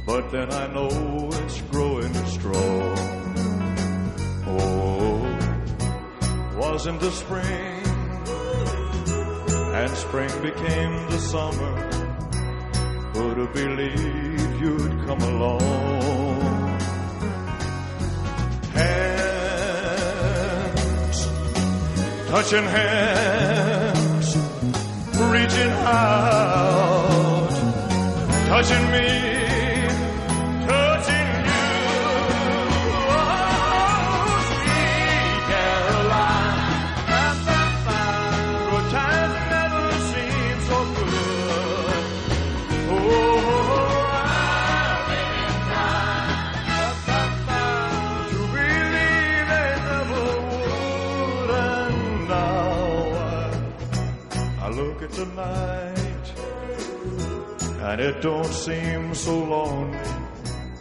but 0.05 0.29
then 0.29 0.51
I 0.51 0.67
know 0.73 0.89
it's 1.31 1.61
growing 1.71 2.13
strong. 2.25 2.97
Oh, 4.45 5.21
wasn't 6.59 6.99
the 6.99 7.11
spring, 7.11 7.85
and 9.73 9.89
spring 9.91 10.41
became 10.41 11.09
the 11.09 11.19
summer. 11.19 11.75
Who'd 13.13 13.37
have 13.37 13.53
believed 13.53 14.59
you'd 14.59 15.05
come 15.07 15.21
along? 15.21 16.41
Hands 18.73 19.39
touching 22.29 22.65
hands, 22.65 23.60
reaching 25.31 25.71
out, 25.87 27.49
touching 28.47 28.91
me, 28.91 29.40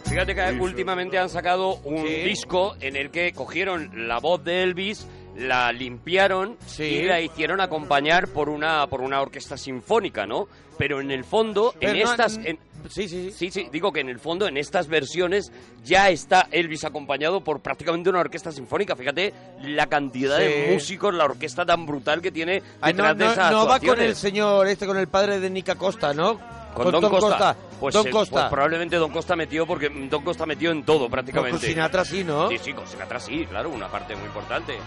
Fíjate 0.06 0.34
que 0.34 0.58
últimamente 0.60 1.18
han 1.18 1.28
sacado 1.28 1.76
un 1.84 1.98
Sí. 2.06 2.14
disco 2.24 2.74
en 2.80 2.96
el 2.96 3.10
que 3.10 3.32
cogieron 3.32 4.08
la 4.08 4.18
voz 4.18 4.42
de 4.44 4.62
Elvis, 4.62 5.06
la 5.36 5.72
limpiaron 5.72 6.56
Sí. 6.66 6.84
y 6.84 7.02
la 7.02 7.20
hicieron 7.20 7.60
acompañar 7.60 8.28
por 8.28 8.48
una 8.48 8.86
por 8.86 9.00
una 9.00 9.20
orquesta 9.20 9.56
sinfónica, 9.56 10.26
¿no? 10.26 10.48
Pero 10.78 11.00
en 11.00 11.10
el 11.10 11.24
fondo, 11.24 11.74
en 11.80 11.98
no- 11.98 12.10
estas, 12.10 12.38
en- 12.38 12.58
Sí, 12.88 13.06
sí, 13.08 13.50
sí. 13.50 13.68
digo 13.70 13.92
que 13.92 14.00
en 14.00 14.08
el 14.08 14.18
fondo 14.18 14.48
en 14.48 14.56
estas 14.56 14.88
versiones 14.88 15.52
ya 15.84 16.08
está 16.08 16.48
Elvis 16.50 16.84
acompañado 16.84 17.42
por 17.44 17.60
prácticamente 17.60 18.08
una 18.08 18.20
orquesta 18.20 18.50
sinfónica. 18.50 18.96
Fíjate 18.96 19.34
la 19.62 19.86
cantidad 19.86 20.38
de 20.38 20.70
músicos, 20.72 21.12
la 21.14 21.24
orquesta 21.26 21.66
tan 21.66 21.84
brutal 21.84 22.22
que 22.22 22.32
tiene 22.32 22.62
Ay, 22.80 22.94
no, 22.94 23.02
detrás 23.04 23.18
de 23.18 23.24
no- 23.26 23.32
esas 23.32 23.52
no 23.52 23.66
va 23.66 23.78
con 23.80 24.00
el 24.00 24.16
señor 24.16 24.66
este, 24.68 24.86
con 24.86 24.96
el 24.96 25.08
padre 25.08 25.38
de 25.40 25.50
Nica 25.50 25.74
Costa, 25.74 26.14
¿no? 26.14 26.40
Con, 26.74 26.90
Don, 26.90 27.08
Costa. 27.08 27.56
Pues, 27.78 27.94
Don 27.94 28.06
eh, 28.06 28.10
Costa. 28.10 28.34
pues 28.34 28.44
probablemente 28.50 28.96
Don 28.96 29.10
Costa 29.10 29.36
metió 29.36 29.66
porque 29.66 29.88
Don 29.88 30.22
Costa 30.22 30.46
metió 30.46 30.70
en 30.70 30.84
todo 30.84 31.00
Pues 31.00 31.10
prácticamente. 31.10 31.58
con 31.58 31.60
Sinatra 31.60 32.04
sí, 32.04 32.24
¿no? 32.24 32.48
Sí, 32.48 32.58
sí, 32.58 32.72
con 32.72 32.86
Sinatra 32.86 33.20
sí, 33.20 33.46
claro, 33.46 33.70
una 33.70 33.88
parte 33.88 34.14
muy 34.16 34.26
importante. 34.26 34.78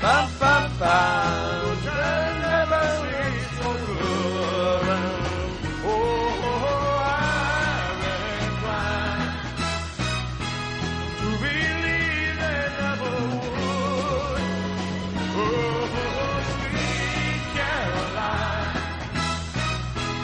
Pam, 0.00 0.30
pam, 0.38 0.70
pam. 0.78 1.50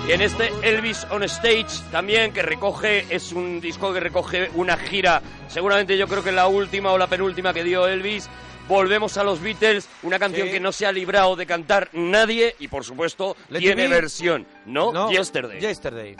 Y 0.09 0.13
en 0.13 0.23
este 0.23 0.51
Elvis 0.63 1.05
on 1.11 1.25
Stage 1.25 1.67
también, 1.91 2.33
que 2.33 2.43
recoge, 2.43 3.07
es 3.11 3.33
un 3.33 3.61
disco 3.61 3.93
que 3.93 3.99
recoge 4.01 4.51
una 4.55 4.77
gira, 4.77 5.21
seguramente 5.49 5.99
yo 5.99 6.07
creo 6.07 6.23
que 6.23 6.31
la 6.31 6.47
última 6.47 6.93
o 6.93 6.99
la 6.99 7.09
penúltima 7.09 7.53
que 7.53 7.65
dio 7.65 7.87
Elvis. 7.89 8.29
Volvemos 8.69 9.17
a 9.17 9.23
los 9.25 9.41
Beatles, 9.41 9.89
una 10.03 10.19
canción 10.19 10.49
Sí. 10.49 10.53
que 10.55 10.61
no 10.61 10.73
se 10.73 10.87
ha 10.87 10.93
librado 10.93 11.37
de 11.37 11.47
cantar 11.47 11.89
nadie 11.93 12.57
y 12.59 12.67
por 12.67 12.85
supuesto 12.85 13.37
Let 13.49 13.61
tiene 13.61 13.87
versión, 13.87 14.45
¿no? 14.65 14.93
No, 14.93 15.11
Yesterday. 15.11 15.61
Yesterday. 15.61 16.17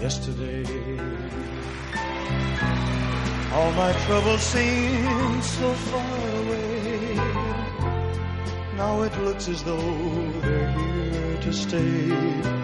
Yesterday, 0.00 0.64
all 3.54 3.70
my 3.72 3.92
troubles 4.06 4.40
seem 4.42 5.42
so 5.42 5.72
far 5.90 6.00
away. 6.46 7.16
Now 8.78 9.02
it 9.04 9.12
looks 9.22 9.48
as 9.48 9.62
though 9.62 9.78
they're 10.42 10.70
here 10.72 11.38
to 11.42 11.52
stay. 11.52 12.63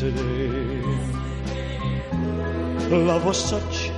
Yesterday, 0.00 0.80
love 2.88 3.24
was 3.26 3.36
such 3.36 3.90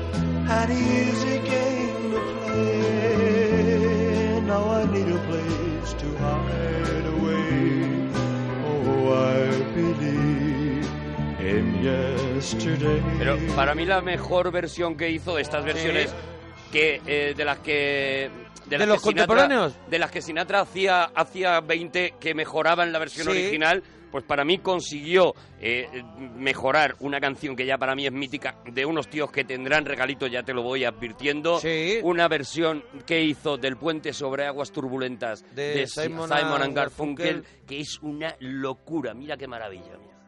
an 0.48 0.72
easy 0.72 1.38
game 1.40 2.12
to 2.12 2.20
play. 2.46 3.60
Now 4.46 4.64
I 4.80 4.86
need 4.90 5.08
a 5.12 5.18
place 5.28 5.92
to 6.00 6.06
hide 6.16 7.04
away. 7.04 8.08
Oh, 8.64 9.12
I 9.12 9.50
believe 9.74 10.88
in 11.38 11.84
yesterday. 11.84 13.02
Pero 13.18 13.36
para 13.54 13.74
mí 13.74 13.84
la 13.84 14.00
mejor 14.00 14.50
versión 14.52 14.96
que 14.96 15.10
hizo 15.10 15.36
de 15.36 15.42
estas 15.42 15.66
versiones 15.66 16.14
que 16.72 17.02
eh, 17.06 17.34
de 17.36 17.44
las 17.44 17.58
que 17.58 18.30
¿De 18.64 18.78
las 18.78 18.88
los 18.88 19.02
que 19.02 19.10
Sinatra- 19.10 19.26
contemporáneos? 19.26 19.74
de 19.90 19.98
las 19.98 20.10
que 20.10 20.22
Sinatra 20.22 20.60
hacía 20.60 21.10
hacía 21.14 21.60
20 21.60 22.14
que 22.18 22.34
mejoraban 22.34 22.90
la 22.90 22.98
versión 22.98 23.26
Sí. 23.26 23.32
original 23.32 23.82
pues 24.10 24.24
para 24.24 24.44
mí 24.44 24.58
consiguió 24.58 25.34
eh, 25.60 25.88
mejorar 26.36 26.96
una 27.00 27.20
canción 27.20 27.56
que 27.56 27.66
ya 27.66 27.78
para 27.78 27.94
mí 27.94 28.06
es 28.06 28.12
mítica 28.12 28.56
de 28.70 28.84
unos 28.84 29.08
tíos 29.08 29.30
que 29.30 29.44
tendrán 29.44 29.84
regalitos, 29.84 30.30
ya 30.30 30.42
te 30.42 30.52
lo 30.52 30.62
voy 30.62 30.84
advirtiendo. 30.84 31.58
Sí. 31.60 31.98
Una 32.02 32.28
versión 32.28 32.84
que 33.06 33.22
hizo 33.22 33.56
del 33.56 33.76
puente 33.76 34.12
sobre 34.12 34.46
aguas 34.46 34.72
turbulentas 34.72 35.44
De 35.54 35.74
de, 35.74 35.86
Simon 35.86 36.28
Simon, 36.28 36.54
and 36.54 36.62
and 36.64 36.76
Garfunkel, 36.76 37.26
Garfunkel. 37.42 37.66
que 37.66 37.80
es 37.80 37.98
una 38.02 38.34
locura. 38.40 39.14
Mira 39.14 39.36
qué 39.36 39.46
maravilla. 39.46 39.96
mira. 39.98 40.19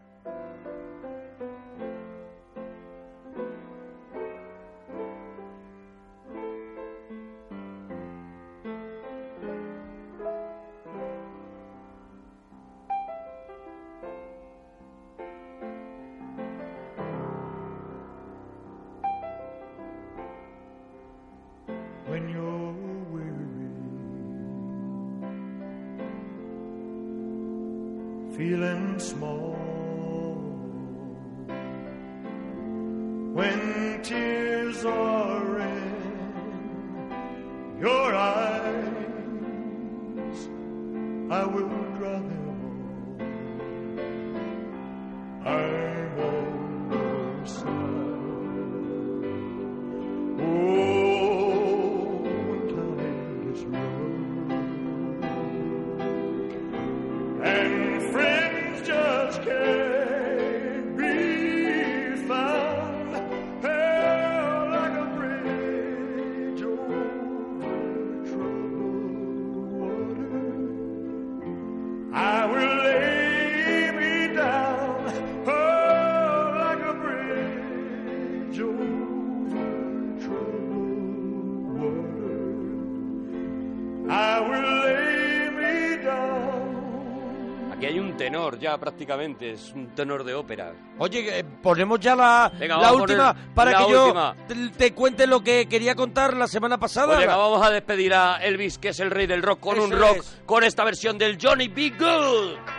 Small, 29.02 29.56
when 33.34 34.00
tears 34.02 34.84
are 34.84 35.58
in 35.58 35.92
your 37.80 38.14
eyes, 38.14 38.61
tenor 88.52 88.58
ya 88.58 88.78
prácticamente, 88.78 89.52
es 89.52 89.72
un 89.72 89.94
tenor 89.94 90.24
de 90.24 90.34
ópera. 90.34 90.72
Oye, 90.98 91.38
eh, 91.38 91.44
ponemos 91.44 92.00
ya 92.00 92.14
la, 92.14 92.52
Venga, 92.58 92.78
la 92.78 92.92
última 92.92 93.34
para 93.54 93.72
la 93.72 93.78
que 93.78 93.90
yo 93.90 94.34
te, 94.48 94.68
te 94.70 94.94
cuente 94.94 95.26
lo 95.26 95.42
que 95.42 95.66
quería 95.66 95.94
contar 95.94 96.36
la 96.36 96.46
semana 96.46 96.78
pasada. 96.78 97.08
Pues 97.08 97.20
venga, 97.20 97.36
vamos 97.36 97.64
a 97.64 97.70
despedir 97.70 98.14
a 98.14 98.36
Elvis, 98.36 98.78
que 98.78 98.88
es 98.88 99.00
el 99.00 99.10
rey 99.10 99.26
del 99.26 99.42
rock, 99.42 99.60
con 99.60 99.78
un 99.78 99.90
rock, 99.90 100.18
es. 100.18 100.42
con 100.46 100.64
esta 100.64 100.84
versión 100.84 101.18
del 101.18 101.38
Johnny 101.40 101.68
B. 101.68 101.90
Good. 101.98 102.71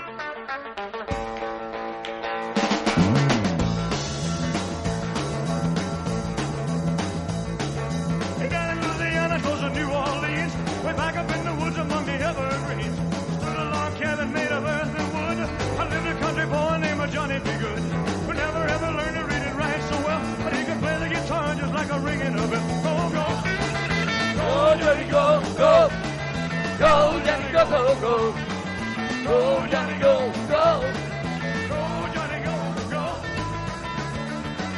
Go, 27.73 27.83
go, 27.83 27.95
go. 28.01 28.33
Go, 29.25 29.67
Johnny, 29.71 29.97
go, 29.99 30.13
go. 30.49 30.81
Go, 31.69 31.79
Johnny, 32.13 32.39
go, 32.45 32.55
go. 32.91 33.03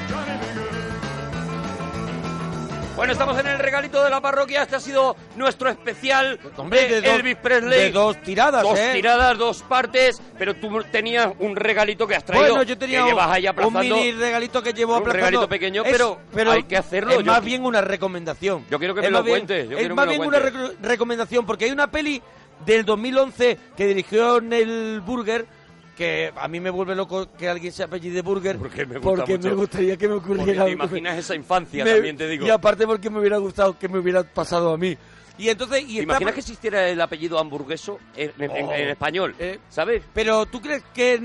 Johnny 0.09 0.35
B. 0.39 0.45
Good. 0.55 0.75
Bueno, 2.95 3.11
estamos 3.13 3.37
en 3.39 3.47
el 3.47 3.59
regalito 3.59 4.01
de 4.03 4.09
la 4.09 4.21
parroquia. 4.21 4.61
Este 4.63 4.75
ha 4.77 4.79
sido 4.79 5.15
nuestro 5.35 5.69
especial 5.69 6.39
Hombre, 6.55 6.83
de, 6.87 7.01
de 7.01 7.01
dos- 7.01 7.15
Elvis 7.19 7.35
Presley. 7.37 7.79
de 7.79 7.91
dos 7.91 8.21
tiradas, 8.21 8.61
Dos 8.63 8.79
¿eh? 8.79 8.91
tiradas, 8.93 9.37
dos 9.37 9.63
partes. 9.63 10.21
Pero 10.37 10.55
tú 10.55 10.81
tenías 10.91 11.29
un 11.39 11.55
regalito 11.57 12.07
que 12.07 12.15
has 12.15 12.23
traído. 12.23 12.47
Bueno, 12.47 12.63
yo 12.63 12.77
tenía 12.77 12.99
que 12.99 13.03
un, 13.03 13.09
llevas 13.09 13.29
ahí 13.31 13.43
un 13.43 13.49
aplazando. 13.49 13.79
mini 13.97 14.11
regalito 14.13 14.63
que 14.63 14.71
llevo 14.73 14.93
un 14.93 14.99
aplazando. 14.99 15.25
regalito 15.25 15.49
pequeño, 15.49 15.83
Es- 15.83 15.91
pero 16.33 16.51
hay 16.51 16.63
que 16.63 16.77
hacerlo. 16.77 17.11
Es 17.11 17.17
Yo 17.19 17.25
más 17.25 17.43
bien 17.43 17.65
una 17.65 17.81
recomendación. 17.81 18.65
Yo 18.69 18.79
quiero 18.79 18.93
que 18.95 19.01
Es 19.01 19.07
me 19.07 19.11
lo 19.11 19.23
bien- 19.23 19.39
cuentes, 19.45 19.69
yo 19.69 19.77
es 19.77 19.89
más 19.93 20.07
bien 20.07 20.21
una 20.23 20.39
recomendación, 20.81 21.45
porque 21.45 21.65
hay 21.65 21.71
una 21.71 21.87
peli 21.91 22.21
del 22.65 22.85
2011 22.85 23.57
que 23.75 23.87
dirigió 23.87 24.39
Neil 24.41 25.01
Burger 25.01 25.45
que 25.97 26.31
a 26.35 26.47
mí 26.49 26.59
me 26.59 26.69
vuelve 26.69 26.93
loco 26.93 27.27
que 27.37 27.47
alguien 27.47 27.71
se 27.71 27.83
apellide 27.83 28.21
Burger 28.21 28.57
Porque 28.57 28.85
me 28.85 28.95
gusta 28.97 29.09
porque 29.23 29.37
mucho. 29.37 29.47
me 29.49 29.53
gustaría 29.55 29.95
que 29.97 30.07
me 30.09 30.15
ocurriera 30.15 30.63
Porque 30.63 30.63
te 30.63 30.71
imaginas 30.71 31.17
esa 31.19 31.35
infancia, 31.35 31.83
Me- 31.85 31.93
también 31.93 32.17
te 32.17 32.27
digo. 32.27 32.45
y 32.45 32.49
aparte 32.49 32.85
porque 32.85 33.09
me 33.09 33.19
hubiera 33.19 33.37
gustado 33.37 33.79
que 33.79 33.87
me 33.87 33.99
hubiera 33.99 34.23
pasado 34.23 34.73
a 34.73 34.77
mí 34.77 34.97
y 35.37 35.49
entonces 35.49 35.81
y 35.81 35.85
¿Te 35.85 35.91
está- 35.93 36.03
imaginas 36.03 36.33
que 36.33 36.39
existiera 36.39 36.87
el 36.87 36.99
apellido 37.01 37.39
hamburgueso 37.39 37.99
en, 38.15 38.31
Oh. 38.39 38.71
en 38.73 38.89
español? 38.89 39.35
Eh, 39.39 39.59
¿Sabes? 39.69 40.03
Pero 40.13 40.45
tú 40.45 40.61
crees 40.61 40.83
que 40.93 41.19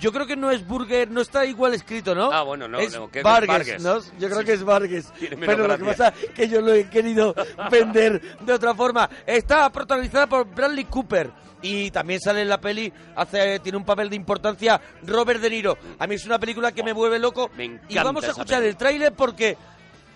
yo 0.00 0.12
creo 0.12 0.26
que 0.26 0.36
no 0.36 0.50
es 0.50 0.66
Burger, 0.66 1.10
no 1.10 1.20
está 1.20 1.44
igual 1.46 1.74
escrito, 1.74 2.14
¿no? 2.14 2.30
Ah, 2.32 2.42
bueno, 2.42 2.66
no, 2.68 2.78
es 2.78 2.94
no, 2.94 3.10
que 3.10 3.22
Vargas. 3.22 3.80
¿no? 3.82 3.98
Yo 4.18 4.28
creo 4.28 4.40
Sí. 4.40 4.44
que 4.46 4.52
es 4.54 4.64
Vargas. 4.64 5.12
Pero 5.40 5.66
lo 5.68 5.78
que 5.78 5.84
pasa 5.84 6.12
es 6.22 6.30
que 6.30 6.48
yo 6.48 6.60
lo 6.60 6.72
he 6.72 6.88
querido 6.88 7.34
vender 7.70 8.20
de 8.40 8.52
otra 8.52 8.74
forma. 8.74 9.08
Está 9.26 9.70
protagonizada 9.70 10.26
por 10.26 10.46
Bradley 10.46 10.84
Cooper 10.84 11.30
y 11.62 11.90
también 11.90 12.20
sale 12.20 12.42
en 12.42 12.48
la 12.48 12.60
peli, 12.60 12.92
hace 13.16 13.58
tiene 13.60 13.78
un 13.78 13.84
papel 13.84 14.10
de 14.10 14.16
importancia 14.16 14.80
Robert 15.04 15.40
De 15.40 15.48
Niro. 15.48 15.78
A 15.98 16.06
mí 16.06 16.16
es 16.16 16.26
una 16.26 16.38
película 16.38 16.72
que 16.72 16.82
me 16.82 16.92
vuelve 16.92 17.18
loco 17.18 17.50
Me 17.56 17.64
y 17.64 17.68
encanta 17.68 18.02
vamos 18.04 18.24
a 18.24 18.28
escuchar 18.32 18.62
el 18.62 18.76
tráiler 18.76 19.12
porque 19.14 19.56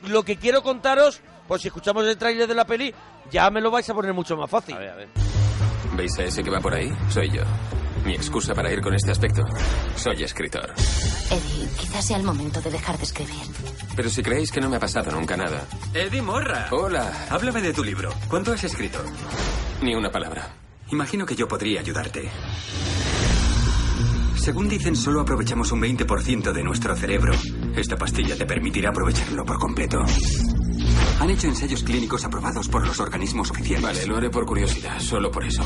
lo 0.09 0.23
que 0.25 0.37
quiero 0.37 0.63
contaros, 0.63 1.21
pues 1.49 1.63
si 1.63 1.69
escuchamos 1.69 2.07
el 2.07 2.19
tráiler 2.19 2.47
de 2.47 2.55
la 2.55 2.67
peli, 2.67 2.95
ya 3.31 3.51
me 3.51 3.61
lo 3.61 3.71
vais 3.71 3.89
a 3.89 3.95
poner 3.95 4.13
mucho 4.13 4.37
más 4.37 4.51
fácil. 4.51 4.75
A 4.75 4.79
ver, 4.79 4.91
a 4.91 4.97
ver. 4.97 5.09
¿Veis 5.97 6.19
a 6.19 6.25
ese 6.25 6.43
que 6.43 6.51
va 6.51 6.61
por 6.61 6.75
ahí? 6.75 6.93
Soy 7.09 7.31
yo. 7.31 7.43
Mi 8.05 8.15
excusa 8.15 8.55
para 8.55 8.73
ir 8.73 8.81
con 8.81 8.95
este 8.95 9.11
aspecto. 9.11 9.43
Soy 9.97 10.23
escritor. 10.23 10.73
Eddie, 11.31 11.69
quizás 11.79 12.07
sea 12.07 12.17
el 12.17 12.23
momento 12.23 12.61
de 12.61 12.71
dejar 12.71 12.97
de 12.97 13.05
escribir. 13.05 13.35
Pero 13.97 14.09
si 14.09 14.23
creéis 14.23 14.53
que 14.53 14.61
no 14.61 14.71
me 14.71 14.77
ha 14.77 14.81
pasado 14.81 15.11
nunca 15.11 15.37
nada. 15.37 15.67
Eddie 15.93 16.23
Morra. 16.23 16.69
Hola. 16.71 17.27
Háblame 17.31 17.61
de 17.61 17.73
tu 17.73 17.83
libro. 17.83 18.11
¿Cuánto 18.29 18.53
has 18.53 18.65
escrito? 18.65 18.99
Ni 19.83 19.95
una 19.95 20.11
palabra. 20.11 20.55
Imagino 20.91 21.27
que 21.27 21.35
yo 21.35 21.47
podría 21.49 21.81
ayudarte. 21.81 22.31
Según 24.37 24.69
dicen, 24.69 24.97
solo 24.97 25.21
aprovechamos 25.21 25.73
un 25.73 25.83
20% 25.83 26.53
de 26.53 26.63
nuestro 26.63 26.97
cerebro. 26.97 27.35
Esta 27.77 27.97
pastilla 27.97 28.37
te 28.37 28.47
permitirá 28.47 28.91
aprovecharlo 28.91 29.45
por 29.45 29.59
completo. 29.59 29.99
Han 31.21 31.31
hecho 31.31 31.49
ensayos 31.49 31.83
clínicos 31.83 32.25
aprobados 32.25 32.69
por 32.69 32.87
los 32.87 32.99
organismos 33.01 33.51
oficiales. 33.51 33.83
Vale, 33.83 34.07
lo 34.07 34.17
haré 34.17 34.31
por 34.31 34.47
curiosidad, 34.47 34.99
solo 35.01 35.31
por 35.31 35.45
eso. 35.45 35.65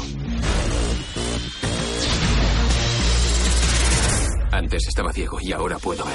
Antes 4.51 4.87
estaba 4.89 5.13
ciego 5.13 5.39
y 5.41 5.53
ahora 5.53 5.79
puedo 5.79 6.05
ver. 6.05 6.15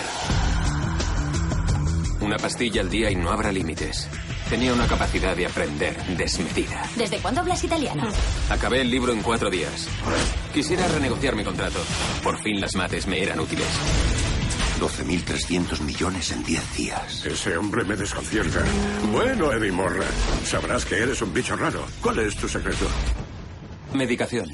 Una 2.22 2.38
pastilla 2.38 2.82
al 2.82 2.90
día 2.90 3.12
y 3.12 3.16
no 3.16 3.32
habrá 3.32 3.52
límites. 3.52 4.10
Tenía 4.50 4.74
una 4.74 4.88
capacidad 4.88 5.36
de 5.36 5.46
aprender 5.46 5.96
desmedida. 6.18 6.84
¿Desde 6.96 7.20
cuándo 7.20 7.42
hablas 7.42 7.64
italiano? 7.64 8.04
Acabé 8.50 8.82
el 8.82 8.90
libro 8.90 9.12
en 9.12 9.22
cuatro 9.22 9.50
días. 9.50 9.90
Quisiera 10.54 10.88
renegociar 10.88 11.36
mi 11.36 11.44
contrato. 11.44 11.80
Por 12.24 12.42
fin 12.42 12.62
las 12.62 12.76
mates 12.76 13.08
me 13.08 13.22
eran 13.22 13.40
útiles. 13.40 13.68
12.300 14.80 15.82
millones 15.82 16.32
en 16.32 16.44
10 16.44 16.76
días. 16.76 17.26
Ese 17.26 17.58
hombre 17.58 17.84
me 17.84 17.96
desconcierta. 17.96 18.64
Bueno, 19.12 19.52
Eddie 19.52 19.72
Morra, 19.72 20.06
sabrás 20.46 20.86
que 20.86 20.96
eres 20.96 21.22
un 21.22 21.34
bicho 21.34 21.56
raro. 21.56 21.86
¿Cuál 22.02 22.20
es 22.20 22.36
tu 22.36 22.48
secreto? 22.48 22.86
Medicación. 23.94 24.48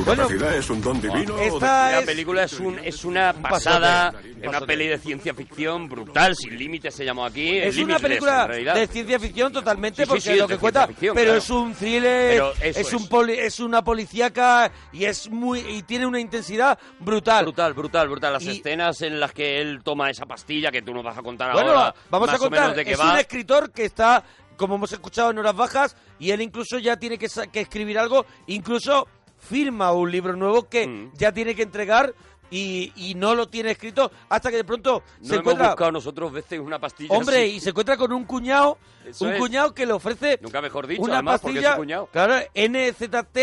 ¿Tu 0.00 0.06
Bueno, 0.06 0.22
capacidad 0.22 0.54
es 0.56 0.70
un 0.70 0.80
don 0.80 0.98
divino? 1.00 1.36
La 1.60 2.02
película 2.06 2.44
es, 2.44 2.58
un, 2.58 2.78
es 2.78 3.04
una 3.04 3.34
Un 3.36 3.42
pasada, 3.42 4.12
pasote, 4.12 4.48
una 4.48 4.60
peli 4.62 4.86
de 4.86 4.96
ciencia 4.98 5.34
ficción 5.34 5.88
brutal, 5.90 6.34
sin 6.34 6.56
límites 6.56 6.94
se 6.94 7.04
llamó 7.04 7.26
aquí. 7.26 7.58
Es 7.58 7.76
una 7.76 7.98
película 7.98 8.46
de 8.46 8.86
ciencia 8.86 9.20
ficción 9.20 9.52
totalmente 9.52 10.04
Sí, 10.04 10.08
porque 10.08 10.20
sí, 10.22 10.30
es 10.30 10.38
lo 10.38 10.48
que 10.48 10.56
cuenta, 10.56 10.86
ficción, 10.86 11.14
pero 11.14 11.26
claro. 11.32 11.38
es 11.38 11.50
un 11.50 11.74
thriller, 11.74 12.42
es, 12.62 12.92
un 12.94 13.08
poli- 13.10 13.38
es 13.38 13.60
una 13.60 13.84
policíaca 13.84 14.72
y 14.90 15.04
es 15.04 15.28
muy 15.28 15.60
y 15.60 15.82
tiene 15.82 16.06
una 16.06 16.18
intensidad 16.18 16.78
brutal. 16.98 17.44
Brutal, 17.44 17.74
brutal, 17.74 18.08
brutal. 18.08 18.32
Las 18.32 18.44
Y- 18.44 18.50
escenas 18.58 19.02
en 19.02 19.20
las 19.20 19.32
que 19.32 19.60
él 19.60 19.80
toma 19.84 20.08
esa 20.08 20.24
pastilla 20.24 20.70
que 20.70 20.80
tú 20.80 20.94
nos 20.94 21.04
vas 21.04 21.18
a 21.18 21.22
contar 21.22 21.52
Bueno, 21.52 21.72
ahora. 21.72 21.94
vamos 22.08 22.30
a 22.30 22.38
contar. 22.38 22.74
de 22.74 22.90
es 22.90 22.98
va. 22.98 23.12
un 23.12 23.18
escritor 23.18 23.70
que 23.70 23.84
está, 23.84 24.24
como 24.56 24.76
hemos 24.76 24.92
escuchado 24.92 25.30
en 25.30 25.38
horas 25.38 25.54
bajas, 25.54 25.94
y 26.18 26.30
él 26.30 26.40
incluso 26.40 26.78
ya 26.78 26.96
tiene 26.96 27.18
que 27.18 27.28
escribir 27.60 27.98
algo, 27.98 28.24
incluso 28.46 29.06
firma 29.40 29.92
un 29.92 30.10
libro 30.10 30.36
nuevo 30.36 30.68
que 30.68 30.86
Mm. 30.86 31.10
ya 31.14 31.32
tiene 31.32 31.54
que 31.54 31.62
entregar 31.62 32.14
y, 32.52 32.92
y 32.96 33.14
no 33.14 33.34
lo 33.34 33.48
tiene 33.48 33.70
escrito 33.70 34.10
hasta 34.28 34.50
que 34.50 34.56
de 34.56 34.64
pronto 34.64 35.02
No 35.20 35.26
se 35.26 35.34
hemos 35.34 35.40
encuentra... 35.40 35.68
buscado 35.68 35.92
nosotros 35.92 36.32
veces 36.32 36.58
una 36.60 36.78
pastilla 36.80 37.14
Hombre, 37.16 37.42
así. 37.44 37.56
y 37.56 37.60
se 37.60 37.70
encuentra 37.70 37.96
con 37.96 38.12
un 38.12 38.24
cuñado, 38.24 38.76
Eso 39.06 39.24
un 39.24 39.32
es. 39.32 39.38
cuñado 39.38 39.72
que 39.74 39.86
le 39.86 39.92
ofrece 39.92 40.38
Nunca 40.42 40.60
mejor 40.60 40.86
dicho, 40.86 41.02
una 41.02 41.14
además, 41.14 41.40
porque 41.40 41.58
es 41.58 41.64
pastilla, 41.64 41.76
cuñado. 41.76 42.08
claro, 42.12 42.34
NZT, 42.54 43.38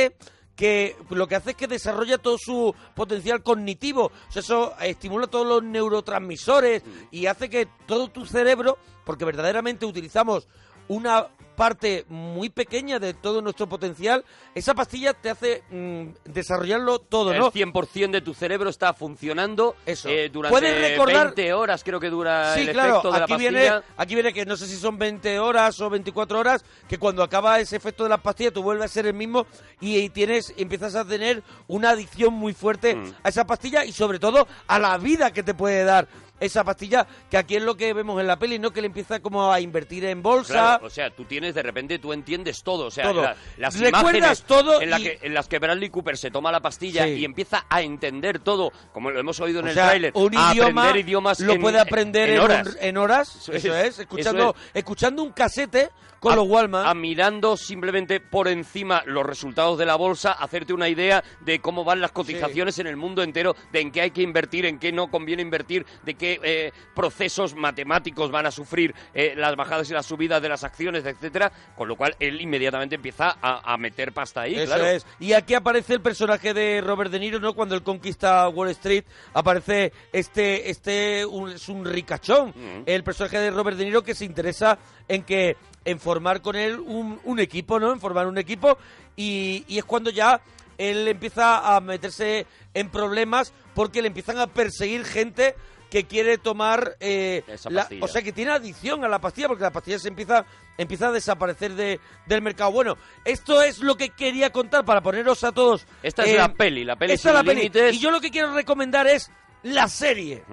que 0.57 0.95
lo 1.11 1.27
que 1.27 1.35
hace 1.35 1.51
es 1.51 1.55
que 1.55 1.67
desarrolla 1.67 2.17
todo 2.17 2.37
su 2.39 2.73
potencial 2.95 3.43
cognitivo. 3.43 4.05
O 4.27 4.31
sea, 4.31 4.41
eso 4.41 4.73
estimula 4.81 5.27
todos 5.27 5.45
los 5.45 5.63
neurotransmisores 5.63 6.83
Mm. 6.83 6.89
y 7.11 7.25
hace 7.27 7.49
que 7.49 7.67
todo 7.85 8.09
tu 8.09 8.25
cerebro, 8.25 8.77
porque 9.05 9.23
verdaderamente 9.23 9.85
utilizamos 9.85 10.47
una 10.87 11.27
parte 11.55 12.05
muy 12.09 12.49
pequeña 12.49 12.99
de 12.99 13.15
todo 13.15 13.41
nuestro 13.41 13.67
potencial, 13.67 14.23
esa 14.53 14.75
pastilla 14.75 15.13
te 15.15 15.31
hace 15.31 15.63
mm, 15.71 16.09
desarrollarlo 16.25 16.99
todo, 16.99 17.31
El 17.33 17.39
¿no? 17.39 17.51
100% 17.51 18.11
de 18.11 18.21
tu 18.21 18.35
cerebro 18.35 18.69
está 18.69 18.93
funcionando 18.93 19.75
Eso. 19.83 20.07
eh, 20.07 20.29
durante 20.29 20.51
Puedes 20.53 20.91
recordar- 20.91 21.25
20 21.33 21.53
horas, 21.53 21.83
creo 21.83 21.99
que 21.99 22.11
dura 22.11 22.53
Sí, 22.53 22.59
el 22.61 22.73
claro, 22.73 22.89
efecto 22.91 23.11
de 23.11 23.17
la 23.17 23.23
aquí 23.25 23.33
pastilla. 23.33 23.49
viene, 23.49 23.81
aquí 23.97 24.13
viene 24.13 24.33
que 24.33 24.45
no 24.45 24.55
sé 24.55 24.67
si 24.67 24.75
son 24.75 24.99
20 24.99 25.39
horas 25.39 25.81
o 25.81 25.89
24 25.89 26.37
horas, 26.39 26.63
que 26.87 26.99
cuando 26.99 27.23
acaba 27.23 27.59
ese 27.59 27.75
efecto 27.75 28.03
de 28.03 28.09
las 28.11 28.21
pastillas 28.21 28.53
tú 28.53 28.61
vuelves 28.61 28.85
a 28.85 28.93
ser 28.93 29.07
el 29.07 29.15
mismo 29.15 29.47
y, 29.81 29.97
y 29.97 30.09
tienes, 30.09 30.53
empiezas 30.57 30.93
a 30.93 31.05
tener 31.05 31.41
una 31.67 31.89
adicción 31.89 32.35
muy 32.35 32.53
fuerte 32.53 32.95
Mm. 32.95 33.13
a 33.23 33.29
esa 33.29 33.47
pastilla 33.47 33.83
y 33.83 33.93
sobre 33.93 34.19
todo 34.19 34.47
a 34.67 34.77
la 34.77 34.95
vida 34.99 35.31
que 35.33 35.41
te 35.41 35.55
puede 35.55 35.83
dar 35.83 36.07
esa 36.39 36.63
pastilla, 36.63 37.07
que 37.29 37.37
aquí 37.37 37.55
es 37.55 37.63
lo 37.63 37.75
que 37.75 37.93
vemos 37.93 38.19
en 38.21 38.27
la 38.27 38.37
peli, 38.37 38.59
¿no? 38.59 38.71
Que 38.71 38.81
le 38.81 38.87
empieza 38.87 39.19
como 39.19 39.51
a 39.51 39.59
invertir 39.59 40.05
en 40.05 40.21
bolsa. 40.21 40.53
Claro, 40.53 40.85
o 40.85 40.89
sea, 40.89 41.09
tú 41.09 41.25
tienes 41.25 41.55
de 41.55 41.63
repente, 41.63 41.99
tú 41.99 42.13
entiendes 42.13 42.63
todo. 42.63 42.85
O 42.87 42.91
sea, 42.91 43.05
Todo. 43.05 43.21
la- 43.23 43.35
las 43.57 43.79
Recuerdas 43.79 44.01
imágenes 44.03 44.43
todo 44.43 44.81
en, 44.81 44.89
la 44.89 44.99
y- 44.99 45.03
que, 45.03 45.19
en 45.21 45.33
las 45.33 45.47
que 45.47 45.59
Bradley 45.59 45.89
Cooper 45.89 46.17
se 46.17 46.31
toma 46.31 46.51
la 46.51 46.59
pastilla 46.59 47.05
Sí. 47.05 47.11
y 47.13 47.25
empieza 47.25 47.65
a 47.69 47.81
entender 47.81 48.39
todo, 48.39 48.71
como 48.93 49.09
lo 49.11 49.19
hemos 49.19 49.39
oído 49.39 49.59
en 49.61 49.65
O 49.65 49.69
el 49.69 49.73
tráiler. 49.75 50.11
un 50.15 50.35
a 50.37 50.53
idioma 50.53 50.81
aprender 50.89 51.05
idiomas 51.05 51.39
lo 51.39 51.53
en- 51.53 51.61
puede 51.61 51.79
aprender 51.79 52.29
en, 52.29 52.35
en 52.35 52.41
horas. 52.41 52.77
en 52.79 52.97
horas, 52.97 53.35
eso, 53.35 53.51
Eso 53.53 53.75
es, 53.75 53.87
es, 53.87 53.99
escuchando, 53.99 54.49
eso 54.49 54.69
escuchando 54.73 55.23
un 55.23 55.31
casete 55.31 55.89
con 56.19 56.33
a- 56.33 56.35
los 56.35 56.47
Walman. 56.47 56.85
a 56.87 56.93
mirando 56.93 57.55
simplemente 57.57 58.19
por 58.19 58.47
encima 58.47 59.03
los 59.05 59.25
resultados 59.25 59.77
de 59.77 59.85
la 59.85 59.95
bolsa, 59.95 60.31
hacerte 60.31 60.73
una 60.73 60.89
idea 60.89 61.23
de 61.41 61.59
cómo 61.59 61.83
van 61.83 62.01
las 62.01 62.11
cotizaciones 62.11 62.79
en 62.79 62.87
el 62.87 62.97
mundo 62.97 63.21
entero, 63.23 63.55
de 63.71 63.81
en 63.81 63.91
qué 63.91 64.01
hay 64.01 64.11
que 64.11 64.21
invertir, 64.23 64.65
en 64.65 64.79
qué 64.79 64.91
no 64.91 65.09
conviene 65.11 65.41
invertir, 65.43 65.85
de 66.03 66.15
qué 66.15 66.26
eh, 66.43 66.71
procesos 66.95 67.55
matemáticos 67.55 68.31
van 68.31 68.45
a 68.45 68.51
sufrir 68.51 68.93
eh, 69.13 69.33
las 69.35 69.55
bajadas 69.55 69.89
y 69.89 69.93
las 69.93 70.05
subidas 70.05 70.41
de 70.41 70.49
las 70.49 70.63
acciones, 70.63 71.05
etcétera, 71.05 71.51
con 71.75 71.87
lo 71.87 71.95
cual 71.95 72.15
él 72.19 72.41
inmediatamente 72.41 72.95
empieza 72.95 73.37
a, 73.41 73.73
a 73.73 73.77
meter 73.77 74.11
pasta 74.11 74.41
ahí, 74.41 74.55
Eso 74.55 74.65
claro. 74.67 74.85
es. 74.87 75.05
Y 75.19 75.33
aquí 75.33 75.53
aparece 75.53 75.93
el 75.93 76.01
personaje 76.01 76.53
de 76.53 76.81
Robert 76.81 77.11
De 77.11 77.19
Niro, 77.19 77.39
¿no? 77.39 77.53
Cuando 77.53 77.75
él 77.75 77.83
conquista 77.83 78.47
Wall 78.49 78.69
Street, 78.69 79.03
aparece 79.33 79.91
este, 80.11 80.69
este, 80.69 81.25
un- 81.25 81.51
es 81.51 81.69
un 81.69 81.85
ricachón. 81.85 82.49
Mm. 82.49 82.83
El 82.85 83.03
personaje 83.03 83.39
de 83.39 83.51
Robert 83.51 83.77
De 83.77 83.85
Niro 83.85 84.03
que 84.03 84.15
se 84.15 84.25
interesa 84.25 84.77
en 85.07 85.23
que, 85.23 85.55
en 85.85 85.99
formar 85.99 86.41
con 86.41 86.55
él 86.55 86.79
un, 86.79 87.19
un 87.23 87.39
equipo, 87.39 87.79
¿no? 87.79 87.93
En 87.93 87.99
formar 87.99 88.27
un 88.27 88.37
equipo. 88.37 88.77
Y, 89.15 89.63
y 89.67 89.77
es 89.79 89.85
cuando 89.85 90.09
ya 90.09 90.41
él 90.77 91.07
empieza 91.07 91.75
a 91.75 91.79
meterse 91.81 92.45
en 92.73 92.89
problemas 92.89 93.51
porque 93.73 94.01
le 94.01 94.09
empiezan 94.09 94.37
a 94.37 94.47
perseguir 94.47 95.05
gente 95.05 95.55
que 95.89 96.05
quiere 96.05 96.37
tomar 96.37 96.95
eh, 96.99 97.43
la- 97.69 97.87
o 98.01 98.07
sea 98.07 98.21
que 98.21 98.31
tiene 98.33 98.51
adicción 98.51 99.03
a 99.05 99.07
la 99.07 99.19
pastilla 99.19 99.47
porque 99.47 99.63
la 99.63 99.71
pastilla 99.71 99.99
se 99.99 100.09
empieza 100.09 100.45
empieza 100.77 101.07
a 101.07 101.11
desaparecer 101.11 101.73
de, 101.75 101.99
del 102.25 102.41
mercado 102.41 102.71
bueno 102.71 102.97
esto 103.25 103.61
es 103.61 103.79
lo 103.79 103.95
que 103.95 104.09
quería 104.09 104.51
contar 104.51 104.83
para 104.85 105.01
poneros 105.01 105.43
a 105.43 105.51
todos 105.51 105.85
Esta 106.03 106.23
es 106.23 106.35
la 106.37 106.53
peli, 106.53 106.83
la 106.83 106.95
peli 106.95 107.13
esta 107.13 107.29
es 107.29 107.35
la 107.35 107.43
peli 107.43 107.61
límites. 107.61 107.95
y 107.95 107.99
yo 107.99 108.11
lo 108.11 108.19
que 108.19 108.31
quiero 108.31 108.53
recomendar 108.53 109.07
es 109.07 109.31
la 109.63 109.87
serie 109.87 110.43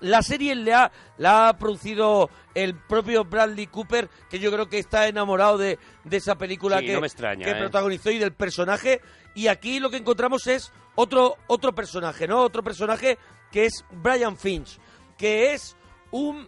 la 0.00 0.22
serie 0.22 0.54
le 0.54 0.74
ha, 0.74 0.90
la 1.18 1.48
ha 1.48 1.56
producido 1.58 2.28
el 2.54 2.74
propio 2.74 3.24
Bradley 3.24 3.68
Cooper, 3.68 4.10
que 4.28 4.38
yo 4.38 4.52
creo 4.52 4.68
que 4.68 4.78
está 4.78 5.08
enamorado 5.08 5.56
de, 5.56 5.78
de 6.02 6.16
esa 6.18 6.36
película 6.36 6.80
Sí, 6.80 6.86
que, 6.86 6.92
no 6.94 7.00
me 7.00 7.06
extraña, 7.06 7.44
que 7.46 7.52
¿eh? 7.52 7.56
protagonizó 7.58 8.10
y 8.10 8.18
del 8.18 8.32
personaje. 8.34 9.00
Y 9.34 9.46
aquí 9.46 9.80
lo 9.80 9.88
que 9.90 9.96
encontramos 9.96 10.46
es 10.46 10.72
otro, 10.94 11.36
otro 11.46 11.74
personaje, 11.74 12.28
¿no? 12.28 12.40
Otro 12.42 12.62
personaje 12.62 13.18
que 13.54 13.66
es 13.66 13.84
Brian 14.02 14.36
Finch, 14.36 14.80
que 15.16 15.54
es 15.54 15.76
un... 16.10 16.44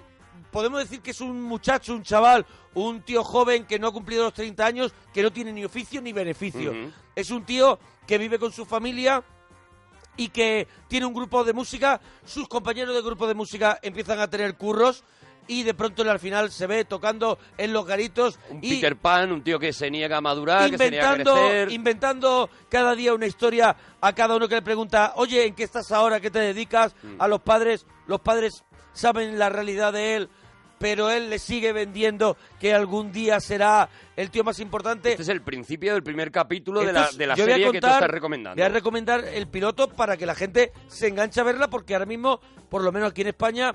Podemos 0.50 0.80
decir 0.80 1.00
que 1.00 1.12
es 1.12 1.20
un 1.20 1.40
muchacho, 1.40 1.94
un 1.94 2.02
chaval, 2.02 2.44
un 2.74 3.00
tío 3.02 3.22
joven 3.22 3.64
que 3.64 3.78
no 3.78 3.86
ha 3.86 3.92
cumplido 3.92 4.24
los 4.24 4.34
30 4.34 4.66
años, 4.66 4.92
que 5.14 5.22
no 5.22 5.32
tiene 5.32 5.52
ni 5.52 5.64
oficio 5.64 6.02
ni 6.02 6.12
beneficio. 6.12 6.72
Es 7.14 7.30
un 7.30 7.44
tío 7.44 7.78
que 8.08 8.18
vive 8.18 8.40
con 8.40 8.50
su 8.50 8.66
familia, 8.66 9.22
y 10.16 10.30
que 10.30 10.66
tiene 10.88 11.06
un 11.06 11.14
grupo 11.14 11.44
de 11.44 11.52
música, 11.52 12.00
sus 12.24 12.48
compañeros 12.48 12.94
de 12.94 13.02
grupo 13.02 13.28
de 13.28 13.34
música 13.34 13.78
empiezan 13.82 14.18
a 14.18 14.28
tener 14.28 14.56
curros 14.56 15.04
y 15.48 15.62
de 15.62 15.74
pronto 15.74 16.08
al 16.08 16.18
final 16.18 16.50
se 16.50 16.66
ve 16.66 16.84
tocando 16.84 17.38
en 17.56 17.72
los 17.72 17.86
garitos 17.86 18.38
Un 18.50 18.58
y 18.62 18.76
Peter 18.76 18.96
Pan, 18.96 19.32
un 19.32 19.42
tío 19.42 19.58
que 19.58 19.72
se 19.72 19.90
niega 19.90 20.18
a 20.18 20.20
madurar, 20.20 20.70
que 20.70 20.78
se 20.78 20.90
niega 20.90 21.10
a 21.10 21.12
inventando, 21.12 21.46
crecer. 21.46 21.72
inventando 21.72 22.50
cada 22.68 22.94
día 22.94 23.14
una 23.14 23.26
historia 23.26 23.76
a 24.00 24.12
cada 24.14 24.36
uno 24.36 24.48
que 24.48 24.56
le 24.56 24.62
pregunta, 24.62 25.12
oye, 25.16 25.46
¿en 25.46 25.54
qué 25.54 25.64
estás 25.64 25.90
ahora? 25.92 26.20
¿Qué 26.20 26.30
te 26.30 26.38
dedicas? 26.38 26.94
Mm. 27.02 27.20
A 27.20 27.28
los 27.28 27.40
padres, 27.40 27.86
los 28.06 28.20
padres 28.20 28.64
saben 28.92 29.38
la 29.38 29.48
realidad 29.48 29.92
de 29.92 30.16
él, 30.16 30.28
pero 30.78 31.10
él 31.10 31.30
le 31.30 31.38
sigue 31.38 31.72
vendiendo 31.72 32.36
que 32.60 32.74
algún 32.74 33.12
día 33.12 33.40
será 33.40 33.88
el 34.14 34.30
tío 34.30 34.44
más 34.44 34.58
importante. 34.58 35.10
Este 35.10 35.22
es 35.22 35.28
el 35.28 35.42
principio 35.42 35.92
del 35.94 36.02
primer 36.02 36.30
capítulo 36.30 36.80
de 36.80 36.92
la, 36.92 37.08
de 37.10 37.26
la 37.26 37.36
serie 37.36 37.72
que 37.72 37.80
tú 37.80 37.86
estás 37.86 38.10
recomendando. 38.10 38.56
Voy 38.56 38.64
a 38.64 38.72
recomendar 38.72 39.24
el 39.24 39.48
piloto 39.48 39.88
para 39.88 40.16
que 40.16 40.26
la 40.26 40.34
gente 40.34 40.72
se 40.88 41.08
enganche 41.08 41.40
a 41.40 41.44
verla, 41.44 41.68
porque 41.68 41.94
ahora 41.94 42.06
mismo, 42.06 42.40
por 42.68 42.82
lo 42.82 42.92
menos 42.92 43.10
aquí 43.10 43.22
en 43.22 43.28
España, 43.28 43.74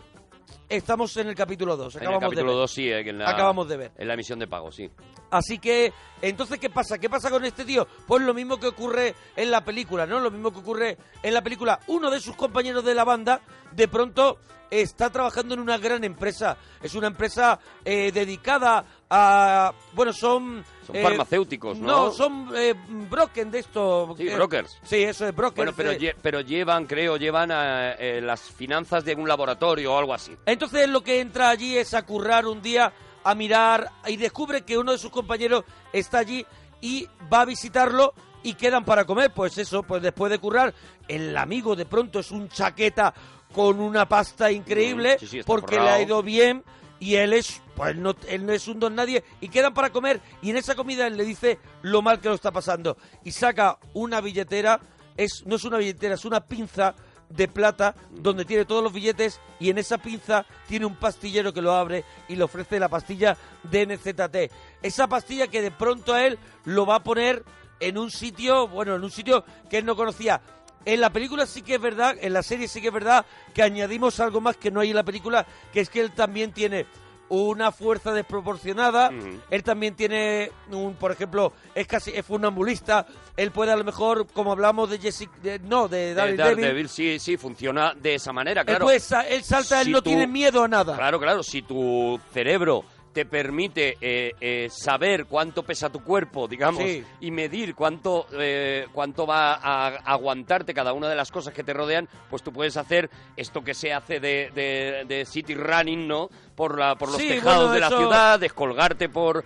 estamos 0.70 1.16
en 1.18 1.28
el 1.28 1.36
capítulo 1.36 1.78
2. 1.78 1.96
en 1.96 2.02
el 2.02 2.08
Acabamos 2.08 2.22
de 2.22 2.36
capítulo 2.36 2.52
ver. 2.52 2.62
2 2.62 2.72
sí, 2.72 2.92
eh, 2.92 3.04
que 3.04 3.10
en 3.12 3.20
la, 3.20 3.30
Acabamos 3.30 3.68
de 3.68 3.78
ver. 3.78 3.92
En 3.98 4.08
la 4.08 4.14
emisión 4.14 4.39
de 4.39 4.48
pago, 4.48 4.72
sí. 4.72 4.89
Así 5.30 5.60
que, 5.60 5.94
entonces, 6.22 6.60
¿qué 6.60 6.70
pasa? 6.70 6.98
¿Qué 6.98 7.10
pasa 7.10 7.30
con 7.30 7.46
este 7.46 7.66
tío? 7.66 7.88
Pues 8.08 8.22
lo 8.24 8.34
mismo 8.34 8.60
que 8.60 8.68
ocurre 8.68 9.16
en 9.36 9.52
la 9.52 9.64
película, 9.64 10.06
¿no? 10.06 10.20
Lo 10.20 10.32
mismo 10.32 10.52
que 10.52 10.60
ocurre 10.60 10.98
en 11.24 11.34
la 11.34 11.42
película. 11.42 11.80
Uno 11.88 12.10
de 12.12 12.20
sus 12.20 12.36
compañeros 12.36 12.84
de 12.84 12.96
la 12.96 13.04
banda, 13.04 13.42
de 13.72 13.88
pronto, 13.88 14.39
está 14.72 15.10
trabajando 15.12 15.54
en 15.54 15.60
una 15.60 15.78
gran 15.78 16.04
empresa. 16.04 16.58
Es 16.82 16.96
una 16.96 17.08
empresa 17.08 17.60
eh, 17.86 18.12
dedicada 18.12 18.84
a... 19.10 19.74
Bueno, 19.94 20.14
son... 20.14 20.64
Son 20.88 20.96
eh, 20.96 21.04
farmacéuticos, 21.04 21.78
¿no? 21.78 21.88
No, 21.88 22.12
son 22.12 22.50
eh, 22.56 22.74
broken 23.10 23.52
de 23.52 23.60
esto. 23.60 24.16
Sí, 24.18 24.24
que- 24.26 24.36
brokers. 24.36 24.80
Sí, 24.84 25.04
eso 25.04 25.28
es 25.28 25.36
broker. 25.36 25.58
Bueno, 25.58 25.74
pero, 25.76 25.92
lle- 25.92 26.16
pero 26.22 26.42
llevan, 26.42 26.86
creo, 26.88 27.18
llevan 27.18 27.52
eh, 27.52 27.96
eh, 28.00 28.22
las 28.22 28.42
finanzas 28.42 29.04
de 29.06 29.14
un 29.14 29.28
laboratorio 29.28 29.94
o 29.94 29.98
algo 30.00 30.14
así. 30.14 30.36
Entonces 30.46 30.88
lo 30.90 31.04
que 31.04 31.20
entra 31.20 31.50
allí 31.50 31.78
es 31.78 31.94
a 31.94 32.04
currar 32.06 32.46
un 32.48 32.62
día, 32.62 32.92
a 33.24 33.36
mirar 33.36 33.92
y 34.08 34.16
descubre 34.18 34.62
que 34.62 34.78
uno 34.78 34.94
de 34.94 34.98
sus 34.98 35.12
compañeros 35.12 35.66
está 35.94 36.20
allí 36.20 36.46
y 36.80 37.08
va 37.32 37.42
a 37.42 37.46
visitarlo 37.46 38.14
y 38.42 38.56
quedan 38.56 38.84
para 38.86 39.06
comer. 39.06 39.32
Pues 39.34 39.58
eso, 39.58 39.84
pues 39.84 40.02
después 40.02 40.32
de 40.32 40.40
currar, 40.40 40.74
el 41.08 41.36
amigo 41.38 41.76
de 41.76 41.86
pronto 41.86 42.20
es 42.22 42.32
un 42.32 42.48
chaqueta 42.50 43.14
con 43.54 43.80
una 43.80 44.08
pasta 44.08 44.52
increíble 44.52 45.16
Mm, 45.16 45.20
sí, 45.20 45.28
sí, 45.28 45.39
está 45.39 45.47
porque 45.47 45.76
forrado. 45.76 45.89
le 45.89 45.95
ha 45.95 46.02
ido 46.02 46.24
bien 46.24 46.64
y 46.99 47.16
él 47.16 47.34
es, 47.34 47.62
pues 47.76 47.95
no, 47.95 48.16
él 48.28 48.45
no 48.45 48.54
es 48.54 48.68
un 48.68 48.80
don 48.80 48.95
nadie 48.95 49.24
y 49.39 49.49
quedan 49.49 49.74
para 49.74 49.89
comer 49.89 50.22
y 50.41 50.52
en 50.52 50.58
esa 50.58 50.76
comida 50.76 51.08
él 51.08 51.18
le 51.18 51.26
dice 51.26 51.60
lo 51.82 52.02
mal 52.02 52.20
que 52.20 52.30
lo 52.30 52.36
está 52.36 52.52
pasando 52.52 52.97
y 53.24 53.32
saca 53.32 53.78
una 53.93 54.22
billetera, 54.22 54.80
es 55.18 55.43
no 55.45 55.56
es 55.56 55.64
una 55.64 55.78
billetera, 55.78 56.16
es 56.16 56.26
una 56.26 56.41
pinza 56.41 56.93
de 57.30 57.47
plata 57.47 57.95
donde 58.12 58.43
tiene 58.45 58.66
todos 58.66 58.84
los 58.84 58.91
billetes 58.91 59.39
y 59.60 59.70
en 59.70 59.78
esa 59.78 59.97
pinza 59.97 60.45
tiene 60.68 60.86
un 60.86 60.95
pastillero 60.95 61.54
que 61.54 61.62
lo 61.62 61.74
abre 61.74 62.04
y 62.28 62.36
le 62.36 62.43
ofrece 62.43 62.78
la 62.80 62.89
pastilla 62.89 63.38
de 63.64 63.86
NZT. 63.86 64.52
Esa 64.82 65.08
pastilla 65.08 65.47
que 65.47 65.62
de 65.62 65.72
pronto 65.72 66.14
a 66.14 66.26
él 66.26 66.38
lo 66.66 66.86
va 66.86 66.95
a 66.95 67.04
poner 67.04 67.43
en 67.80 67.97
un 67.97 68.12
sitio, 68.12 68.68
bueno, 68.68 68.95
en 68.95 69.04
un 69.04 69.12
sitio 69.12 69.43
que 69.70 69.78
él 69.78 69.86
no 69.86 69.95
conocía. 69.95 70.41
En 70.86 71.00
la 71.02 71.12
película 71.12 71.46
sí 71.46 71.62
que 71.62 71.76
es 71.76 71.82
verdad, 71.82 72.16
en 72.20 72.34
la 72.34 72.42
serie 72.44 72.68
sí 72.68 72.82
que 72.82 72.88
es 72.88 72.94
verdad 72.94 73.26
que 73.54 73.62
añadimos 73.64 74.20
algo 74.20 74.42
más 74.42 74.58
que 74.58 74.72
no 74.72 74.80
hay 74.80 74.90
en 74.90 74.96
la 74.96 75.04
película, 75.04 75.46
que 75.72 75.80
es 75.82 75.90
que 75.90 76.02
él 76.02 76.12
también 76.12 76.52
tiene 76.54 76.86
una 77.30 77.72
fuerza 77.72 78.12
desproporcionada. 78.12 79.10
Él 79.50 79.64
también 79.64 79.96
tiene 79.96 80.52
un, 80.70 80.96
por 80.96 81.12
ejemplo, 81.14 81.54
es 81.74 81.88
casi 81.88 82.12
es 82.12 82.26
funambulista. 82.26 83.06
Él 83.38 83.52
puede 83.52 83.72
a 83.72 83.78
lo 83.78 83.86
mejor, 83.86 84.28
como 84.28 84.52
hablamos 84.52 84.90
de 84.90 84.98
Jessica, 85.00 85.32
de- 85.42 85.60
no, 85.60 85.88
de 85.88 85.98
De 86.08 86.14
Daredevil, 86.16 86.38
Daredevil, 86.58 86.90
sí, 86.90 87.20
sí, 87.20 87.38
funciona 87.38 87.94
de 87.94 88.16
esa 88.16 88.34
manera, 88.34 88.62
él, 88.62 88.68
claro. 88.68 88.84
puede 88.86 88.98
él 89.30 89.44
salta, 89.44 89.82
él 89.82 89.92
no 89.92 90.02
tú- 90.02 90.10
tiene 90.10 90.28
miedo 90.28 90.64
a 90.64 90.68
nada. 90.68 90.96
Claro, 90.98 91.20
claro, 91.22 91.42
si 91.42 91.62
tu 91.62 92.20
cerebro 92.34 92.84
te 93.14 93.26
permite 93.26 93.97
eh, 94.01 94.32
eh, 94.39 94.68
saber 94.70 95.26
cuánto 95.26 95.64
pesa 95.64 95.89
tu 95.89 96.03
cuerpo, 96.03 96.47
digamos, 96.47 96.84
Sí. 96.84 97.03
y 97.20 97.32
medir 97.32 97.76
cuánto, 97.76 98.26
eh, 98.39 98.86
cuánto 98.93 99.28
va 99.28 99.53
a, 99.55 99.88
aguantarte 100.14 100.74
cada 100.74 100.93
una 100.93 101.09
de 101.09 101.16
las 101.16 101.32
cosas 101.32 101.53
que 101.53 101.64
te 101.64 101.74
rodean, 101.74 102.07
pues 102.30 102.41
tú 102.43 102.51
puedes 102.53 102.78
hacer 102.78 103.09
esto 103.36 103.62
que 103.62 103.74
se 103.74 103.91
hace 103.93 104.20
de, 104.20 104.51
de- 104.55 105.03
de 105.07 105.26
city 105.26 105.55
running, 105.55 106.07
¿no? 106.07 106.30
Por, 106.55 106.78
la, 106.80 106.95
por 106.95 107.09
los 107.09 107.18
Sí, 107.18 107.28
tejados 107.30 107.70
bueno, 107.70 107.74
de 107.74 107.80
la 107.80 107.89
ciudad, 107.89 108.39
descolgarte 108.39 109.09
por... 109.09 109.43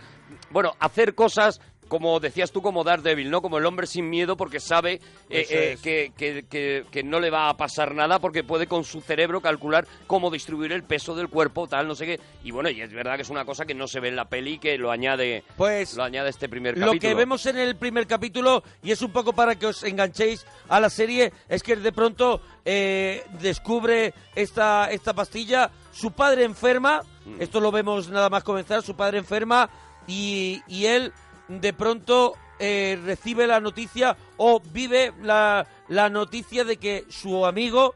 Bueno, 0.50 0.74
hacer 0.80 1.16
cosas... 1.16 1.60
Como 1.88 2.20
decías 2.20 2.52
tú, 2.52 2.62
como 2.62 2.84
Daredevil, 2.84 3.30
¿no? 3.30 3.42
Como 3.42 3.58
el 3.60 3.66
hombre 3.66 3.86
sin 3.88 4.10
miedo 4.10 4.36
porque 4.36 4.60
sabe 4.60 4.94
eh, 5.30 5.46
eh, 5.50 5.78
que, 5.84 6.12
que- 6.18 6.46
que- 6.50 6.84
que 6.92 7.04
no 7.04 7.20
le 7.20 7.30
va 7.30 7.50
a 7.50 7.58
pasar 7.58 7.94
nada 7.94 8.20
porque 8.20 8.44
puede 8.44 8.66
con 8.68 8.84
su 8.84 9.02
cerebro 9.02 9.40
calcular 9.42 9.86
cómo 10.08 10.32
distribuir 10.32 10.72
el 10.72 10.84
peso 10.84 11.16
del 11.16 11.30
cuerpo, 11.30 11.68
tal, 11.68 11.88
no 11.88 11.94
sé 11.96 12.06
qué. 12.06 12.20
Y 12.44 12.52
bueno, 12.52 12.70
y 12.70 12.82
es 12.82 12.92
verdad 12.92 13.16
que 13.18 13.22
es 13.22 13.30
una 13.30 13.46
cosa 13.46 13.66
que 13.66 13.76
no 13.76 13.88
se 13.88 14.00
ve 14.00 14.08
en 14.10 14.16
la 14.16 14.26
peli 14.26 14.58
que 14.58 14.78
lo 14.78 14.90
añade, 14.92 15.44
Pues 15.58 15.96
lo 15.96 16.04
añade 16.04 16.30
este 16.30 16.50
primer 16.50 16.78
Lo 16.78 16.88
capítulo. 16.88 17.10
que 17.10 17.16
vemos 17.16 17.46
en 17.46 17.58
el 17.58 17.76
primer 17.76 18.08
capítulo, 18.08 18.64
y 18.84 18.92
es 18.92 19.02
un 19.02 19.12
poco 19.12 19.34
para 19.34 19.56
que 19.56 19.68
os 19.68 19.84
enganchéis 19.84 20.46
a 20.70 20.80
la 20.80 20.90
serie, 20.90 21.32
es 21.50 21.62
que 21.62 21.76
de 21.76 21.92
pronto 21.92 22.42
eh, 22.66 23.24
descubre 23.42 24.14
esta, 24.36 24.90
esta 24.92 25.14
pastilla, 25.14 25.70
su 25.92 26.12
padre 26.12 26.44
enferma, 26.46 27.02
Mm. 27.26 27.42
esto 27.42 27.60
lo 27.60 27.72
vemos 27.72 28.10
nada 28.10 28.30
más 28.30 28.44
comenzar, 28.44 28.84
su 28.84 28.96
padre 28.96 29.18
enferma, 29.18 29.68
y, 30.08 30.62
y 30.68 30.86
él 30.86 31.12
de 31.48 31.74
pronto 31.74 32.36
eh, 32.60 33.00
recibe 33.04 33.48
la 33.48 33.60
noticia 33.60 34.16
o 34.38 34.60
vive 34.60 35.14
la, 35.22 35.68
la 35.88 36.10
noticia 36.10 36.64
de 36.64 36.78
que 36.78 37.06
su 37.10 37.46
amigo 37.46 37.96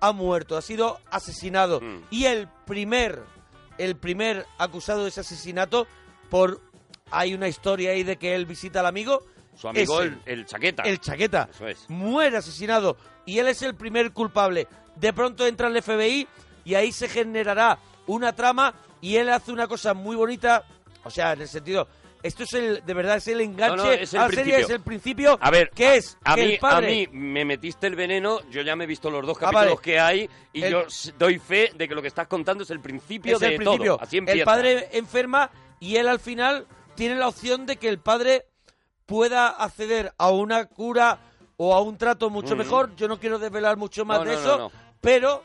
ha 0.00 0.12
muerto, 0.12 0.56
ha 0.56 0.62
sido 0.62 1.00
asesinado. 1.10 1.80
Mm. 1.80 2.02
Y 2.10 2.24
el 2.26 2.48
primer, 2.66 3.22
el 3.78 3.96
primer 3.96 4.46
acusado 4.58 5.02
de 5.02 5.08
ese 5.08 5.20
asesinato, 5.20 5.86
por 6.28 6.60
hay 7.10 7.34
una 7.34 7.48
historia 7.48 7.92
ahí 7.92 8.02
de 8.02 8.16
que 8.16 8.34
él 8.34 8.46
visita 8.46 8.80
al 8.80 8.86
amigo. 8.86 9.22
Su 9.56 9.68
amigo, 9.68 10.02
el, 10.02 10.18
el 10.26 10.46
chaqueta. 10.46 10.82
el 10.82 11.00
chaqueta. 11.00 11.48
Eso 11.50 11.68
es. 11.68 11.88
Muere 11.88 12.36
asesinado. 12.36 12.96
Y 13.24 13.38
él 13.38 13.46
es 13.46 13.62
el 13.62 13.74
primer 13.74 14.12
culpable. 14.12 14.66
De 14.96 15.12
pronto 15.12 15.46
entra 15.46 15.68
el 15.68 15.80
FBI 15.80 16.26
y 16.64 16.74
ahí 16.74 16.92
se 16.92 17.08
generará 17.08 17.78
una 18.06 18.32
trama 18.32 18.74
y 19.00 19.16
él 19.16 19.28
hace 19.28 19.52
una 19.52 19.68
cosa 19.68 19.94
muy 19.94 20.16
bonita. 20.16 20.64
O 21.04 21.10
sea, 21.10 21.32
en 21.32 21.42
el 21.42 21.48
sentido. 21.48 21.86
Esto 22.24 22.42
es 22.44 22.52
el, 22.54 22.82
de 22.84 22.94
verdad, 22.94 23.18
es 23.18 23.28
el 23.28 23.40
enganche 23.42 23.76
No, 23.76 23.84
no, 23.84 23.92
es 23.92 24.12
el 24.14 24.20
a 24.20 24.28
la 24.28 24.34
serie, 24.34 24.60
es 24.60 24.70
el 24.70 24.80
principio. 24.80 25.38
A 25.40 25.50
ver, 25.50 25.70
¿qué 25.74 25.96
es? 25.96 26.16
A 26.24 26.34
que 26.34 26.46
mí, 26.46 26.58
padre, 26.58 26.86
a 26.86 26.90
mí 26.90 27.06
me 27.12 27.44
metiste 27.44 27.86
el 27.86 27.94
veneno, 27.94 28.40
yo 28.50 28.62
ya 28.62 28.74
me 28.74 28.84
he 28.84 28.86
visto 28.86 29.10
los 29.10 29.26
dos 29.26 29.36
Ah, 29.36 29.40
capítulos 29.40 29.66
vale. 29.74 29.82
que 29.82 30.00
hay 30.00 30.30
y 30.52 30.62
El- 30.62 30.72
yo 30.72 30.82
doy 31.18 31.38
fe 31.38 31.70
de 31.76 31.86
que 31.86 31.94
lo 31.94 32.00
que 32.02 32.08
estás 32.08 32.26
contando 32.26 32.64
es 32.64 32.70
el 32.70 32.80
principio 32.80 33.34
es 33.34 33.40
de 33.40 33.48
el 33.48 33.56
principio. 33.56 33.96
todo. 33.96 34.02
Así 34.02 34.16
empieza. 34.16 34.38
El 34.38 34.44
padre 34.44 34.88
enferma 34.92 35.50
y 35.80 35.96
él 35.96 36.08
al 36.08 36.18
final 36.18 36.66
tiene 36.94 37.16
la 37.16 37.28
opción 37.28 37.66
de 37.66 37.76
que 37.76 37.88
el 37.90 37.98
padre 37.98 38.46
pueda 39.06 39.48
acceder 39.48 40.14
a 40.16 40.30
una 40.30 40.64
cura 40.64 41.18
o 41.58 41.74
a 41.74 41.82
un 41.82 41.98
trato 41.98 42.30
mucho 42.30 42.54
Mm. 42.54 42.58
mejor. 42.58 42.96
Yo 42.96 43.06
no 43.06 43.20
quiero 43.20 43.38
desvelar 43.38 43.76
mucho 43.76 44.04
más 44.06 44.20
No, 44.20 44.24
de 44.24 44.34
eso, 44.34 44.72
pero 45.02 45.42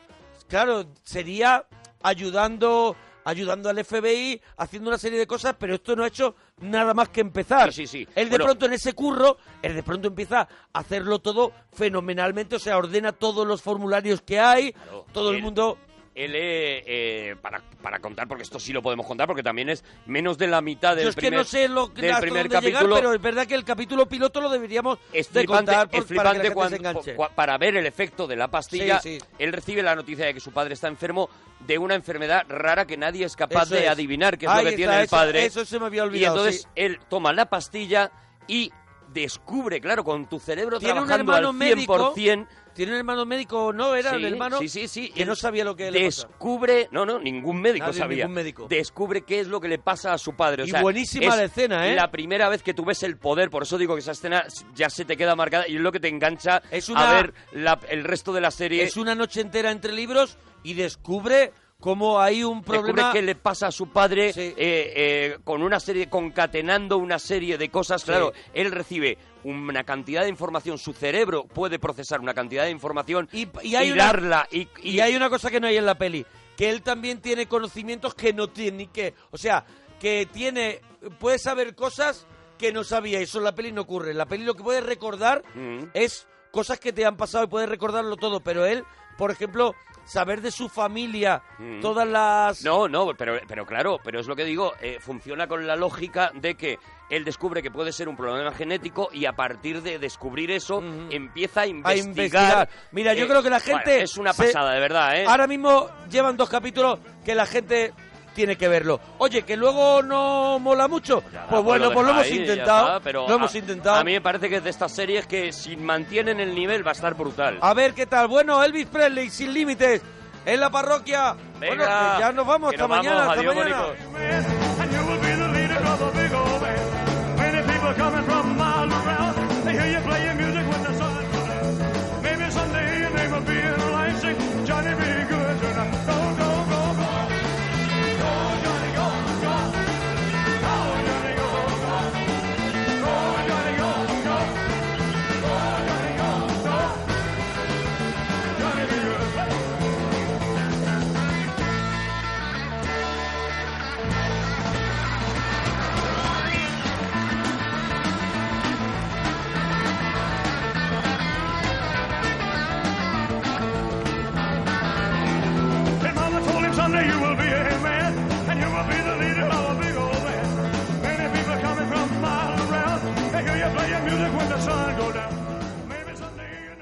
claro, 0.48 0.86
sería 1.04 1.66
ayudando 2.02 2.96
ayudando 3.24 3.68
al 3.68 3.84
FBI, 3.84 4.40
haciendo 4.56 4.88
una 4.90 4.98
serie 4.98 5.18
de 5.18 5.26
cosas, 5.26 5.54
pero 5.58 5.74
esto 5.74 5.94
no 5.96 6.04
ha 6.04 6.08
hecho 6.08 6.34
nada 6.60 6.94
más 6.94 7.08
que 7.10 7.20
empezar. 7.20 7.72
Sí, 7.72 7.86
sí, 7.86 8.04
sí. 8.04 8.08
Él 8.14 8.24
de 8.26 8.30
Bueno. 8.30 8.44
pronto 8.46 8.66
en 8.66 8.72
ese 8.72 8.92
curro, 8.92 9.36
él 9.62 9.74
de 9.74 9.82
pronto 9.82 10.08
empieza 10.08 10.40
a 10.72 10.78
hacerlo 10.78 11.18
todo 11.18 11.52
fenomenalmente, 11.72 12.56
o 12.56 12.58
sea, 12.58 12.78
ordena 12.78 13.12
todos 13.12 13.46
los 13.46 13.62
formularios 13.62 14.22
que 14.22 14.38
hay, 14.38 14.72
Claro. 14.72 15.06
todo 15.12 15.30
el 15.30 15.42
mundo 15.42 15.78
Él, 16.24 16.32
eh, 16.34 17.36
para, 17.40 17.60
para 17.82 17.98
contar, 17.98 18.28
porque 18.28 18.42
esto 18.42 18.58
sí 18.60 18.72
lo 18.72 18.82
podemos 18.82 19.06
contar, 19.06 19.26
porque 19.26 19.42
también 19.42 19.68
es 19.68 19.84
menos 20.06 20.36
de 20.38 20.46
la 20.46 20.60
mitad 20.60 20.94
del 20.94 21.04
Yo 21.04 21.08
es 21.10 21.14
que 21.14 21.20
primer, 21.22 21.38
no 21.40 21.44
sé 21.44 21.68
lo 21.68 21.92
que 21.94 22.02
del 22.02 22.10
hasta 22.12 22.20
primer 22.22 22.48
dónde 22.48 22.66
llegar, 22.66 22.82
capítulo. 22.82 22.94
pero 22.96 23.14
es 23.14 23.22
verdad 23.22 23.46
que 23.46 23.54
el 23.54 23.64
capítulo 23.64 24.06
piloto 24.06 24.40
lo 24.40 24.50
deberíamos 24.50 24.98
es 25.12 25.32
de 25.32 25.40
flipante, 25.40 25.72
contar 25.72 25.88
por- 25.90 26.00
es 26.00 26.12
para 26.16 26.40
que 26.40 26.50
cuando- 26.52 26.70
se 26.70 26.76
enganche. 26.76 27.16
cua- 27.16 27.30
para 27.34 27.56
ver 27.58 27.76
el 27.76 27.86
efecto 27.86 28.26
de 28.26 28.36
la 28.36 28.48
pastilla. 28.48 29.00
Sí, 29.00 29.18
sí. 29.20 29.26
Él 29.38 29.52
recibe 29.52 29.82
la 29.82 29.94
noticia 29.94 30.26
de 30.26 30.34
que 30.34 30.40
su 30.40 30.52
padre 30.52 30.74
está 30.74 30.88
enfermo 30.88 31.28
de 31.60 31.78
una 31.78 31.94
enfermedad 31.94 32.44
rara 32.48 32.86
que 32.86 32.96
nadie 32.96 33.24
es 33.24 33.36
capaz 33.36 33.64
Eso 33.64 33.74
de 33.74 33.84
es. 33.84 33.90
adivinar 33.90 34.38
qué 34.38 34.46
es 34.46 34.50
Ahí 34.52 34.58
lo 34.58 34.62
que 34.70 34.74
está, 34.74 34.76
tiene 34.76 35.02
el 35.02 35.08
padre. 35.08 35.44
eso 35.46 35.64
se 35.64 35.78
me 35.78 35.86
había 35.86 36.02
Y 36.02 36.06
olvidado, 36.06 36.36
entonces 36.38 36.62
sí. 36.62 36.68
él 36.74 36.98
toma 37.08 37.32
la 37.32 37.46
pastilla 37.46 38.10
y 38.46 38.72
descubre, 39.12 39.80
claro, 39.80 40.04
con 40.04 40.28
tu 40.28 40.38
cerebro 40.38 40.78
Tiene 40.78 41.00
un 41.00 41.06
trabajando 41.06 41.32
hermano 41.32 41.48
al 41.48 41.54
médico, 41.54 42.14
100%, 42.14 42.46
tiene 42.80 42.92
un 42.92 42.98
hermano 42.98 43.26
médico, 43.26 43.72
no 43.74 43.94
era 43.94 44.10
Sí, 44.10 44.16
el 44.16 44.24
hermano, 44.24 44.58
sí, 44.58 44.68
sí, 44.70 44.88
sí. 44.88 45.10
que 45.10 45.26
no 45.26 45.36
sabía 45.36 45.64
lo 45.64 45.76
que 45.76 45.90
le 45.90 46.06
pasaba. 46.06 46.28
descubre, 46.30 46.88
no, 46.92 47.04
no, 47.04 47.18
ningún 47.18 47.60
médico 47.60 47.86
Nadie, 47.88 47.98
sabía. 47.98 48.24
ningún 48.24 48.34
médico. 48.34 48.66
Descubre 48.70 49.20
qué 49.22 49.40
es 49.40 49.48
lo 49.48 49.60
que 49.60 49.68
le 49.68 49.78
pasa 49.78 50.14
a 50.14 50.18
su 50.18 50.34
padre. 50.34 50.62
O 50.62 50.66
Y 50.66 50.72
buenísima 50.80 51.26
es 51.26 51.36
la 51.36 51.44
escena, 51.44 51.86
¿eh? 51.86 51.94
La 51.94 52.10
primera 52.10 52.48
vez 52.48 52.62
que 52.62 52.72
tú 52.72 52.84
ves 52.86 53.02
el 53.02 53.18
poder, 53.18 53.50
por 53.50 53.64
eso 53.64 53.76
digo 53.76 53.94
que 53.94 54.00
esa 54.00 54.12
escena 54.12 54.44
ya 54.74 54.88
se 54.88 55.04
te 55.04 55.16
queda 55.18 55.36
marcada 55.36 55.68
y 55.68 55.76
es 55.76 55.80
lo 55.82 55.92
que 55.92 56.00
te 56.00 56.08
engancha 56.08 56.62
Es 56.70 56.88
una- 56.88 57.10
a 57.10 57.14
ver 57.14 57.34
la- 57.52 57.78
el 57.90 58.02
resto 58.02 58.32
de 58.32 58.40
la 58.40 58.50
serie. 58.50 58.82
Es 58.82 58.96
una 58.96 59.14
noche 59.14 59.42
entera 59.42 59.70
entre 59.70 59.92
libros 59.92 60.38
y 60.62 60.72
descubre 60.72 61.52
cómo 61.80 62.20
hay 62.20 62.44
un 62.44 62.62
problema. 62.62 63.12
qué 63.12 63.22
le 63.22 63.34
pasa 63.34 63.68
a 63.68 63.72
su 63.72 63.88
padre 63.88 64.32
Sí. 64.32 64.40
eh, 64.40 64.54
eh, 64.56 65.38
con 65.44 65.62
una 65.62 65.80
serie, 65.80 66.08
concatenando 66.08 66.98
una 66.98 67.18
serie 67.18 67.58
de 67.58 67.68
cosas. 67.70 68.04
Claro, 68.04 68.32
él 68.54 68.70
recibe 68.70 69.18
una 69.44 69.82
cantidad 69.84 70.22
de 70.22 70.28
información, 70.28 70.78
su 70.78 70.92
cerebro 70.92 71.44
puede 71.44 71.78
procesar 71.78 72.20
una 72.20 72.34
cantidad 72.34 72.64
de 72.64 72.70
información 72.70 73.28
Y, 73.32 73.48
y 73.62 73.74
hay 73.74 73.90
una, 73.90 74.04
darla. 74.06 74.48
Y, 74.50 74.68
y- 74.82 74.90
y 74.96 75.00
hay 75.00 75.16
una 75.16 75.30
cosa 75.30 75.50
que 75.50 75.58
no 75.60 75.66
hay 75.66 75.76
en 75.78 75.86
la 75.86 75.96
peli, 75.96 76.26
que 76.56 76.68
él 76.70 76.82
también 76.82 77.20
tiene 77.20 77.46
conocimientos 77.46 78.14
que 78.14 78.32
no 78.34 78.48
tiene 78.48 78.76
ni 78.76 78.86
que, 78.88 79.14
o 79.30 79.38
sea, 79.38 79.64
que 79.98 80.28
tiene, 80.30 80.80
puede 81.18 81.38
saber 81.38 81.74
cosas 81.74 82.26
que 82.58 82.72
no 82.72 82.84
sabía, 82.84 83.20
eso 83.20 83.38
en 83.38 83.44
la 83.44 83.54
peli 83.54 83.72
no 83.72 83.80
ocurre. 83.82 84.10
En 84.10 84.18
la 84.18 84.26
peli 84.26 84.44
lo 84.44 84.54
que 84.54 84.62
puedes 84.62 84.84
recordar 84.84 85.42
Mm. 85.54 85.84
es 85.94 86.26
cosas 86.50 86.78
que 86.78 86.92
te 86.92 87.06
han 87.06 87.16
pasado 87.16 87.44
y 87.44 87.48
puedes 87.48 87.68
recordarlo 87.68 88.16
todo, 88.16 88.40
pero 88.40 88.66
él, 88.66 88.84
por 89.16 89.30
ejemplo, 89.30 89.74
saber 90.10 90.40
de 90.40 90.50
su 90.50 90.68
familia, 90.68 91.42
Mm. 91.58 91.80
todas 91.80 92.06
las... 92.08 92.64
No, 92.64 92.88
no, 92.88 93.08
pero, 93.16 93.38
pero 93.46 93.64
claro, 93.64 93.98
pero 94.02 94.18
es 94.20 94.26
lo 94.26 94.34
que 94.34 94.44
digo, 94.44 94.72
eh, 94.80 94.98
funciona 95.00 95.46
con 95.46 95.66
la 95.66 95.76
lógica 95.76 96.30
de 96.34 96.54
que 96.56 96.78
él 97.10 97.24
descubre 97.24 97.62
que 97.62 97.70
puede 97.70 97.92
ser 97.92 98.08
un 98.08 98.16
problema 98.16 98.50
genético 98.52 99.08
y 99.12 99.26
a 99.26 99.32
partir 99.32 99.82
de 99.82 99.98
descubrir 99.98 100.50
eso 100.50 100.82
empieza 101.10 101.60
a 101.60 101.64
a 101.64 101.66
investigar. 101.66 102.06
investigar. 102.06 102.68
Mira, 102.92 103.14
yo 103.14 103.24
Eh, 103.24 103.28
creo 103.28 103.42
que 103.42 103.50
la 103.50 103.58
bueno, 103.58 103.78
gente... 103.78 104.02
es 104.02 104.16
una 104.16 104.32
se- 104.32 104.46
pasada, 104.46 104.72
de 104.74 104.80
verdad, 104.80 105.16
¿eh? 105.16 105.24
Ahora 105.26 105.46
mismo 105.46 105.88
llevan 106.08 106.36
dos 106.36 106.48
capítulos 106.48 106.98
que 107.24 107.34
la 107.34 107.46
gente 107.46 107.92
tiene 108.40 108.56
que 108.56 108.68
verlo. 108.68 108.98
Oye, 109.18 109.42
que 109.42 109.54
luego 109.54 110.02
no 110.02 110.58
mola 110.58 110.88
mucho. 110.88 111.22
Ya, 111.30 111.46
pues 111.46 111.62
bueno, 111.62 111.86
lo 111.88 111.92
pues 111.92 112.06
lo 112.06 112.12
hemos 112.12 112.24
ahí, 112.24 112.38
intentado. 112.38 112.86
está, 112.86 113.00
pero 113.00 113.28
lo 113.28 113.34
hemos 113.34 113.54
a- 113.54 113.58
intentado. 113.58 113.96
A 113.96 114.04
mí 114.04 114.12
me 114.12 114.20
parece 114.22 114.48
que 114.48 114.56
es 114.56 114.64
de 114.64 114.70
estas 114.70 114.92
series 114.94 115.26
que 115.26 115.52
si 115.52 115.76
mantienen 115.76 116.40
el 116.40 116.54
nivel 116.54 116.84
va 116.86 116.92
a 116.92 116.94
estar 116.94 117.12
brutal. 117.14 117.58
A 117.60 117.74
ver 117.74 117.92
qué 117.92 118.06
tal. 118.06 118.28
Bueno, 118.28 118.64
Elvis 118.64 118.86
Presley, 118.86 119.28
sin 119.28 119.52
límites, 119.52 120.00
en 120.46 120.58
la 120.58 120.70
parroquia. 120.70 121.34
Venga, 121.58 121.66
bueno, 121.76 121.84
que 121.84 122.20
ya 122.20 122.32
nos 122.32 122.46
vamos. 122.46 122.70
Hasta 122.70 122.82
nos 122.88 122.88
mañana, 122.96 123.16
vamos. 123.26 123.36
hasta 123.36 123.40
Adiós, 123.40 123.54
mañana. 123.54 124.90